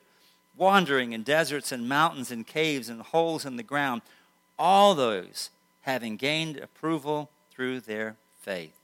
wandering 0.57 1.13
in 1.13 1.23
deserts 1.23 1.73
and 1.73 1.89
mountains 1.89 2.31
and 2.31 2.47
caves 2.47 2.89
and 2.89 3.03
holes 3.03 3.45
in 3.45 3.57
the 3.57 3.63
ground, 3.63 4.03
all 4.59 4.95
those 4.95 5.51
having 5.83 6.17
gained 6.17 6.57
approval 6.59 7.31
through 7.51 7.81
their 7.81 8.17
faith. 8.41 8.77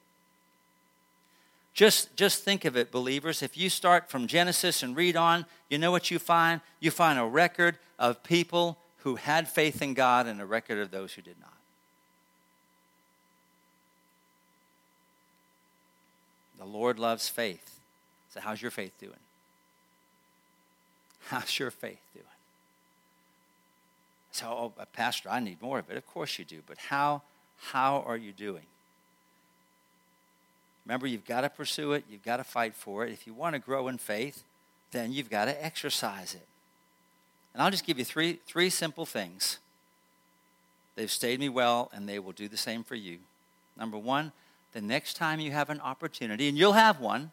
Just, 1.75 2.17
just 2.17 2.43
think 2.43 2.64
of 2.64 2.75
it, 2.75 2.91
believers. 2.91 3.43
If 3.43 3.59
you 3.59 3.69
start 3.69 4.09
from 4.09 4.27
Genesis 4.27 4.83
and 4.83 4.97
read 4.97 5.14
on, 5.14 5.45
you 5.69 5.77
know 5.77 5.91
what 5.91 6.11
you 6.11 6.19
find? 6.19 6.62
You 6.81 6.91
find 6.91 7.19
a 7.19 7.25
record 7.25 7.77
of 7.99 8.23
people 8.23 8.79
who 8.99 9.17
had 9.17 9.47
faith 9.47 9.83
in 9.83 9.93
God 9.93 10.27
and 10.27 10.41
a 10.41 10.47
record 10.47 10.79
of 10.79 10.91
those 10.91 11.12
who 11.12 11.21
did 11.21 11.37
not. 11.39 11.53
The 16.59 16.64
Lord 16.64 16.99
loves 16.99 17.29
faith. 17.29 17.76
So, 18.37 18.43
how's 18.43 18.61
your 18.61 18.70
faith 18.70 18.93
doing? 19.01 19.14
How's 21.28 21.59
your 21.59 21.70
faith 21.70 22.03
doing? 22.12 22.26
So, 24.30 24.47
oh, 24.47 24.72
uh, 24.78 24.84
Pastor, 24.93 25.30
I 25.30 25.41
need 25.41 25.62
more 25.62 25.78
of 25.78 25.91
it. 25.91 25.97
Of 25.97 26.07
course 26.07 26.39
you 26.39 26.45
do. 26.45 26.61
But 26.66 26.76
how, 26.76 27.22
how 27.72 28.05
are 28.07 28.18
you 28.18 28.32
doing? 28.32 28.66
Remember, 30.84 31.07
you've 31.07 31.24
got 31.24 31.41
to 31.41 31.49
pursue 31.49 31.95
it, 31.95 32.05
you've 32.11 32.22
got 32.22 32.37
to 32.37 32.45
fight 32.45 32.74
for 32.74 33.07
it. 33.07 33.12
If 33.12 33.26
you 33.26 33.32
want 33.32 33.55
to 33.55 33.59
grow 33.59 33.89
in 33.89 33.97
faith, 33.97 34.45
then 34.93 35.12
you've 35.12 35.30
got 35.30 35.47
to 35.47 35.64
exercise 35.64 36.34
it. 36.34 36.47
And 37.55 37.62
I'll 37.62 37.70
just 37.70 37.87
give 37.87 37.99
you 37.99 38.05
three, 38.05 38.41
three 38.47 38.68
simple 38.68 39.07
things. 39.07 39.59
They've 40.95 41.11
stayed 41.11 41.41
me 41.41 41.49
well, 41.49 41.91
and 41.95 42.07
they 42.07 42.18
will 42.18 42.32
do 42.32 42.47
the 42.47 42.59
same 42.59 42.84
for 42.84 42.95
you. 42.95 43.18
Number 43.78 43.97
one, 43.97 44.32
the 44.74 44.82
next 44.82 45.14
time 45.14 45.41
you 45.41 45.53
have 45.53 45.70
an 45.70 45.80
opportunity, 45.80 46.49
and 46.49 46.59
you'll 46.59 46.74
have 46.74 47.01
one, 47.01 47.32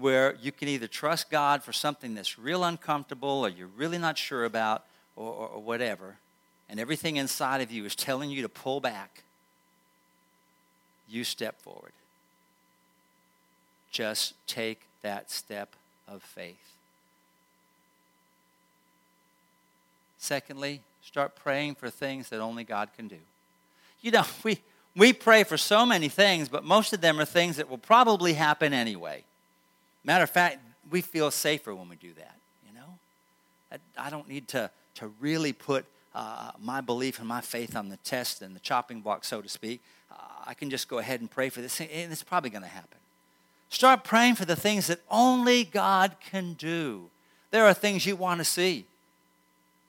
where 0.00 0.36
you 0.40 0.52
can 0.52 0.68
either 0.68 0.86
trust 0.86 1.30
God 1.30 1.62
for 1.62 1.72
something 1.72 2.14
that's 2.14 2.38
real 2.38 2.64
uncomfortable 2.64 3.44
or 3.44 3.48
you're 3.48 3.68
really 3.68 3.98
not 3.98 4.18
sure 4.18 4.44
about 4.44 4.84
or, 5.16 5.32
or, 5.32 5.48
or 5.48 5.62
whatever, 5.62 6.16
and 6.68 6.80
everything 6.80 7.16
inside 7.16 7.60
of 7.60 7.70
you 7.70 7.84
is 7.84 7.94
telling 7.94 8.30
you 8.30 8.42
to 8.42 8.48
pull 8.48 8.80
back, 8.80 9.22
you 11.08 11.24
step 11.24 11.60
forward. 11.60 11.92
Just 13.90 14.34
take 14.46 14.82
that 15.02 15.30
step 15.30 15.74
of 16.06 16.22
faith. 16.22 16.56
Secondly, 20.18 20.82
start 21.02 21.34
praying 21.34 21.74
for 21.74 21.90
things 21.90 22.28
that 22.28 22.40
only 22.40 22.62
God 22.62 22.90
can 22.96 23.08
do. 23.08 23.16
You 24.00 24.12
know, 24.12 24.24
we, 24.44 24.60
we 24.94 25.12
pray 25.12 25.44
for 25.44 25.56
so 25.56 25.84
many 25.84 26.08
things, 26.08 26.48
but 26.48 26.64
most 26.64 26.92
of 26.92 27.00
them 27.00 27.18
are 27.18 27.24
things 27.24 27.56
that 27.56 27.68
will 27.68 27.78
probably 27.78 28.34
happen 28.34 28.72
anyway. 28.72 29.24
Matter 30.04 30.24
of 30.24 30.30
fact, 30.30 30.58
we 30.90 31.00
feel 31.00 31.30
safer 31.30 31.74
when 31.74 31.88
we 31.88 31.96
do 31.96 32.12
that, 32.14 32.36
you 32.66 32.74
know? 32.74 32.98
I, 33.70 34.06
I 34.06 34.10
don't 34.10 34.28
need 34.28 34.48
to, 34.48 34.70
to 34.96 35.08
really 35.20 35.52
put 35.52 35.84
uh, 36.14 36.50
my 36.60 36.80
belief 36.80 37.18
and 37.18 37.28
my 37.28 37.40
faith 37.40 37.76
on 37.76 37.88
the 37.88 37.96
test 37.98 38.42
and 38.42 38.54
the 38.56 38.60
chopping 38.60 39.00
block, 39.00 39.24
so 39.24 39.40
to 39.40 39.48
speak. 39.48 39.80
Uh, 40.10 40.14
I 40.46 40.54
can 40.54 40.70
just 40.70 40.88
go 40.88 40.98
ahead 40.98 41.20
and 41.20 41.30
pray 41.30 41.48
for 41.48 41.60
this, 41.60 41.80
and 41.80 42.12
it's 42.12 42.22
probably 42.22 42.50
going 42.50 42.62
to 42.62 42.68
happen. 42.68 42.98
Start 43.68 44.02
praying 44.02 44.34
for 44.34 44.44
the 44.44 44.56
things 44.56 44.88
that 44.88 45.00
only 45.10 45.62
God 45.64 46.16
can 46.20 46.54
do. 46.54 47.08
There 47.52 47.64
are 47.64 47.74
things 47.74 48.04
you 48.04 48.16
want 48.16 48.38
to 48.38 48.44
see. 48.44 48.84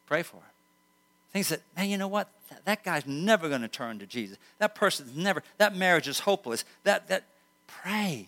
Pray 0.06 0.22
for 0.22 0.38
it. 0.38 1.34
Things 1.34 1.50
that, 1.50 1.62
man, 1.76 1.90
you 1.90 1.98
know 1.98 2.08
what? 2.08 2.30
That, 2.50 2.66
that 2.66 2.84
guy's 2.84 3.08
never 3.08 3.50
going 3.50 3.62
to 3.62 3.68
turn 3.68 3.98
to 4.00 4.06
Jesus. 4.06 4.38
That 4.60 4.76
person's 4.76 5.16
never, 5.16 5.42
that 5.58 5.76
marriage 5.76 6.08
is 6.08 6.20
hopeless. 6.20 6.66
That, 6.84 7.08
that, 7.08 7.24
pray. 7.66 8.28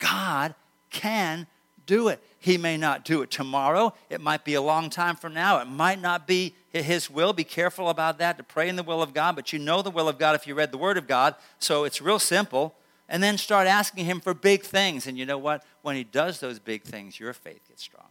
God 0.00 0.54
can 0.90 1.46
do 1.86 2.08
it. 2.08 2.20
He 2.40 2.56
may 2.56 2.76
not 2.76 3.04
do 3.04 3.22
it 3.22 3.30
tomorrow. 3.30 3.94
It 4.08 4.20
might 4.20 4.44
be 4.44 4.54
a 4.54 4.62
long 4.62 4.90
time 4.90 5.14
from 5.14 5.34
now. 5.34 5.60
It 5.60 5.66
might 5.66 6.00
not 6.00 6.26
be 6.26 6.54
His 6.72 7.10
will. 7.10 7.32
Be 7.32 7.44
careful 7.44 7.88
about 7.88 8.18
that 8.18 8.38
to 8.38 8.42
pray 8.42 8.68
in 8.68 8.76
the 8.76 8.82
will 8.82 9.02
of 9.02 9.12
God, 9.12 9.36
but 9.36 9.52
you 9.52 9.58
know 9.58 9.82
the 9.82 9.90
will 9.90 10.08
of 10.08 10.18
God 10.18 10.34
if 10.34 10.46
you 10.46 10.54
read 10.54 10.72
the 10.72 10.78
Word 10.78 10.96
of 10.96 11.06
God. 11.06 11.34
So 11.58 11.84
it's 11.84 12.00
real 12.00 12.18
simple. 12.18 12.74
And 13.08 13.22
then 13.22 13.38
start 13.38 13.66
asking 13.66 14.06
Him 14.06 14.20
for 14.20 14.34
big 14.34 14.62
things. 14.62 15.06
And 15.06 15.18
you 15.18 15.26
know 15.26 15.38
what? 15.38 15.64
When 15.82 15.96
He 15.96 16.04
does 16.04 16.40
those 16.40 16.58
big 16.58 16.82
things, 16.82 17.20
your 17.20 17.32
faith 17.32 17.60
gets 17.68 17.82
stronger. 17.82 18.08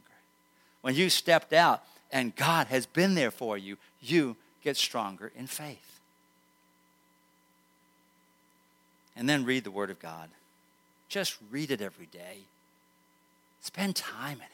When 0.82 0.94
you 0.94 1.10
stepped 1.10 1.54
out 1.54 1.84
and 2.12 2.36
God 2.36 2.68
has 2.68 2.86
been 2.86 3.16
there 3.16 3.32
for 3.32 3.58
you, 3.58 3.78
you 4.02 4.36
get 4.64 4.78
stronger 4.78 5.32
in 5.36 5.48
faith. 5.48 6.00
And 9.16 9.28
then 9.28 9.44
read 9.44 9.64
the 9.64 9.72
Word 9.72 9.90
of 9.90 10.00
God. 10.00 10.30
Just 11.10 11.38
read 11.52 11.72
it 11.72 11.82
every 11.82 12.06
day. 12.06 12.38
Spend 13.62 13.96
time 13.96 14.38
in 14.38 14.44
it. 14.44 14.50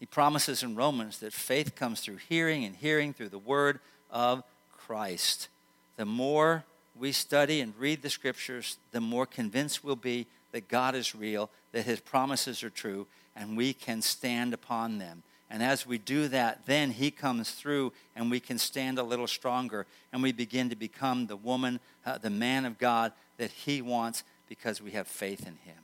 He 0.00 0.06
promises 0.06 0.62
in 0.62 0.74
Romans 0.74 1.18
that 1.18 1.32
faith 1.32 1.76
comes 1.76 2.00
through 2.00 2.16
hearing, 2.16 2.64
and 2.64 2.74
hearing 2.74 3.12
through 3.12 3.28
the 3.28 3.38
word 3.38 3.78
of 4.10 4.42
Christ. 4.76 5.48
The 5.96 6.04
more 6.04 6.64
we 6.98 7.12
study 7.12 7.60
and 7.60 7.72
read 7.78 8.02
the 8.02 8.10
scriptures, 8.10 8.78
the 8.90 9.00
more 9.00 9.26
convinced 9.26 9.84
we'll 9.84 9.94
be 9.94 10.26
that 10.50 10.68
God 10.68 10.94
is 10.94 11.14
real, 11.14 11.50
that 11.70 11.84
his 11.84 12.00
promises 12.00 12.62
are 12.62 12.70
true, 12.70 13.06
and 13.36 13.56
we 13.56 13.72
can 13.72 14.02
stand 14.02 14.52
upon 14.52 14.98
them. 14.98 15.22
And 15.52 15.62
as 15.62 15.86
we 15.86 15.98
do 15.98 16.28
that, 16.28 16.64
then 16.64 16.92
he 16.92 17.10
comes 17.10 17.50
through 17.50 17.92
and 18.16 18.30
we 18.30 18.40
can 18.40 18.58
stand 18.58 18.98
a 18.98 19.02
little 19.02 19.26
stronger 19.26 19.86
and 20.10 20.22
we 20.22 20.32
begin 20.32 20.70
to 20.70 20.76
become 20.76 21.26
the 21.26 21.36
woman, 21.36 21.78
uh, 22.06 22.16
the 22.16 22.30
man 22.30 22.64
of 22.64 22.78
God 22.78 23.12
that 23.36 23.50
he 23.50 23.82
wants 23.82 24.24
because 24.48 24.82
we 24.82 24.92
have 24.92 25.06
faith 25.06 25.46
in 25.46 25.56
Him. 25.64 25.78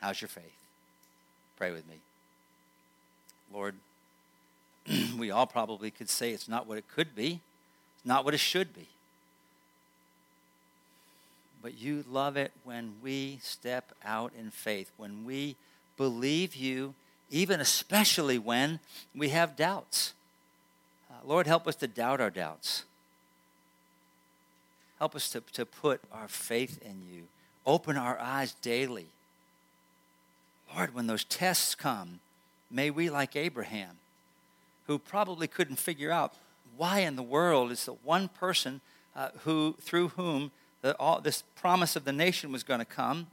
How's 0.00 0.20
your 0.20 0.28
faith? 0.28 0.56
Pray 1.56 1.70
with 1.70 1.88
me. 1.88 1.96
Lord, 3.52 3.74
we 5.18 5.30
all 5.30 5.46
probably 5.46 5.90
could 5.90 6.08
say 6.08 6.30
it's 6.30 6.48
not 6.48 6.66
what 6.66 6.78
it 6.78 6.84
could 6.88 7.14
be, 7.14 7.40
it's 7.96 8.06
not 8.06 8.24
what 8.24 8.34
it 8.34 8.40
should 8.40 8.74
be. 8.74 8.88
But 11.62 11.78
you 11.78 12.04
love 12.08 12.36
it 12.36 12.52
when 12.64 12.94
we 13.02 13.38
step 13.42 13.92
out 14.04 14.32
in 14.38 14.50
faith, 14.50 14.90
when 14.96 15.24
we 15.24 15.56
believe 15.96 16.54
you, 16.54 16.94
even 17.30 17.60
especially 17.60 18.38
when 18.38 18.78
we 19.14 19.30
have 19.30 19.56
doubts. 19.56 20.12
Uh, 21.10 21.14
Lord, 21.24 21.46
help 21.46 21.66
us 21.66 21.74
to 21.76 21.88
doubt 21.88 22.20
our 22.20 22.30
doubts. 22.30 22.84
Help 24.98 25.14
us 25.14 25.28
to, 25.30 25.40
to 25.52 25.66
put 25.66 26.00
our 26.12 26.28
faith 26.28 26.80
in 26.82 27.02
you. 27.12 27.24
Open 27.66 27.96
our 27.96 28.18
eyes 28.18 28.54
daily. 28.62 29.06
Lord, 30.74 30.94
when 30.94 31.06
those 31.06 31.24
tests 31.24 31.74
come, 31.74 32.20
may 32.70 32.90
we, 32.90 33.10
like 33.10 33.34
Abraham, 33.34 33.98
who 34.86 34.98
probably 34.98 35.48
couldn't 35.48 35.76
figure 35.76 36.12
out 36.12 36.34
why 36.76 37.00
in 37.00 37.16
the 37.16 37.22
world 37.22 37.72
is 37.72 37.86
the 37.86 37.92
one 37.92 38.28
person 38.28 38.80
uh, 39.14 39.30
who, 39.44 39.74
through 39.80 40.08
whom 40.08 40.50
the, 40.82 40.94
all, 40.98 41.20
this 41.20 41.42
promise 41.56 41.96
of 41.96 42.04
the 42.04 42.12
nation 42.12 42.52
was 42.52 42.62
going 42.62 42.80
to 42.80 42.84
come, 42.84 43.26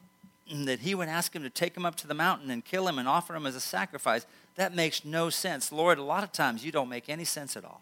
that 0.51 0.79
he 0.79 0.95
would 0.95 1.07
ask 1.07 1.35
him 1.35 1.43
to 1.43 1.49
take 1.49 1.75
him 1.75 1.85
up 1.85 1.95
to 1.95 2.07
the 2.07 2.13
mountain 2.13 2.49
and 2.49 2.65
kill 2.65 2.87
him 2.87 2.99
and 2.99 3.07
offer 3.07 3.35
him 3.35 3.45
as 3.45 3.55
a 3.55 3.61
sacrifice. 3.61 4.25
That 4.55 4.75
makes 4.75 5.05
no 5.05 5.29
sense. 5.29 5.71
Lord, 5.71 5.97
a 5.97 6.03
lot 6.03 6.23
of 6.23 6.31
times 6.31 6.65
you 6.65 6.71
don't 6.71 6.89
make 6.89 7.09
any 7.09 7.25
sense 7.25 7.55
at 7.55 7.63
all. 7.63 7.81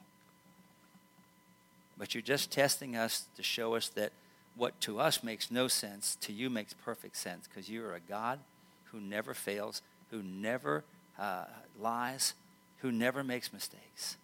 But 1.98 2.14
you're 2.14 2.22
just 2.22 2.52
testing 2.52 2.96
us 2.96 3.26
to 3.36 3.44
show 3.44 3.76
us 3.76 3.90
that 3.90 4.12
what 4.56 4.80
to 4.82 5.00
us 5.00 5.24
makes 5.24 5.50
no 5.50 5.68
sense, 5.68 6.18
to 6.22 6.34
you 6.34 6.50
makes 6.50 6.74
perfect 6.74 7.18
sense 7.18 7.48
because 7.48 7.70
you 7.70 7.84
are 7.86 7.96
a 7.96 8.00
God 8.00 8.40
who 8.86 9.00
never 9.00 9.34
fails, 9.34 9.82
who 10.10 10.22
never 10.22 10.84
uh, 11.18 11.46
lies, 11.80 12.34
who 12.80 12.92
never 12.92 13.24
makes 13.24 13.54
mistakes. 13.54 14.18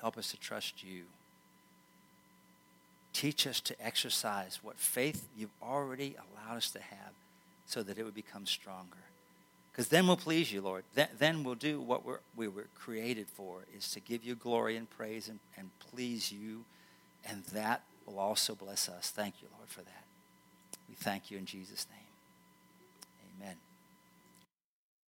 Help 0.00 0.18
us 0.18 0.30
to 0.30 0.36
trust 0.36 0.84
you. 0.84 1.04
Teach 3.12 3.46
us 3.46 3.60
to 3.60 3.74
exercise 3.84 4.60
what 4.62 4.78
faith 4.78 5.26
you've 5.36 5.48
already 5.62 6.14
allowed 6.16 6.58
us 6.58 6.70
to 6.70 6.80
have 6.80 7.12
so 7.64 7.82
that 7.82 7.98
it 7.98 8.04
would 8.04 8.14
become 8.14 8.44
stronger. 8.44 8.98
Because 9.72 9.88
then 9.88 10.06
we'll 10.06 10.16
please 10.16 10.52
you, 10.52 10.60
Lord. 10.60 10.84
Then, 10.94 11.08
then 11.18 11.44
we'll 11.44 11.54
do 11.54 11.80
what 11.80 12.04
we're, 12.04 12.20
we 12.34 12.48
were 12.48 12.66
created 12.74 13.28
for, 13.28 13.64
is 13.76 13.90
to 13.92 14.00
give 14.00 14.24
you 14.24 14.34
glory 14.34 14.76
and 14.76 14.88
praise 14.88 15.28
and, 15.28 15.38
and 15.56 15.70
please 15.90 16.32
you. 16.32 16.64
And 17.28 17.44
that 17.52 17.82
will 18.06 18.18
also 18.18 18.54
bless 18.54 18.88
us. 18.88 19.10
Thank 19.10 19.42
you, 19.42 19.48
Lord, 19.56 19.68
for 19.68 19.82
that. 19.82 20.04
We 20.88 20.94
thank 20.94 21.30
you 21.30 21.38
in 21.38 21.46
Jesus' 21.46 21.86
name. 21.90 23.42
Amen. 23.42 23.56